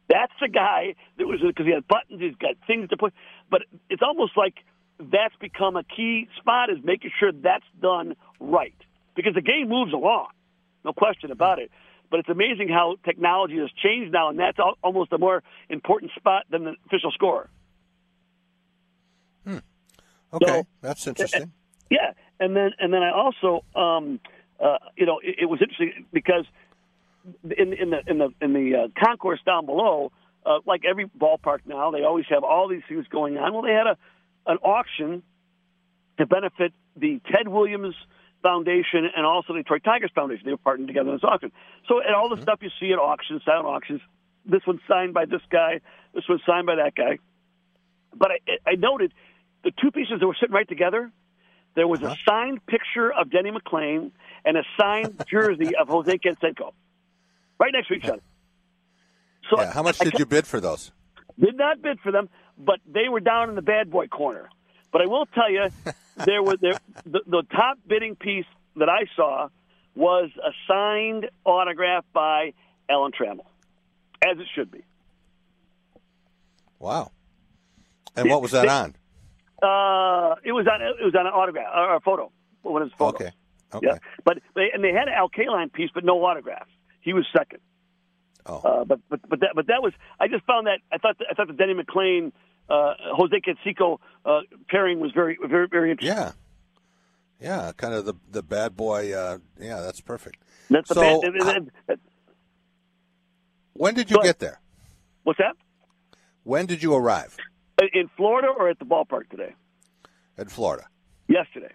[0.08, 3.14] That's the guy that was because he had buttons, he's got things to put.
[3.50, 4.54] But it's almost like
[4.98, 8.76] that's become a key spot is making sure that's done right
[9.14, 10.28] because the game moves along,
[10.84, 11.70] no question about it.
[12.10, 16.44] But it's amazing how technology has changed now, and that's almost a more important spot
[16.50, 17.48] than the official score.
[19.46, 21.52] Okay, So- that's interesting.
[21.90, 24.18] Yeah, and then and then I also, um,
[24.58, 26.46] uh, you know, it, it was interesting because
[27.44, 30.12] in in the in the in the uh, concourse down below,
[30.44, 33.52] uh, like every ballpark now, they always have all these things going on.
[33.52, 33.96] Well, they had a
[34.46, 35.22] an auction
[36.18, 37.94] to benefit the Ted Williams
[38.42, 40.44] Foundation and also the Detroit Tigers Foundation.
[40.44, 41.50] They were partnering together in this auction.
[41.88, 44.00] So, and all the stuff you see at auctions, silent auctions,
[44.44, 45.80] this one's signed by this guy,
[46.14, 47.18] this one's signed by that guy.
[48.14, 49.12] But I, I noted
[49.64, 51.10] the two pieces that were sitting right together.
[51.74, 54.12] There was a signed picture of Denny McLain
[54.44, 56.72] and a signed jersey of Jose Canseco,
[57.58, 58.22] right next to each other.
[59.50, 60.90] So yeah, how much I did you bid for those?
[61.38, 62.28] did not bid for them,
[62.58, 64.48] but they were down in the bad boy corner.
[64.92, 65.66] But I will tell you,
[66.24, 69.48] there were there the, the top bidding piece that I saw
[69.94, 72.52] was a signed autograph by
[72.88, 73.46] Alan Trammell,
[74.22, 74.84] as it should be.
[76.78, 77.12] Wow.
[78.16, 78.94] And what was that on?
[79.62, 82.30] Uh, it was on it was on an autograph or a photo.
[82.62, 83.16] What is photo?
[83.16, 83.30] Okay.
[83.74, 83.86] Okay.
[83.88, 86.68] Yeah, but they and they had an Al Kaline piece, but no autograph.
[87.04, 87.60] He was second.
[88.46, 88.56] Oh.
[88.56, 91.34] Uh, but but but that but that was I just found that I thought I
[91.34, 92.32] thought the Denny McLain
[92.68, 96.16] uh, Jose Canseco uh, pairing was very very very interesting.
[96.16, 96.32] Yeah.
[97.40, 99.12] Yeah, kind of the the bad boy.
[99.12, 100.42] Uh, yeah, that's perfect.
[100.70, 101.98] That's the so, bad,
[103.74, 104.60] when did you get there?
[105.24, 105.56] What's that?
[106.44, 107.36] When did you arrive?
[107.92, 109.54] In Florida or at the ballpark today?
[110.38, 110.86] In Florida.
[111.26, 111.72] Yesterday.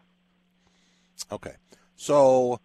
[1.32, 1.56] Okay.
[1.96, 2.62] So,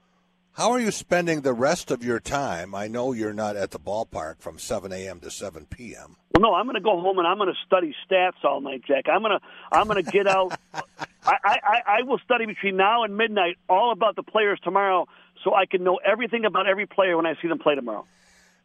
[0.54, 2.76] How are you spending the rest of your time?
[2.76, 5.18] I know you're not at the ballpark from 7 a.m.
[5.20, 6.14] to 7 p.m.
[6.32, 8.82] Well, no, I'm going to go home and I'm going to study stats all night,
[8.86, 9.06] Jack.
[9.12, 10.56] I'm going to I'm going to get out.
[11.26, 15.08] I, I I will study between now and midnight all about the players tomorrow,
[15.42, 18.06] so I can know everything about every player when I see them play tomorrow.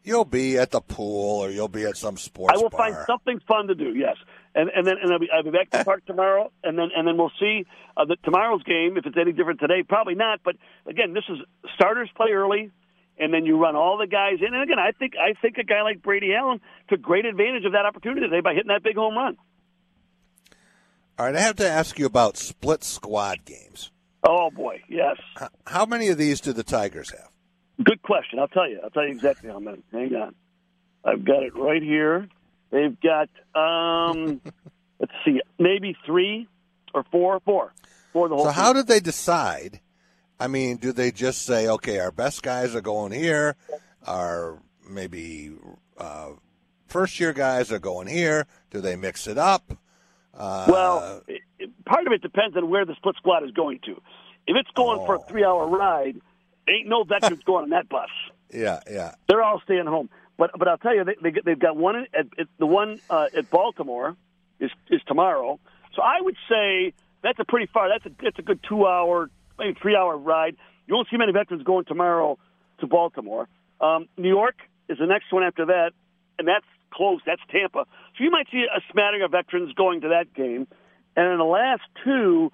[0.04, 2.94] You'll be at the pool or you'll be at some sports I will bar.
[2.94, 3.96] find something fun to do.
[3.96, 4.18] Yes,
[4.56, 6.90] and and then and I'll be, I'll be back to the park tomorrow, and then
[6.96, 7.66] and then we'll see
[7.96, 9.84] uh, the, tomorrow's game if it's any different today.
[9.88, 10.56] Probably not, but
[10.88, 11.38] again, this is
[11.76, 12.72] starters play early,
[13.18, 14.54] and then you run all the guys in.
[14.54, 16.60] And again, I think I think a guy like Brady Allen
[16.90, 19.38] took great advantage of that opportunity today by hitting that big home run.
[21.18, 23.92] All right, I have to ask you about split squad games.
[24.24, 25.18] Oh boy, yes.
[25.42, 27.30] H- How many of these do the Tigers have?
[27.84, 28.40] Good question.
[28.40, 28.80] I'll tell you.
[28.84, 29.82] I'll tell you exactly how many.
[29.92, 30.36] Hang on.
[31.06, 32.28] I've got it right here.
[32.72, 34.42] They've got um
[35.00, 36.48] let's see, maybe three
[36.94, 37.74] or four, four,
[38.14, 38.46] four the whole.
[38.46, 38.82] So how team.
[38.82, 39.80] did they decide?
[40.40, 43.56] I mean, do they just say, okay, our best guys are going here,
[44.08, 45.52] our maybe
[45.98, 46.30] uh,
[46.88, 48.48] first year guys are going here?
[48.72, 49.78] Do they mix it up?
[50.34, 51.22] Uh, well,
[51.86, 53.92] part of it depends on where the split squad is going to.
[54.48, 56.22] If it's going for a three-hour ride,
[56.68, 58.10] ain't no veterans going on that bus.
[58.54, 59.16] yeah, yeah.
[59.28, 60.10] They're all staying home.
[60.40, 63.28] But but I'll tell you, they, they they've got one at, at the one uh,
[63.38, 64.16] at Baltimore
[64.60, 65.60] is is tomorrow.
[65.96, 67.90] So I would say that's a pretty far.
[67.90, 69.30] That's a that's a good two-hour,
[69.60, 70.56] maybe three-hour ride.
[70.88, 72.40] You won't see many veterans going tomorrow
[72.80, 73.50] to Baltimore.
[73.82, 74.56] Um, New York
[74.88, 75.92] is the next one after that,
[76.40, 77.20] and that's close.
[77.26, 77.86] That's Tampa.
[78.18, 80.68] So you might see a smattering of veterans going to that game.
[81.18, 82.52] And then the last two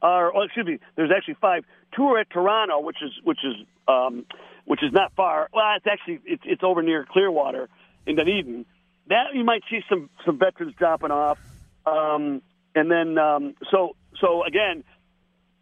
[0.00, 1.64] are, oh, excuse me, there's actually five.
[1.94, 3.56] Two are at Toronto, which is which is
[3.86, 4.24] um,
[4.66, 5.48] which is not far.
[5.52, 7.68] Well, it's actually it's it's over near Clearwater
[8.06, 8.66] in Dunedin.
[9.08, 11.38] That you might see some some veterans dropping off.
[11.86, 12.42] Um,
[12.74, 14.84] and then um, so so again,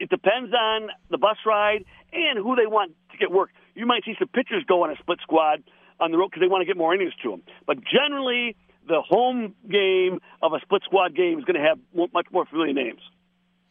[0.01, 3.51] it depends on the bus ride and who they want to get work.
[3.75, 5.63] You might see some pitchers go on a split squad
[6.01, 7.43] on the road because they want to get more innings to them.
[7.67, 8.57] But generally,
[8.89, 11.79] the home game of a split squad game is going to have
[12.13, 13.01] much more familiar names,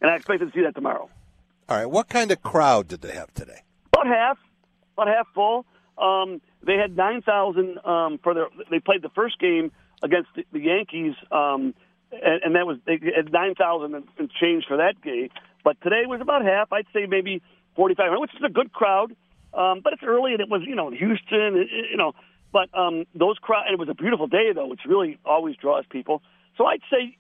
[0.02, 1.10] and I expect to see that tomorrow.
[1.70, 3.62] All right, what kind of crowd did they have today?
[3.94, 4.38] About half,
[4.94, 5.66] about half full.
[5.98, 8.48] Um, they had nine thousand um, for their.
[8.70, 9.72] They played the first game
[10.02, 11.74] against the, the Yankees, um,
[12.12, 15.30] and, and that was they had nine thousand and change for that game.
[15.64, 16.72] But today was about half.
[16.74, 17.42] I'd say maybe
[17.76, 19.16] forty five hundred, which is a good crowd.
[19.54, 22.14] Um, but it's early, and it was you know in Houston, you know.
[22.52, 25.86] But um, those crowd, and it was a beautiful day though, which really always draws
[25.90, 26.22] people.
[26.58, 27.18] So I'd say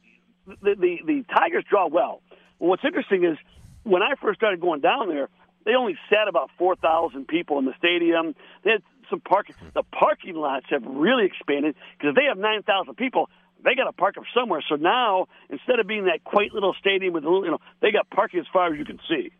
[0.47, 1.87] the the, the Tigers draw.
[1.87, 2.21] Well,
[2.57, 3.37] what's interesting is
[3.83, 5.29] when I first started going down there,
[5.65, 8.35] they only sat about four thousand people in the stadium.
[8.63, 9.55] They had some parking.
[9.73, 13.29] The parking lots have really expanded because if they have nine thousand people,
[13.63, 14.63] they got to park them somewhere.
[14.67, 17.91] So now, instead of being that quaint little stadium with a little, you know, they
[17.91, 19.31] got parking as far as you can see.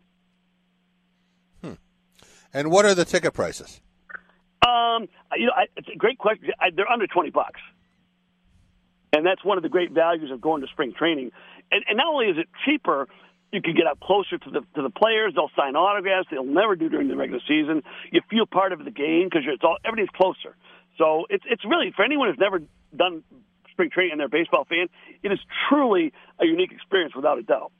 [2.56, 3.80] And what are the ticket prices?
[4.64, 6.50] Um, you know, I, it's a great question.
[6.60, 7.60] I, they're under twenty bucks,
[9.12, 11.32] and that's one of the great values of going to spring training.
[11.72, 13.08] And, and not only is it cheaper,
[13.52, 15.34] you can get up closer to the to the players.
[15.34, 16.28] They'll sign autographs.
[16.30, 17.82] They'll never do during the regular season.
[18.10, 20.56] You feel part of the game because it's all everything's closer.
[20.98, 22.60] So it's it's really for anyone who's never
[22.94, 23.22] done
[23.74, 24.86] spring training and they're a baseball fan,
[25.22, 27.72] it is truly a unique experience without a doubt.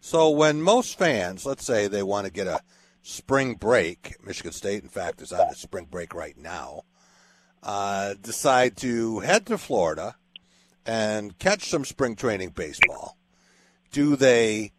[0.00, 2.60] So when most fans, let's say they want to get a
[3.02, 6.82] spring break, Michigan State, in fact, is on a spring break right now,
[7.62, 10.16] uh, decide to head to Florida
[10.84, 13.16] and catch some spring training baseball,
[13.94, 14.72] do they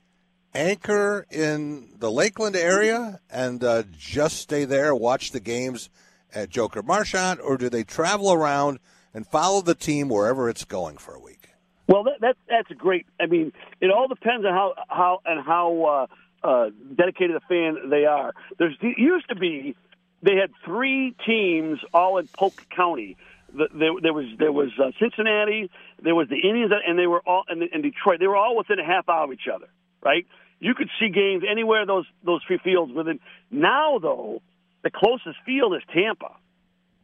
[0.54, 5.90] anchor in the Lakeland area and uh, just stay there, watch the games
[6.34, 8.80] at Joker Marchant, or do they travel around
[9.14, 11.50] and follow the team wherever it's going for a week?
[11.88, 13.06] Well, that, that that's great.
[13.18, 16.08] I mean, it all depends on how how and how
[16.44, 18.34] uh, uh, dedicated a fan they are.
[18.58, 19.78] There's used to be
[20.24, 23.16] they had three teams all in Polk County.
[23.58, 25.70] The, there, there was there was uh, Cincinnati,
[26.02, 28.20] there was the Indians, and they were all and, and Detroit.
[28.20, 29.68] They were all within a half hour of each other,
[30.04, 30.26] right?
[30.60, 33.20] You could see games anywhere those those three fields within.
[33.52, 34.42] Now, though,
[34.84, 36.32] the closest field is Tampa,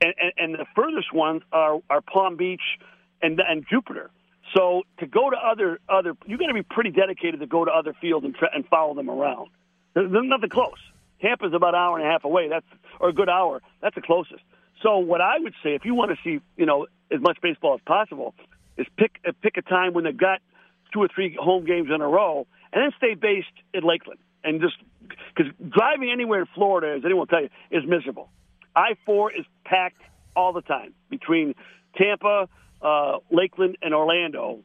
[0.01, 2.61] and, and, and the furthest ones are, are Palm Beach
[3.21, 4.09] and and Jupiter.
[4.55, 7.71] So to go to other other, you got to be pretty dedicated to go to
[7.71, 9.49] other fields and, and follow them around.
[9.93, 10.79] There's nothing close.
[11.21, 12.49] Tampa's about an hour and a half away.
[12.49, 12.65] That's
[12.99, 13.61] or a good hour.
[13.81, 14.41] That's the closest.
[14.83, 17.75] So what I would say, if you want to see, you know, as much baseball
[17.75, 18.33] as possible,
[18.77, 20.39] is pick uh, pick a time when they've got
[20.93, 24.61] two or three home games in a row, and then stay based in Lakeland, and
[24.61, 24.75] just
[25.35, 28.29] because driving anywhere in Florida, as anyone will tell you, is miserable.
[28.75, 30.01] I four is packed
[30.35, 31.55] all the time between
[31.95, 32.47] Tampa,
[32.81, 34.63] uh, Lakeland, and Orlando.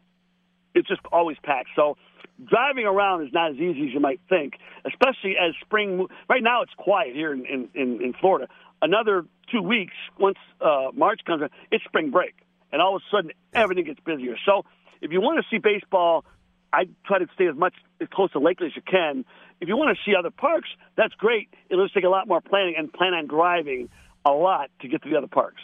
[0.74, 1.70] it's just always packed.
[1.74, 1.96] So
[2.44, 6.06] driving around is not as easy as you might think, especially as spring.
[6.28, 8.48] Right now, it's quiet here in, in, in Florida.
[8.82, 12.34] Another two weeks, once uh, March comes, in, it's spring break,
[12.72, 14.36] and all of a sudden everything gets busier.
[14.44, 14.64] So
[15.00, 16.24] if you want to see baseball,
[16.72, 19.24] I try to stay as much as close to Lakeland as you can.
[19.60, 21.48] If you want to see other parks, that's great.
[21.70, 23.88] It'll just take a lot more planning and plan on driving
[24.24, 25.62] a lot to get to the other parks.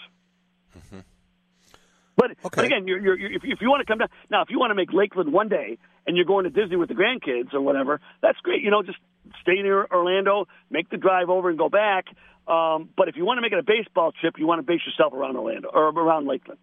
[2.14, 4.50] But, but again, you're, you're, you're, if, if you want to come down now, if
[4.50, 7.54] you want to make Lakeland one day and you're going to Disney with the grandkids
[7.54, 8.62] or whatever, that's great.
[8.62, 8.98] You know, just
[9.40, 12.06] stay near Orlando, make the drive over, and go back.
[12.46, 14.80] Um, but if you want to make it a baseball trip, you want to base
[14.86, 16.58] yourself around Orlando or around Lakeland.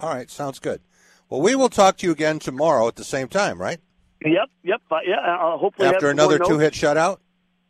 [0.00, 0.80] All right, sounds good.
[1.28, 3.78] Well, we will talk to you again tomorrow at the same time, right?
[4.24, 5.16] Yep, yep, uh, yeah.
[5.16, 7.18] Uh, hopefully After another two-hit shutout.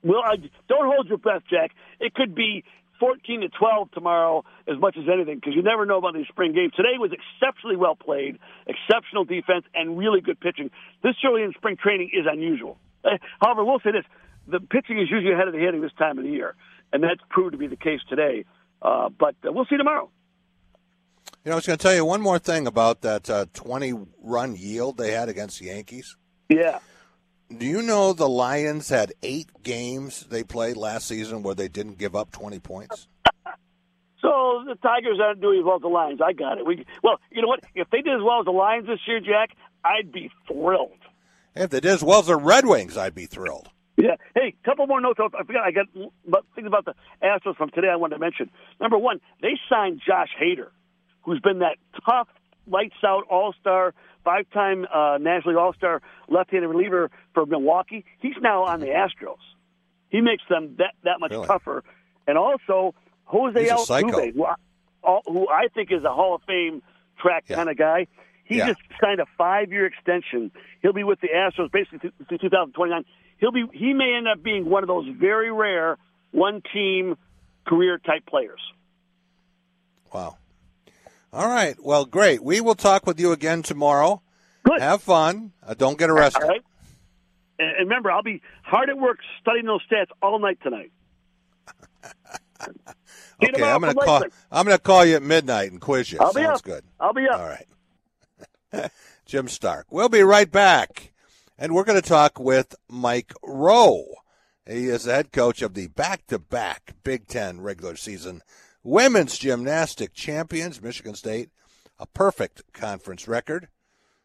[0.03, 0.37] Well, uh,
[0.69, 1.71] don't hold your breath, Jack.
[2.01, 2.65] It could be
[2.99, 6.53] 14 to 12 tomorrow as much as anything because you never know about these spring
[6.53, 6.73] games.
[6.77, 10.71] Today was exceptionally well played, exceptional defense, and really good pitching.
[11.03, 12.79] This early in spring training is unusual.
[13.05, 14.05] Uh, However, we'll say this:
[14.47, 16.55] the pitching is usually ahead of the hitting this time of the year,
[16.93, 18.45] and that's proved to be the case today.
[18.81, 20.11] Uh, but uh, we'll see tomorrow.
[21.45, 24.55] You know, I was going to tell you one more thing about that uh, 20-run
[24.57, 26.17] yield they had against the Yankees.
[26.49, 26.79] Yeah.
[27.57, 31.99] Do you know the Lions had eight games they played last season where they didn't
[31.99, 33.09] give up 20 points?
[34.21, 36.21] So the Tigers aren't doing as well as the Lions.
[36.25, 36.65] I got it.
[36.65, 37.61] We well, you know what?
[37.75, 40.93] If they did as well as the Lions this year, Jack, I'd be thrilled.
[41.57, 43.69] If they did as well as the Red Wings, I'd be thrilled.
[43.97, 44.17] Yeah.
[44.35, 45.21] Hey, couple more notes.
[45.23, 45.65] I forgot.
[45.65, 45.87] I got
[46.55, 47.89] things about the Astros from today.
[47.89, 48.51] I wanted to mention.
[48.81, 50.69] Number one, they signed Josh Hader,
[51.23, 52.29] who's been that tough,
[52.67, 53.93] lights out All Star,
[54.25, 58.05] five time uh, National League All Star left-handed reliever for Milwaukee.
[58.21, 59.37] He's now on the Astros.
[60.09, 61.47] He makes them that that much Really?
[61.47, 61.85] tougher.
[62.27, 62.95] And also
[63.25, 63.67] Jose.
[63.69, 64.55] Altuve, who I,
[65.27, 66.83] who I think is a Hall of Fame
[67.21, 68.07] track kind of guy.
[68.45, 68.69] He Yeah.
[68.69, 70.51] just signed a five-year extension.
[70.83, 73.05] He'll be with the Astros basically through 2029.
[73.43, 73.65] He'll be.
[73.73, 75.99] He may end up being one of those very rare
[76.31, 77.17] one-team
[77.67, 78.61] career type players.
[80.15, 80.37] Wow.
[81.33, 81.75] All right.
[81.83, 82.41] Well, great.
[82.41, 84.23] We will talk with you again tomorrow.
[84.63, 84.81] Good.
[84.81, 85.51] Have fun.
[85.61, 86.41] Uh, don't get arrested.
[86.41, 86.63] All right.
[87.59, 90.93] And, remember, I'll be hard at work studying those stats all night tonight.
[93.45, 94.23] Okay, I'm going to call.
[94.53, 96.21] I'm going to call you at midnight and quiz you.
[96.21, 96.65] I'll be Sounds up.
[96.65, 96.85] good.
[97.01, 97.41] I'll be up.
[97.41, 98.91] All right.
[99.27, 99.87] Jim Stark.
[99.91, 101.12] We'll be right back,
[101.59, 104.05] and we're going to talk with Mike Rowe.
[104.67, 108.43] He is the head coach of the back-to-back Big Ten regular season
[108.85, 111.51] women's gymnastic champions, Michigan State,
[111.99, 113.69] a perfect conference record.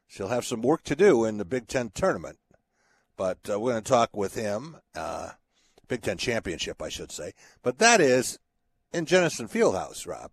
[0.08, 2.40] She'll have some work to do in the Big Ten tournament,
[3.18, 4.78] but uh, we're going to talk with him.
[4.96, 5.32] Uh,
[5.88, 7.34] Big Ten championship, I should say.
[7.64, 8.40] But that is
[8.94, 10.32] in Jenison Fieldhouse, Rob.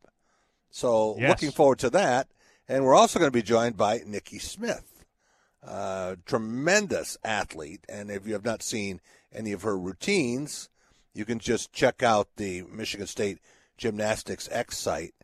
[0.70, 1.28] So Yes.
[1.28, 2.28] looking forward to that.
[2.66, 4.93] And we're also going to be joined by Nikki Smith,
[6.26, 7.84] tremendous athlete.
[7.88, 9.00] And if you have not seen
[9.32, 10.68] any of her routines,
[11.14, 13.38] you can just check out the Michigan State
[13.76, 15.14] Gymnastics X site,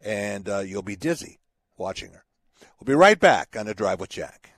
[0.00, 1.40] and uh, you'll be dizzy
[1.76, 2.24] watching her.
[2.78, 4.50] We'll be right back on the Drive with Jack.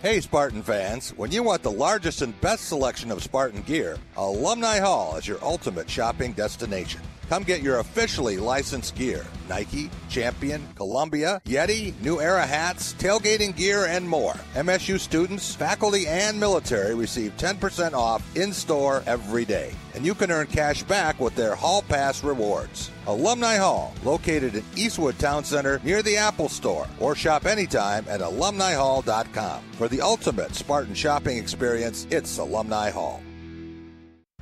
[0.00, 4.78] Hey, Spartan fans, when you want the largest and best selection of Spartan gear, Alumni
[4.78, 7.00] Hall is your ultimate shopping destination.
[7.28, 13.86] Come get your officially licensed gear Nike, Champion, Columbia, Yeti, New Era hats, tailgating gear,
[13.86, 14.34] and more.
[14.54, 19.72] MSU students, faculty, and military receive 10% off in store every day.
[19.94, 22.90] And you can earn cash back with their Hall Pass rewards.
[23.06, 28.20] Alumni Hall, located in Eastwood Town Center near the Apple Store, or shop anytime at
[28.20, 29.62] alumnihall.com.
[29.72, 33.22] For the ultimate Spartan shopping experience, it's Alumni Hall.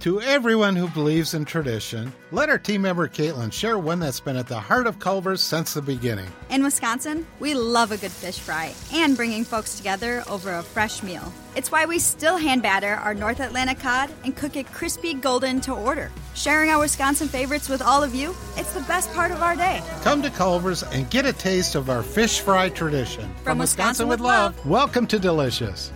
[0.01, 4.37] To everyone who believes in tradition, let our team member Caitlin share one that's been
[4.37, 6.29] at the heart of Culver's since the beginning.
[6.51, 11.03] In Wisconsin, we love a good fish fry and bringing folks together over a fresh
[11.03, 11.33] meal.
[11.57, 15.61] It's why we still hand batter our North Atlantic cod and cook it crispy golden
[15.63, 16.13] to order.
[16.35, 19.83] Sharing our Wisconsin favorites with all of you, it's the best part of our day.
[20.03, 23.35] Come to Culver's and get a taste of our fish fry tradition.
[23.43, 24.65] From Wisconsin with love.
[24.67, 25.91] Welcome to Delicious.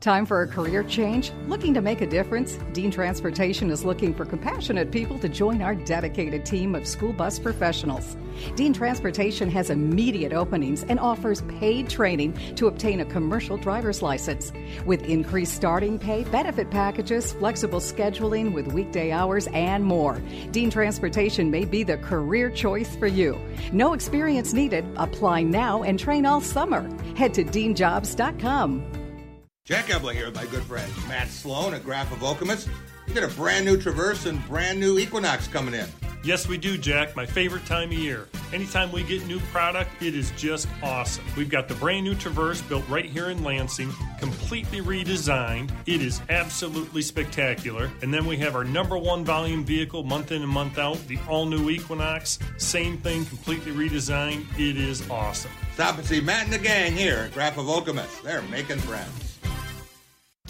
[0.00, 1.30] Time for a career change?
[1.46, 2.56] Looking to make a difference?
[2.72, 7.38] Dean Transportation is looking for compassionate people to join our dedicated team of school bus
[7.38, 8.16] professionals.
[8.56, 14.54] Dean Transportation has immediate openings and offers paid training to obtain a commercial driver's license.
[14.86, 20.18] With increased starting pay, benefit packages, flexible scheduling with weekday hours, and more,
[20.50, 23.38] Dean Transportation may be the career choice for you.
[23.70, 24.86] No experience needed.
[24.96, 26.88] Apply now and train all summer.
[27.16, 28.99] Head to deanjobs.com.
[29.70, 32.68] Jack Ebling here with my good friend Matt Sloan at Graff of Okemos.
[33.06, 35.86] You got a brand new Traverse and brand new Equinox coming in.
[36.24, 37.14] Yes, we do, Jack.
[37.14, 38.28] My favorite time of year.
[38.52, 41.24] Anytime we get new product, it is just awesome.
[41.36, 45.70] We've got the brand new Traverse built right here in Lansing, completely redesigned.
[45.86, 47.92] It is absolutely spectacular.
[48.02, 51.18] And then we have our number one volume vehicle month in and month out, the
[51.28, 52.40] all new Equinox.
[52.56, 54.46] Same thing, completely redesigned.
[54.58, 55.52] It is awesome.
[55.74, 58.22] Stop and see Matt and the gang here at Graff of Okemos.
[58.22, 59.29] They're making friends.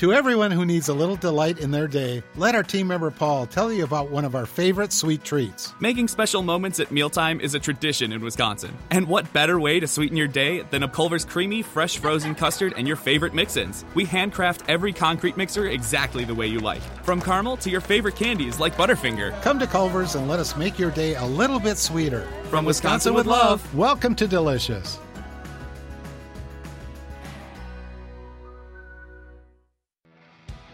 [0.01, 3.44] To everyone who needs a little delight in their day, let our team member Paul
[3.44, 5.74] tell you about one of our favorite sweet treats.
[5.78, 8.74] Making special moments at mealtime is a tradition in Wisconsin.
[8.90, 12.72] And what better way to sweeten your day than a Culver's creamy, fresh frozen custard
[12.78, 13.85] and your favorite mix ins?
[13.93, 16.81] We handcraft every concrete mixer exactly the way you like.
[17.05, 19.39] From caramel to your favorite candies like Butterfinger.
[19.43, 22.27] Come to Culver's and let us make your day a little bit sweeter.
[22.44, 23.74] From Wisconsin with love.
[23.74, 24.98] Welcome to Delicious.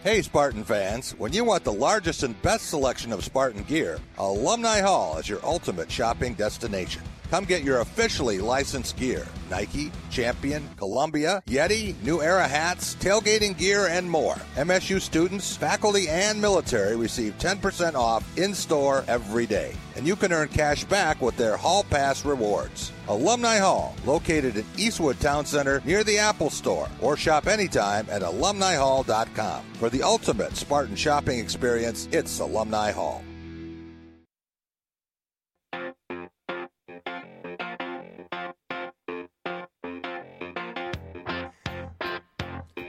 [0.06, 4.78] Hey, Spartan fans, when you want the largest and best selection of Spartan gear, Alumni
[4.80, 7.02] Hall is your ultimate shopping destination.
[7.30, 13.86] Come get your officially licensed gear Nike, Champion, Columbia, Yeti, New Era hats, tailgating gear,
[13.86, 14.34] and more.
[14.56, 19.74] MSU students, faculty, and military receive 10% off in store every day.
[19.94, 22.92] And you can earn cash back with their Hall Pass rewards.
[23.08, 28.22] Alumni Hall, located in Eastwood Town Center near the Apple Store, or shop anytime at
[28.22, 29.62] alumnihall.com.
[29.74, 33.22] For the ultimate Spartan shopping experience, it's Alumni Hall.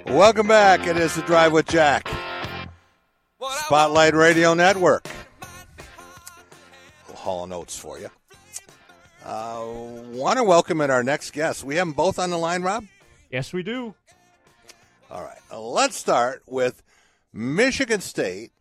[0.07, 0.87] Welcome back.
[0.87, 2.09] It is the Drive with Jack.
[3.65, 5.05] Spotlight Radio Network.
[7.13, 8.09] Hall of Notes for you.
[9.25, 9.65] Uh,
[10.11, 11.65] Want to welcome in our next guest.
[11.65, 12.85] We have them both on the line, Rob?
[13.29, 13.95] Yes, we do.
[15.11, 15.37] All right.
[15.51, 16.81] Uh, let's start with
[17.33, 18.51] Michigan State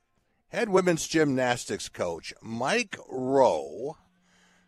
[0.49, 3.97] head women's gymnastics coach Mike Rowe.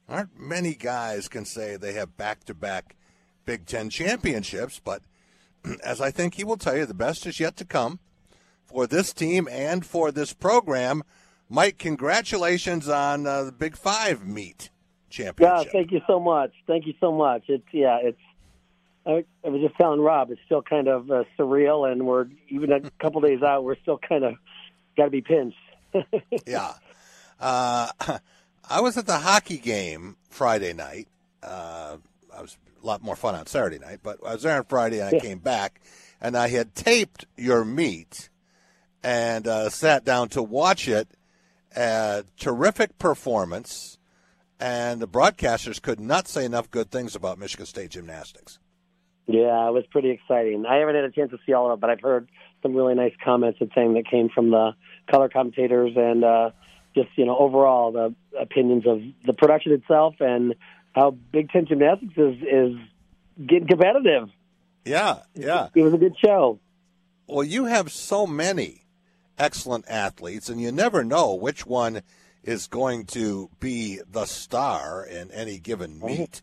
[0.09, 2.95] Aren't many guys can say they have back to back
[3.45, 5.03] Big Ten championships, but
[5.85, 7.99] as I think he will tell you, the best is yet to come
[8.65, 11.03] for this team and for this program.
[11.49, 14.71] Mike, congratulations on uh, the Big Five meet
[15.09, 15.67] championship.
[15.67, 16.53] Yeah, thank you so much.
[16.67, 17.45] Thank you so much.
[17.49, 18.21] It's yeah, it's.
[19.07, 22.73] I, I was just telling Rob, it's still kind of uh, surreal, and we're even
[22.73, 23.65] a couple days out.
[23.65, 24.35] We're still kind of
[24.97, 25.57] got to be pinched.
[26.47, 26.75] yeah.
[27.41, 27.89] Uh,
[28.71, 31.09] I was at the hockey game Friday night.
[31.43, 31.97] Uh,
[32.37, 32.59] I was
[32.89, 35.39] lot more fun on Saturday night, but I was there on Friday and I came
[35.39, 35.81] back
[36.21, 38.29] and I had taped your meet
[39.03, 41.09] and uh, sat down to watch it.
[41.77, 43.99] Uh, terrific performance,
[44.59, 48.59] and the broadcasters could not say enough good things about Michigan State gymnastics.
[49.27, 50.65] Yeah, it was pretty exciting.
[50.67, 52.29] I haven't had a chance to see all of it, but I've heard
[52.63, 54.73] some really nice comments and saying that came from the
[55.11, 56.51] color commentators and uh,
[56.95, 60.55] just you know overall the opinions of the production itself and
[60.95, 62.77] how Big Ten gymnastics is is
[63.47, 64.29] getting competitive.
[64.85, 65.69] Yeah, yeah.
[65.75, 66.59] It was a good show.
[67.27, 68.87] Well, you have so many
[69.39, 72.03] excellent athletes, and you never know which one
[72.43, 76.41] is going to be the star in any given meet.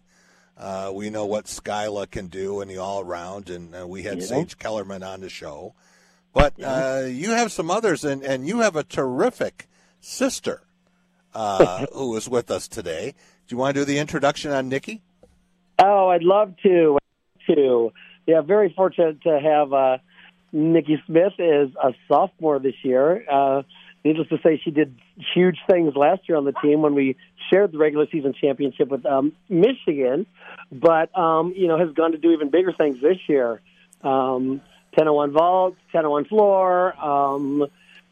[0.58, 4.20] Uh, we know what Skyla can do in the all around, and uh, we had
[4.20, 4.26] Yeah.
[4.26, 5.74] Sage Kellerman on the show.
[6.34, 9.68] But uh, you have some others, and, and you have a terrific
[10.00, 10.62] sister
[11.34, 13.16] uh, who is with us today.
[13.48, 15.02] Do you want to do the introduction on Nikki?
[15.78, 16.98] Oh, I'd love to.
[17.48, 17.92] To
[18.26, 19.98] yeah, very fortunate to have uh,
[20.52, 23.24] Nikki Smith is a sophomore this year.
[23.30, 23.62] Uh,
[24.04, 24.96] needless to say, she did
[25.36, 27.18] huge things last year on the team when we
[27.52, 30.26] shared the regular season championship with um, Michigan,
[30.72, 33.62] but um, you know has gone to do even bigger things this year.
[34.02, 34.62] Um,
[34.96, 36.98] 1001 vault, 1001 floor.
[37.04, 37.68] Um,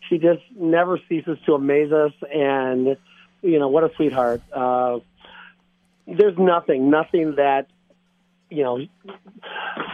[0.10, 2.98] she just never ceases to amaze us, and
[3.42, 4.42] you know what a sweetheart.
[4.52, 5.00] Uh,
[6.08, 7.68] there's nothing, nothing that
[8.50, 8.80] you know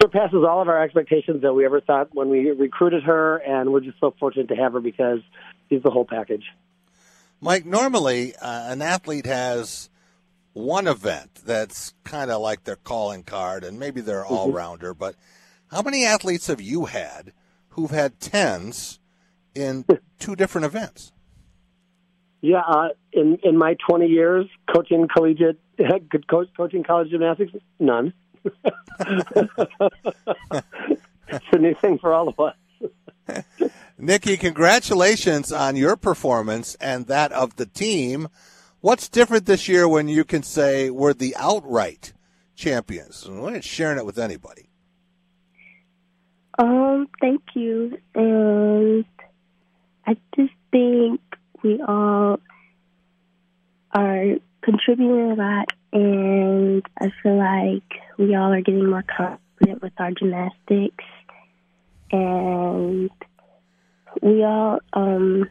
[0.01, 3.79] surpasses all of our expectations that we ever thought when we recruited her, and we're
[3.81, 5.19] just so fortunate to have her because
[5.69, 6.43] she's the whole package.
[7.41, 9.89] Mike, normally uh, an athlete has
[10.53, 14.33] one event that's kind of like their calling card, and maybe they're Mm-hmm.
[14.33, 14.93] all rounder.
[14.93, 15.15] But
[15.71, 17.31] how many athletes have you had
[17.69, 18.99] who've had tens
[19.55, 19.85] in
[20.19, 21.13] two different events?
[22.41, 28.13] Yeah, uh, in in my 20 years coaching collegiate, good coach, coaching college gymnastics, none.
[28.43, 29.65] it's
[31.51, 32.55] a new thing for all of us.
[33.97, 38.29] Nikki, congratulations on your performance and that of the team.
[38.81, 42.13] What's different this year when you can say we're the outright
[42.55, 43.27] champions?
[43.27, 44.69] We're not sharing it with anybody.
[46.57, 47.97] Um, thank you.
[48.15, 49.05] And
[50.07, 51.21] I just think
[51.63, 52.39] we all
[53.91, 59.93] are contributing a lot, and I feel like we all are getting more confident with
[59.97, 61.03] our gymnastics,
[62.11, 63.09] and
[64.21, 65.49] we all um,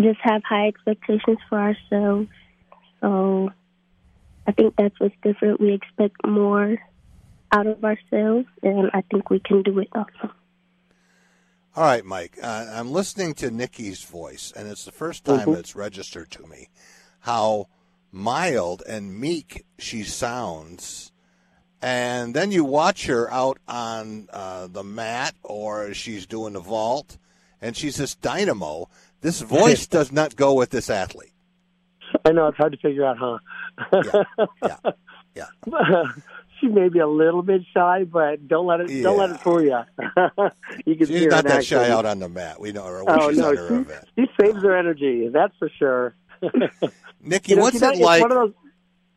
[0.00, 2.28] just have high expectations for ourselves.
[3.00, 3.50] So
[4.46, 5.60] I think that's what's different.
[5.60, 6.76] We expect more
[7.52, 10.34] out of ourselves, and I think we can do it also.
[11.78, 12.36] All right, Mike.
[12.42, 15.58] Uh, I'm listening to Nikki's voice, and it's the first time Mhm.
[15.58, 16.70] it's registered to me
[17.20, 17.68] how
[18.10, 21.12] mild and meek she sounds.
[21.80, 27.16] And then you watch her out on uh, the mat, or she's doing the vault,
[27.62, 28.88] and she's this dynamo.
[29.20, 31.32] This voice does not go with this athlete.
[32.24, 34.24] I know it's hard to figure out, huh?
[34.64, 34.92] Yeah,
[35.36, 35.46] yeah,
[36.60, 39.62] she may be a little bit shy, but don't let it don't let it fool
[39.62, 39.78] you.
[40.86, 42.60] you can She's not that shy out on the mat.
[42.60, 45.28] We know her Oh she's no, she, she saves her energy.
[45.28, 46.14] That's for sure.
[47.22, 48.22] Nikki, You know, what's it like?
[48.22, 48.52] One of those,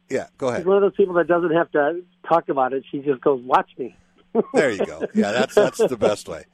[0.10, 0.62] Yeah, go ahead.
[0.62, 2.84] she's one of those people that doesn't have to talk about it.
[2.92, 3.96] She just goes, "Watch me."
[4.54, 5.06] There you go.
[5.14, 6.46] Yeah, that's that's the best way.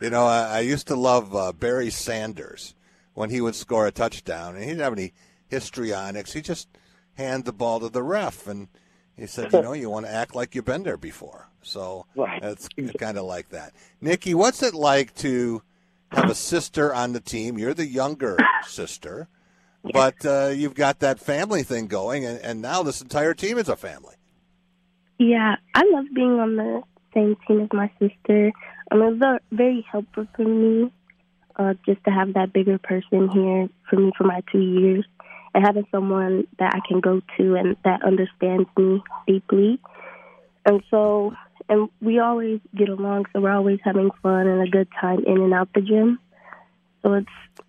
[0.00, 2.74] You know, I, I used to love uh, Barry Sanders
[3.14, 5.12] when he would score a touchdown, and he didn't have any
[5.48, 6.32] histrionics.
[6.32, 6.68] He just
[7.14, 8.68] hand the ball to the ref, and
[9.16, 12.06] he said, "You know, you want to act like you've been there before." So
[12.42, 12.68] it's
[12.98, 13.72] kind of like that.
[14.00, 15.62] Nikki, what's it like to
[16.12, 17.58] have a sister on the team?
[17.58, 18.36] You're the younger
[18.66, 19.28] sister,
[19.82, 23.68] but uh, you've got that family thing going, and, and now this entire team is
[23.68, 24.14] a family.
[25.18, 26.82] Yeah, I love being on the
[27.14, 28.52] same team as my sister.
[28.90, 30.92] Um, it was a- very helpful for me
[31.56, 35.04] uh, just to have that bigger person here for me for my two years
[35.56, 39.80] and having someone that I can go to and that understands me deeply.
[40.66, 41.34] And so,
[41.70, 45.38] and we always get along, so we're always having fun and a good time in
[45.40, 46.18] and out the gym.
[47.02, 47.64] So it's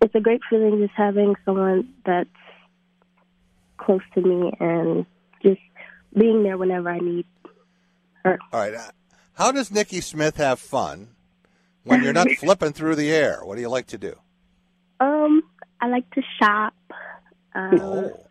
[0.00, 2.30] it's a great feeling just having someone that's
[3.78, 5.04] close to me and
[5.42, 5.60] just
[6.16, 7.26] being there whenever I need
[8.24, 8.38] her.
[8.52, 8.74] All right.
[8.74, 8.90] uh,
[9.32, 11.08] How does Nikki Smith have fun
[11.82, 13.40] when you're not flipping through the air?
[13.42, 14.14] What do you like to do?
[15.00, 15.42] Um,
[15.80, 16.74] I like to shop.
[17.58, 18.24] Um, Oh.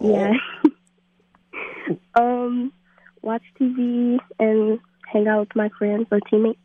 [0.00, 0.34] Yeah.
[2.14, 2.72] um,
[3.22, 4.78] watch TV and
[5.10, 6.58] hang out with my friends or teammates.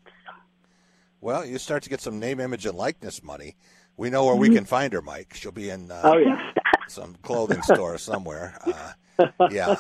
[1.21, 3.55] Well, you start to get some name, image, and likeness money.
[3.95, 5.33] We know where we can find her, Mike.
[5.35, 6.51] She'll be in uh, Oh, yeah.
[6.87, 8.57] some clothing store somewhere.
[8.65, 9.75] Uh, yeah.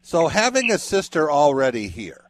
[0.00, 2.24] So having a sister already here,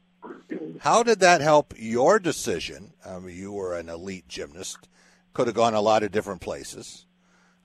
[0.80, 2.92] how did that help your decision?
[3.04, 4.88] Um, you were an elite gymnast,
[5.32, 7.06] could have gone a lot of different places,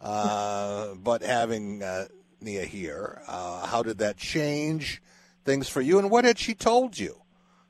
[0.01, 2.05] uh, but having uh,
[2.41, 5.01] Nia here, uh, how did that change
[5.43, 5.99] things for you?
[5.99, 7.21] And what had she told you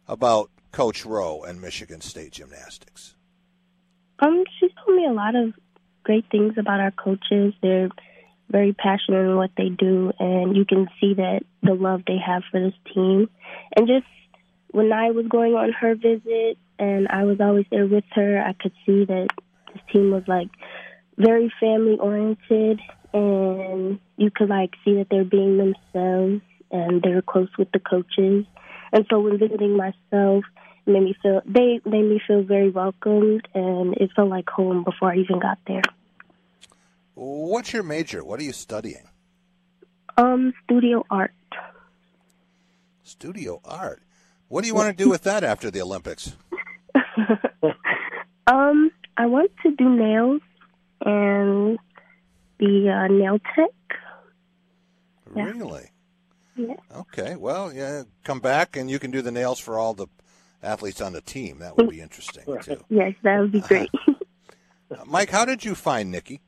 [0.08, 3.16] about Coach Rowe and Michigan State Gymnastics?
[4.20, 5.54] Um, she told me a lot of
[6.04, 7.54] great things about our coaches.
[7.62, 7.90] They're
[8.50, 12.44] very passionate in what they do, and you can see that the love they have
[12.50, 13.30] for this team.
[13.76, 14.06] And just
[14.72, 18.54] when I was going on her visit, and I was always there with her, I
[18.54, 19.28] could see that
[19.74, 20.50] this team was like
[21.18, 22.80] very family oriented,
[23.14, 26.42] and you could like see that they're being themselves,
[26.72, 28.46] and they're close with the coaches.
[28.94, 30.46] And so when visiting myself,
[30.86, 34.84] it made me feel they made me feel very welcomed, and it felt like home
[34.84, 35.84] before I even got there.
[37.16, 38.24] What's your major?
[38.24, 39.10] What are you studying?
[40.18, 41.34] Um, studio art.
[43.04, 44.02] Studio art.
[44.48, 46.36] What do you want to do with that after the Olympics?
[48.48, 50.42] Um, I want to do nails
[51.02, 51.78] and
[52.60, 53.70] the a nail tech.
[55.36, 55.44] Yeah.
[55.44, 55.92] Really?
[56.56, 56.74] Yeah.
[56.96, 57.36] Okay.
[57.36, 58.04] Well, yeah.
[58.24, 60.08] Come back and you can do the nails for all the
[60.64, 61.60] athletes on the team.
[61.60, 62.84] That would be interesting too.
[62.90, 63.90] Yes, that would be great.
[64.08, 64.14] Uh,
[65.06, 66.42] Mike, how did you find Nikki?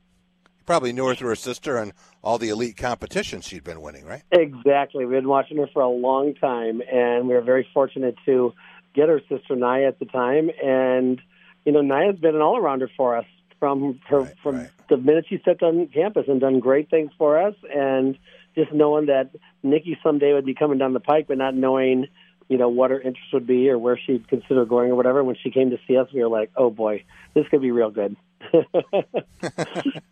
[0.58, 4.04] You probably knew her through her sister and all the elite competitions she'd been winning,
[4.04, 4.22] right?
[4.32, 5.04] Exactly.
[5.04, 8.52] We've been watching her for a long time, and we were very fortunate to
[8.94, 10.50] get her sister Naya at the time.
[10.62, 11.20] And
[11.64, 13.26] you know, Naya's been an all-arounder for us
[13.60, 17.54] from her from the minute she stepped on campus and done great things for us.
[17.72, 18.18] And
[18.56, 19.30] just knowing that
[19.62, 22.08] Nikki someday would be coming down the pike, but not knowing,
[22.48, 25.22] you know, what her interest would be or where she'd consider going or whatever.
[25.22, 27.04] When she came to see us, we were like, oh boy,
[27.34, 28.16] this could be real good.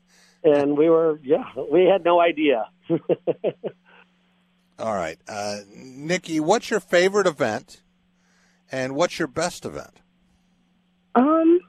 [0.44, 2.68] and we were, yeah, we had no idea.
[4.78, 5.18] All right.
[5.26, 7.82] Uh, Nikki, what's your favorite event
[8.70, 10.00] and what's your best event?
[11.16, 11.60] Um,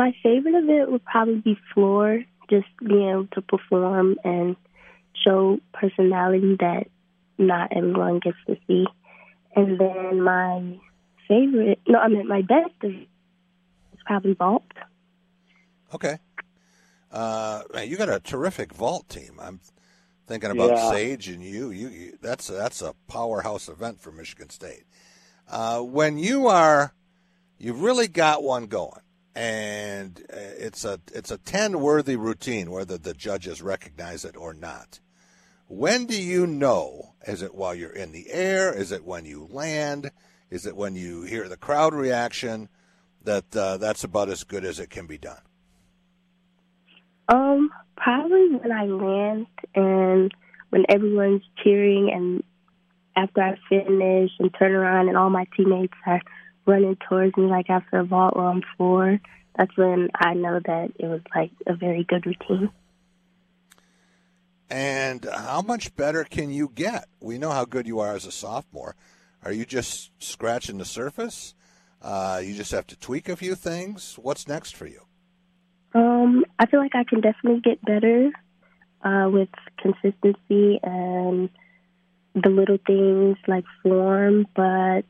[0.00, 4.56] my favorite event would probably be floor, just being able to perform and
[5.22, 6.86] show personality that
[7.36, 8.86] not everyone gets to see.
[9.54, 10.78] And then my
[11.28, 13.08] favorite, no, I mean my best event
[13.92, 14.64] is probably vault.
[15.94, 16.18] Okay.
[17.12, 19.38] Uh, man, you got a terrific vault team.
[19.38, 19.60] I'm
[20.26, 20.90] Thinking about Yeah.
[20.92, 24.84] Sage and you, you, you that's that's a powerhouse event for Michigan State.
[25.48, 26.94] Uh, when you are,
[27.58, 29.02] you've really got one going,
[29.34, 34.52] and uh, it's a it's a ten worthy routine, whether the judges recognize it or
[34.52, 35.00] not.
[35.68, 37.14] When do you know?
[37.26, 38.72] Is it while you're in the air?
[38.72, 40.10] Is it when you land?
[40.50, 42.68] Is it when you hear the crowd reaction?
[43.22, 45.40] That uh, that's about as good as it can be done.
[47.28, 50.34] Um, probably when I land and
[50.70, 52.42] when everyone's cheering and
[53.14, 56.20] after I finish and turn around and all my teammates are
[56.70, 59.20] running towards me like after a vault where I'm four,
[59.56, 62.70] that's when I know that it was like a very good routine.
[64.70, 67.06] And how much better can you get?
[67.20, 68.94] We know how good you are as a sophomore.
[69.44, 71.54] Are you just scratching the surface?
[72.00, 74.16] Uh, you just have to tweak a few things.
[74.20, 75.02] What's next for you?
[75.92, 78.30] Um, I feel like I can definitely get better
[79.02, 79.48] uh, with
[79.78, 81.50] consistency and
[82.34, 85.04] the little things like form, but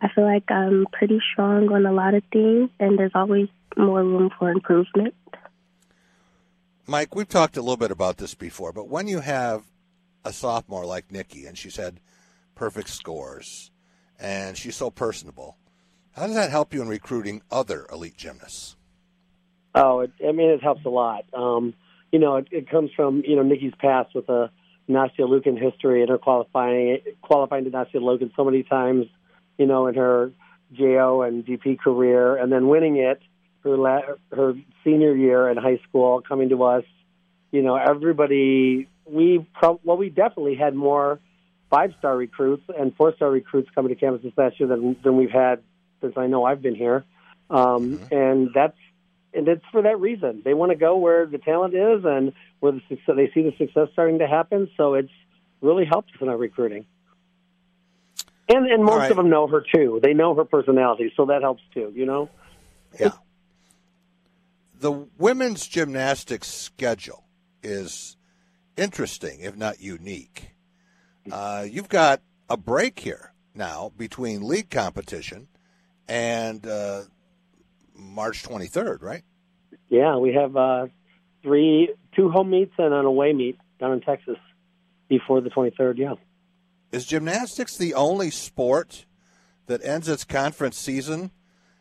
[0.00, 4.02] I feel like I'm pretty strong on a lot of things, and there's always more
[4.02, 5.14] room for improvement.
[6.86, 9.64] Mike, we've talked a little bit about this before, but when you have
[10.24, 12.00] a sophomore like Nikki and she's had
[12.54, 13.70] perfect scores
[14.18, 15.58] and she's so personable,
[16.12, 18.76] how does that help you in recruiting other elite gymnasts?
[19.74, 21.24] Oh, it, I mean, it helps a lot.
[21.34, 21.74] Um,
[22.10, 24.50] you know, it, it comes from you know Nikki's past with a
[24.88, 29.06] Nastia Liukin history and her qualifying qualifying to Nastia Liukin so many times.
[29.58, 30.32] You know, in her
[30.72, 33.20] JO and DP career, and then winning it
[33.64, 34.02] her la-
[34.32, 34.54] her
[34.84, 36.84] senior year in high school, coming to us.
[37.50, 41.18] You know, everybody we pro- well, we definitely had more
[41.70, 45.16] five star recruits and four star recruits coming to campus this last year than than
[45.16, 45.62] we've had
[46.00, 47.04] since I know I've been here.
[47.50, 48.76] Um, And that's
[49.34, 50.42] and it's for that reason.
[50.44, 53.54] They want to go where the talent is and where the success, they see the
[53.58, 54.70] success starting to happen.
[54.76, 55.12] So it's
[55.60, 56.86] really helped us in our recruiting.
[58.48, 59.10] And and most right.
[59.10, 60.00] of them know her too.
[60.02, 61.92] They know her personality, so that helps too.
[61.94, 62.30] You know.
[62.98, 63.10] Yeah.
[64.80, 67.24] The women's gymnastics schedule
[67.62, 68.16] is
[68.76, 70.50] interesting, if not unique.
[71.30, 75.48] Uh, you've got a break here now between league competition
[76.08, 77.02] and uh,
[77.94, 79.22] March 23rd, right?
[79.88, 80.86] Yeah, we have uh,
[81.42, 84.36] three, two home meets and an away meet down in Texas
[85.08, 85.98] before the 23rd.
[85.98, 86.14] Yeah.
[86.90, 89.04] Is gymnastics the only sport
[89.66, 91.30] that ends its conference season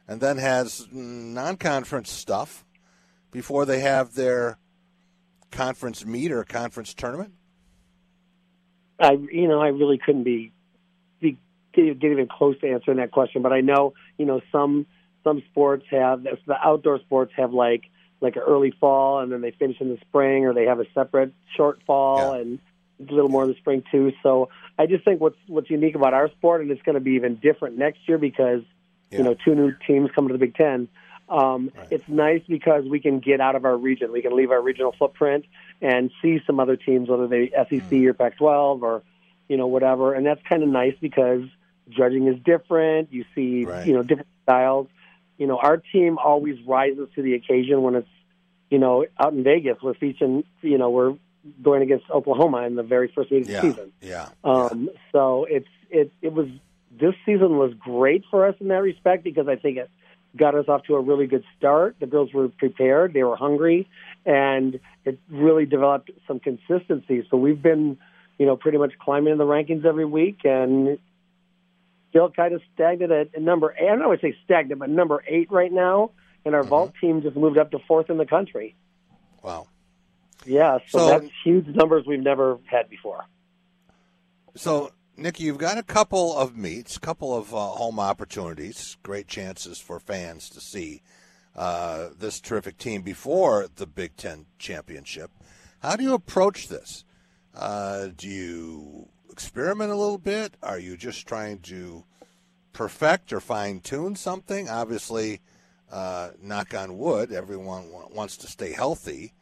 [0.08, 2.66] and then has non-conference stuff
[3.32, 4.58] before they have their
[5.52, 7.34] conference meet or conference tournament?
[9.00, 10.52] I, you know, I really couldn't be,
[11.20, 11.38] be
[11.74, 13.42] get, even close to answering that question.
[13.42, 14.86] But I know, you know, some
[15.24, 17.84] some sports have the outdoor sports have like
[18.20, 20.86] like an early fall, and then they finish in the spring, or they have a
[20.94, 22.60] separate short fall and
[23.00, 24.12] a little more in the spring too.
[24.24, 27.12] So I just think what's what's unique about our sport, and it's going to be
[27.12, 28.62] even different next year because
[29.12, 30.88] you know two new teams coming to the Big Ten.
[31.30, 34.12] Um, It's nice because we can get out of our region.
[34.12, 35.46] We can leave our regional footprint
[35.82, 39.04] and see some other teams, whether they be SEC or Pac-12 or
[39.50, 40.14] you know whatever.
[40.14, 41.42] And that's kind of nice because
[41.90, 43.12] judging is different.
[43.12, 44.88] You see you know different styles.
[45.38, 48.10] You know our team always rises to the occasion when it's
[48.70, 49.78] you know out in Vegas.
[49.82, 51.16] We're featuring you know we're
[51.62, 53.92] going against Oklahoma in the very first meeting Yeah, of the season.
[54.02, 54.30] yeah.
[54.44, 56.48] Um, So it's it it was
[57.00, 59.90] this season was great for us in that respect because I think it
[60.36, 61.96] got us off to a really good start.
[62.00, 63.88] The girls were prepared, they were hungry,
[64.26, 67.26] and it really developed some consistency.
[67.30, 67.98] So we've been,
[68.38, 71.00] you know, pretty much climbing in the rankings every week and
[72.10, 73.86] still kind of stagnant at number eight.
[73.86, 76.12] I don't know if say stagnant, but number eight right now.
[76.46, 78.74] And our vault team just moved up to fourth in the country.
[79.44, 79.68] Wow.
[80.48, 83.26] Yeah, so, So- that's huge numbers we've never had before.
[84.56, 89.28] So, Nikki, you've got a couple of meets, a couple of uh, home opportunities, great
[89.28, 91.02] chances for fans to see
[91.56, 95.32] uh, this terrific team before the Big Ten championship.
[95.80, 97.04] How do you approach this?
[97.54, 100.56] Uh, do you experiment a little bit?
[100.64, 102.04] Are you just trying to
[102.74, 104.70] perfect or fine tune something?
[104.70, 105.42] Obviously,
[105.92, 109.34] uh, knock on wood, everyone wa- wants to stay healthy.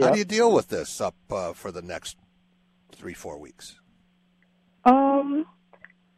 [0.00, 2.16] How do you deal with this up uh, for the next
[2.92, 3.76] three, four weeks?
[4.84, 5.44] Um,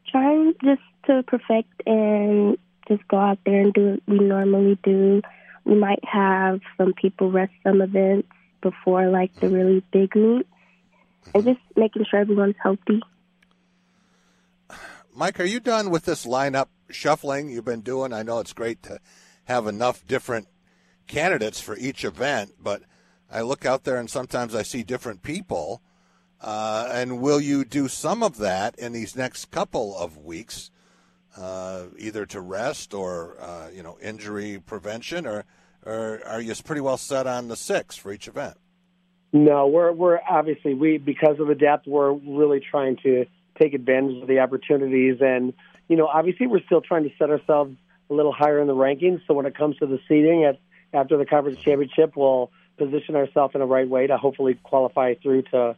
[0.09, 2.59] trying just to perfect and
[2.89, 5.23] just go out there and do what we normally do.
[5.65, 8.28] We might have some people rest some events
[8.61, 10.48] before like the really big meets,
[11.35, 13.01] and just making sure everyone's healthy.
[15.15, 18.12] Mike, are you done with this lineup shuffling you've been doing?
[18.12, 19.01] I know it's great to
[19.44, 20.48] have enough different
[21.07, 22.82] candidates for each event, but
[23.31, 25.81] I look out there and sometimes I see different people.
[26.40, 30.70] Uh, and will you do some of that in these next couple of weeks,
[31.36, 35.44] uh, either to rest or uh, you know injury prevention, or
[35.85, 38.57] or are you pretty well set on the six for each event?
[39.35, 43.27] No, we're we're obviously we because of the depth, we're really trying to
[43.59, 45.52] take advantage of the opportunities, and
[45.90, 47.77] you know, obviously, we're still trying to set ourselves
[48.11, 49.20] a little higher in the rankings.
[49.27, 50.61] So when it comes to the seeding at
[50.93, 55.43] after the conference championship, we'll position ourselves in the right way to hopefully qualify through
[55.43, 55.77] to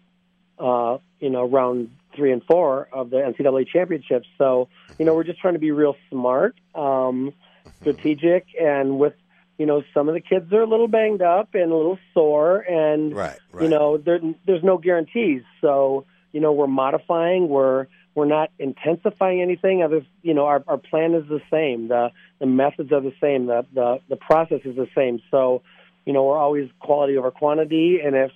[0.58, 4.24] uh, you know round three and four of the NCAA championship.
[4.38, 4.68] So
[4.98, 7.32] you know, we're just trying to be real smart, um,
[7.80, 9.14] strategic, and with
[9.58, 12.60] you know, some of the kids are a little banged up and a little sore,
[12.60, 15.42] and right, you know, there, there's no guarantees.
[15.60, 19.82] So you know, we're modifying, we're we're not intensifying anything.
[19.82, 21.88] Other, you know, our our plan is the same.
[21.88, 23.46] The the methods are the same.
[23.46, 25.20] The the the process is the same.
[25.30, 25.62] So,
[26.04, 28.32] you know, we're always quality over quantity, and if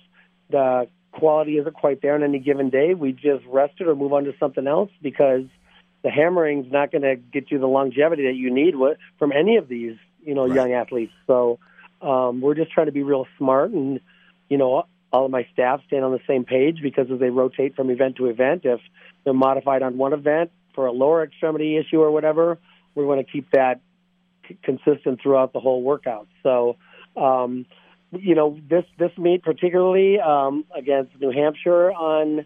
[0.49, 4.13] the quality isn't quite there on any given day, we just rest it or move
[4.13, 5.43] on to something else because
[6.03, 8.75] the hammering's not going to get you the longevity that you need
[9.17, 10.55] from any of these you know, right.
[10.55, 11.13] young athletes.
[11.25, 11.57] So
[12.01, 14.01] um, we're just trying to be real smart and,
[14.49, 17.75] you know, all of my staff stand on the same page because as they rotate
[17.75, 18.81] from event to event, if
[19.23, 22.59] they're modified on one event for a lower extremity issue or whatever,
[22.93, 23.79] we want to keep that
[24.47, 26.27] c- consistent throughout the whole workout.
[26.43, 26.75] So,
[27.17, 27.65] um,
[28.11, 32.45] you know, this this meet particularly um, against New Hampshire on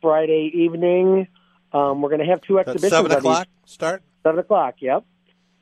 [0.00, 1.28] Friday evening,
[1.72, 2.92] um, we're going to have two exhibitions.
[2.92, 4.02] seven o'clock start.
[4.22, 4.76] Seven o'clock.
[4.80, 5.04] Yep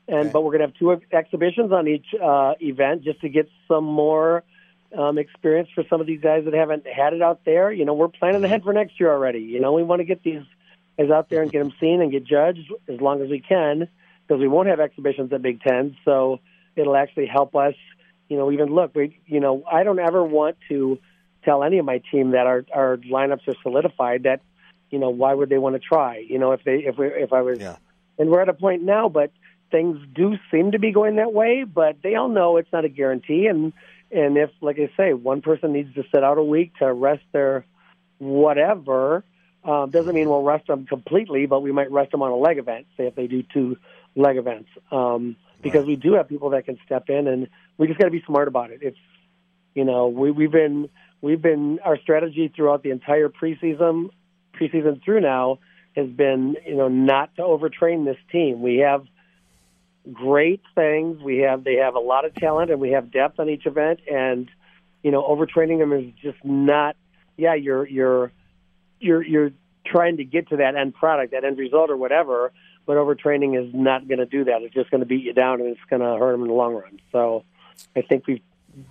[0.07, 0.29] and okay.
[0.31, 3.83] but we're going to have two exhibitions on each uh, event just to get some
[3.83, 4.43] more
[4.97, 7.71] um, experience for some of these guys that haven't had it out there.
[7.71, 9.39] You know, we're planning ahead for next year already.
[9.39, 10.43] You know, we want to get these
[10.97, 13.87] guys out there and get them seen and get judged as long as we can
[14.27, 16.39] because we won't have exhibitions at Big Ten, so
[16.75, 17.75] it'll actually help us.
[18.27, 20.99] You know, even look, we, you know, I don't ever want to
[21.43, 24.23] tell any of my team that our our lineups are solidified.
[24.23, 24.41] That,
[24.89, 26.25] you know, why would they want to try?
[26.27, 27.77] You know, if they if we if I was, yeah.
[28.17, 29.31] and we're at a point now, but
[29.71, 32.89] things do seem to be going that way, but they all know it's not a
[32.89, 33.47] guarantee.
[33.47, 33.73] And
[34.11, 37.23] and if, like I say, one person needs to sit out a week to rest
[37.31, 37.65] their
[38.17, 39.23] whatever,
[39.63, 42.57] um, doesn't mean we'll rest them completely, but we might rest them on a leg
[42.57, 42.85] event.
[42.97, 43.77] Say if they do two
[44.15, 45.87] leg events, um, because right.
[45.87, 48.47] we do have people that can step in, and we just got to be smart
[48.47, 48.79] about it.
[48.81, 48.97] It's
[49.73, 50.89] you know we we've been
[51.21, 54.09] we've been our strategy throughout the entire preseason
[54.53, 55.59] preseason through now
[55.95, 58.61] has been you know not to overtrain this team.
[58.61, 59.05] We have
[60.11, 61.21] great things.
[61.21, 64.01] We have they have a lot of talent and we have depth on each event
[64.11, 64.49] and
[65.03, 66.95] you know overtraining them is just not
[67.37, 68.31] yeah you're you're
[68.99, 69.51] you're you're
[69.85, 72.51] trying to get to that end product that end result or whatever
[72.85, 74.61] but overtraining is not going to do that.
[74.61, 76.53] It's just going to beat you down and it's going to hurt them in the
[76.53, 76.99] long run.
[77.11, 77.43] So
[77.95, 78.41] I think we've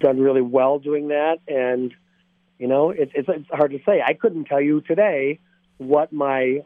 [0.01, 1.93] done really well doing that and
[2.59, 4.03] you know it, it's it's hard to say.
[4.05, 5.41] I couldn't tell you today
[5.79, 6.63] what my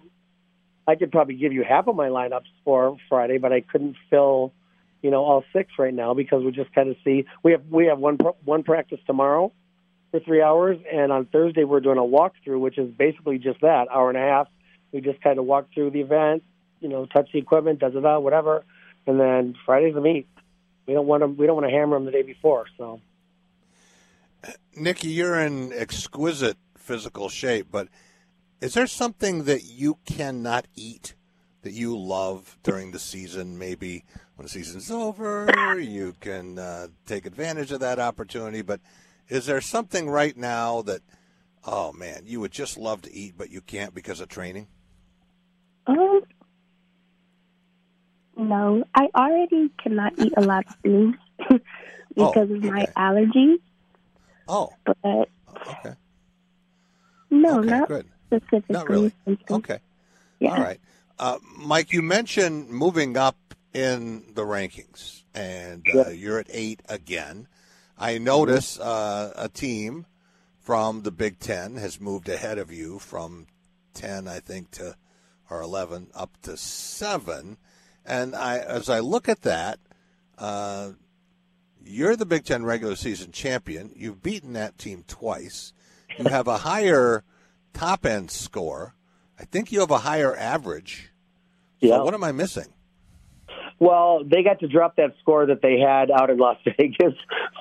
[0.88, 4.54] I could probably give you half of my lineups for Friday, but I couldn't fill,
[5.02, 7.86] you know, all six right now because we just kind of see we have we
[7.86, 9.52] have one one practice tomorrow
[10.10, 13.88] for three hours, and on Thursday we're doing a walkthrough, which is basically just that
[13.92, 14.48] hour and a half.
[14.90, 16.42] We just kind of walk through the event,
[16.80, 18.64] you know, touch the equipment, does it out, whatever,
[19.06, 20.28] and then Friday's the meet.
[20.86, 23.00] We don't want to we don't want to hammer them the day before, so.
[24.76, 27.88] Nikki, you're in exquisite physical shape, but
[28.60, 31.14] is there something that you cannot eat
[31.62, 33.58] that you love during the season?
[33.58, 34.04] Maybe
[34.36, 38.62] when the season's over, you can uh, take advantage of that opportunity.
[38.62, 38.80] But
[39.28, 41.02] is there something right now that,
[41.64, 44.66] oh man, you would just love to eat, but you can't because of training?
[45.86, 46.22] Um,
[48.38, 51.62] no, I already cannot eat a lot of things because
[52.50, 52.92] oh, of my okay.
[52.96, 53.58] allergies.
[54.48, 55.94] Oh, but okay.
[57.30, 58.06] no, Okay, not good.
[58.26, 58.62] specifically.
[58.70, 59.12] Not really.
[59.50, 59.78] Okay.
[60.38, 60.50] Yeah.
[60.52, 60.80] All right.
[61.18, 63.36] Uh, Mike, you mentioned moving up
[63.74, 67.48] in the rankings, and uh, you're at eight again.
[67.98, 70.06] I notice uh, a team
[70.60, 73.46] from the Big Ten has moved ahead of you from
[73.94, 74.94] 10, I think, to
[75.50, 77.56] or 11 up to seven.
[78.08, 79.78] And I, as I look at that,
[80.38, 80.90] uh,
[81.84, 83.90] you're the Big Ten regular season champion.
[83.94, 85.72] You've beaten that team twice.
[86.18, 87.22] You have a higher
[87.74, 88.94] top end score.
[89.38, 91.10] I think you have a higher average.
[91.80, 91.96] Yeah.
[91.96, 92.72] So what am I missing?
[93.78, 97.14] Well, they got to drop that score that they had out in Las Vegas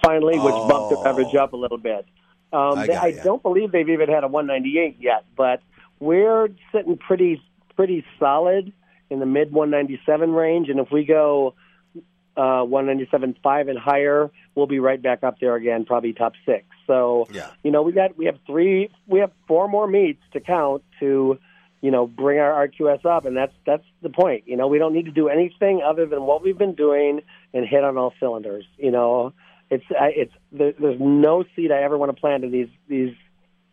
[0.04, 1.06] finally, which bumped their Oh.
[1.08, 2.06] average up a little bit.
[2.54, 5.62] Um, I they- I don't believe they've even had a 198 yet, but
[6.00, 7.42] we're sitting pretty
[7.76, 8.72] pretty solid
[9.10, 11.56] in the mid 197 range, and if we go
[12.38, 16.66] uh, 197.5 and higher, we'll be right back up there again, probably top six.
[16.86, 17.50] So, yeah.
[17.64, 21.40] you know, we got we have three, we have four more meets to count to,
[21.82, 24.44] you know, bring our RQS up, and that's that's the point.
[24.48, 27.22] You know, we don't need to do anything other than what we've been doing
[27.54, 28.66] and hit on all cylinders.
[28.78, 29.34] You know,
[29.70, 33.16] it's I- it's there, there's no seed I ever want to plant in these these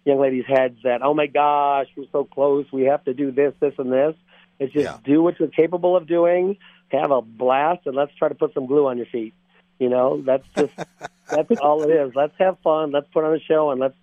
[0.05, 3.53] young ladies' heads that oh my gosh we're so close we have to do this
[3.61, 4.15] this and this.
[4.59, 6.59] It's just do what you're capable of doing,
[6.89, 9.35] have a blast, and let's try to put some glue on your feet.
[9.79, 10.73] You know, that's just
[11.29, 12.13] that's all it is.
[12.15, 12.93] Let's have fun.
[12.93, 13.97] Let's put on a show, and let's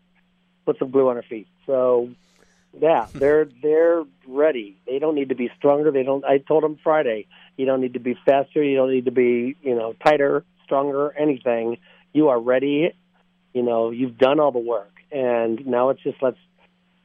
[0.66, 1.48] put some glue on our feet.
[1.66, 2.10] So,
[2.80, 3.20] yeah, hmm.
[3.20, 4.78] they're they're ready.
[4.86, 5.92] They don't need to be stronger.
[5.92, 6.26] They don't.
[6.26, 7.28] I told them Friday.
[7.58, 8.64] You don't need to be faster.
[8.64, 11.78] You don't need to be you know tighter, stronger, anything.
[12.14, 12.94] You are ready.
[13.54, 16.38] You know, you've done all the work, and now it's just let's.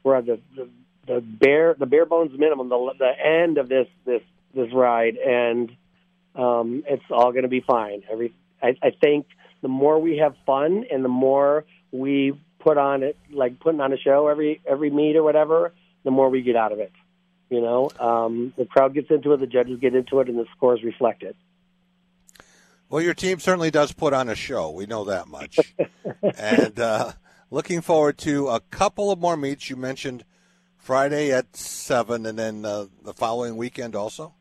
[0.03, 0.69] We're at the the,
[1.07, 4.21] the bare the bare bones minimum, the the end of this this
[4.53, 5.71] this ride, and
[6.35, 8.03] um, it's all going to be fine.
[8.11, 9.27] Every I, I think
[9.61, 13.93] the more we have fun and the more we put on it, like putting on
[13.93, 15.73] a show every every meet or whatever,
[16.03, 16.91] the more we get out of it.
[17.49, 20.45] You know, um, the crowd gets into it, the judges get into it, and the
[20.55, 21.35] scores reflect it.
[22.89, 24.69] Well, your team certainly does put on a show.
[24.71, 25.59] We know that much.
[26.37, 27.13] and uh,
[27.49, 29.69] looking forward to a couple of more meets.
[29.69, 30.25] You mentioned
[30.87, 34.33] Friday at 7, and then uh, the following weekend also?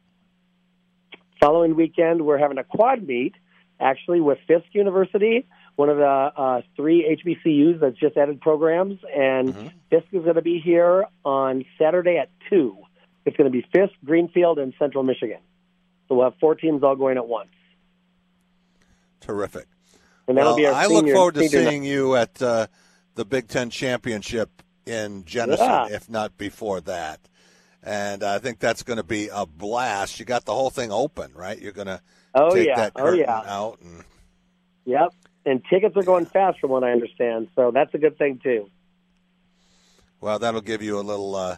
[1.41, 3.35] Following weekend, we're having a quad meet
[3.81, 5.45] actually with Fisk University,
[5.75, 10.41] one of the uh, three HBCUs that's just added programs, and Fisk is going to
[10.41, 12.77] be here on Saturday at two.
[13.25, 15.41] It's going to be Fisk, Greenville, and Central Michigan.
[16.07, 17.51] So we'll have four teams all going at once.
[19.21, 19.67] Terrific.
[20.29, 21.71] And that'll well, be our I look forward to senior night.
[21.71, 22.69] seeing you at uh,
[23.17, 25.89] the Big Ten Championship in Jenison, Yeah.
[25.91, 27.21] if not before that.
[27.83, 30.19] And I think that's going to be a blast.
[30.19, 31.59] You got the whole thing open, right?
[31.59, 32.01] You're going to
[32.35, 32.77] Oh, take yeah.
[32.77, 33.43] that Oh, curtain yeah.
[33.47, 33.81] out.
[33.81, 34.05] And
[34.87, 35.13] Yep.
[35.45, 37.49] And tickets are going fast from what I understand.
[37.55, 38.69] So that's a good thing, too.
[40.21, 41.57] well, that'll give you a little uh,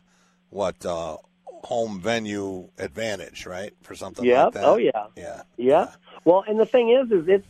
[0.50, 1.16] what uh,
[1.64, 3.72] home venue advantage, right?
[3.82, 4.44] For something Yep.
[4.46, 4.64] like that.
[4.64, 5.06] Oh, yeah.
[5.16, 5.42] Yeah.
[5.56, 5.88] Yeah.
[6.24, 7.46] Well, and the thing is, is it's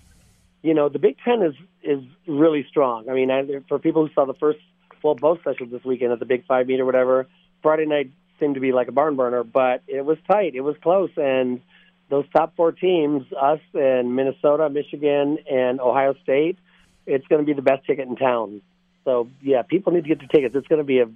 [0.62, 3.09] you know the Big Ten is is really strong.
[3.09, 4.59] I mean, I, for people who saw the first
[5.02, 7.26] well both sessions this weekend at the Big Five meet or whatever,
[7.62, 8.10] Friday night
[8.40, 10.54] seemed to be like a barn burner, but it was tight.
[10.54, 11.60] It was close, and
[12.08, 16.58] those top four teams, us and Minnesota, Michigan, and Ohio State,
[17.06, 18.62] it's going to be the best ticket in town.
[19.04, 20.54] So yeah, people need to get the tickets.
[20.54, 21.08] It's going to be a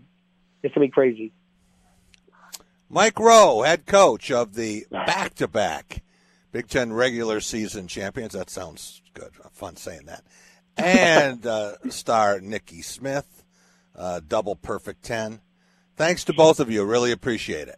[0.63, 1.33] it's going to be crazy.
[2.89, 6.03] Mike Rowe, head coach of the back-to-back
[6.53, 8.35] Big Ten regular season champions.
[8.35, 9.31] That sounds good.
[9.53, 10.25] Fun saying that.
[10.77, 13.42] And uh, star Nikki Smith,
[13.97, 15.41] uh, double perfect ten.
[15.97, 16.85] Thanks to both of you.
[16.85, 17.77] Really appreciate it.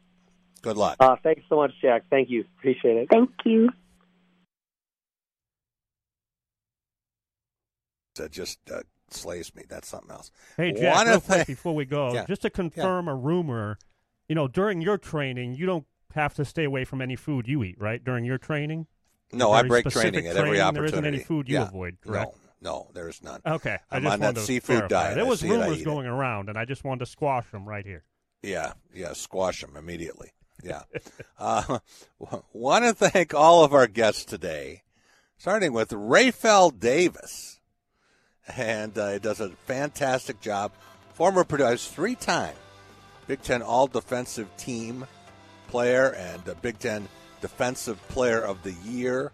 [0.63, 0.97] Good luck.
[1.01, 2.05] Uh, thanks so much, Jack.
[2.11, 2.45] Thank you.
[2.59, 3.09] Appreciate it.
[3.11, 3.69] Thank you.
[8.17, 8.81] That just uh,
[9.11, 9.65] slays me.
[9.69, 10.31] That's something else.
[10.57, 12.25] Hey, Jack, Wanna real quick thank- before we go, Yeah.
[12.27, 13.79] just to confirm a rumor,
[14.29, 15.85] you know, during your training, you don't
[16.15, 18.03] have to stay away from any food you eat, right?
[18.03, 18.87] During your training?
[19.33, 20.91] No, I break training at every training, opportunity.
[20.93, 21.67] There isn't any food you Yeah.
[21.69, 22.33] avoid, correct?
[22.35, 22.44] no,
[22.95, 23.41] there's none.
[23.47, 23.79] Okay.
[23.91, 24.89] I I'm just on that to seafood clarify.
[24.89, 25.15] diet.
[25.17, 25.85] There was see it, I rumors eat it.
[25.85, 28.05] going around, and I just wanted to squash them right here.
[28.43, 30.33] Yeah, yeah, squash them immediately.
[30.63, 30.83] Yeah.
[31.39, 31.79] uh,
[32.53, 34.83] Want to thank all of our guests today,
[35.37, 37.61] starting with Rapheal Davis.
[38.57, 40.73] And uh, he does a fantastic job.
[41.15, 42.57] Former producer, three time
[43.27, 45.07] Big Ten All Defensive Team
[45.69, 47.09] player and uh, Big Ten
[47.41, 49.33] Defensive Player of the Year.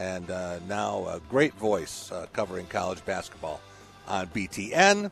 [0.00, 3.60] And uh, now a great voice uh, covering college basketball
[4.08, 5.10] on BTN.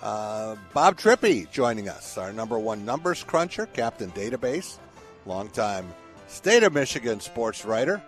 [0.00, 4.78] Uh, Bob Trippy joining us, our number one numbers cruncher, Captain Database,
[5.26, 5.92] longtime
[6.28, 8.00] state of Michigan sports writer.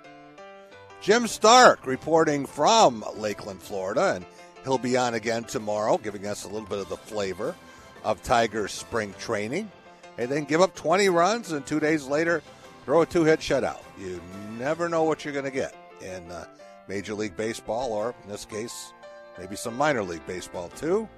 [1.01, 4.25] Jim Stark reporting from Lakeland, Florida, and
[4.63, 7.57] he'll be on again tomorrow, giving us a little bit of the flavor
[8.05, 9.73] of Tigers spring training.
[10.19, 12.45] And then give up 20 runs, and two days later,
[12.91, 13.83] throw a two hit shutout.
[14.01, 14.21] You
[14.59, 16.45] never know what you're going to get in uh,
[16.89, 18.93] Major League Baseball, or in this case,
[19.39, 21.09] maybe some minor league baseball too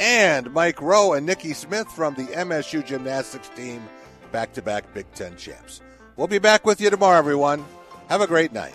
[0.00, 3.86] and Mike Rowe and Nikki Smith from the MSU gymnastics team,
[4.32, 5.80] back to back Big Ten champs.
[6.16, 7.64] We'll be back with you tomorrow, everyone.
[8.08, 8.74] Have a great night.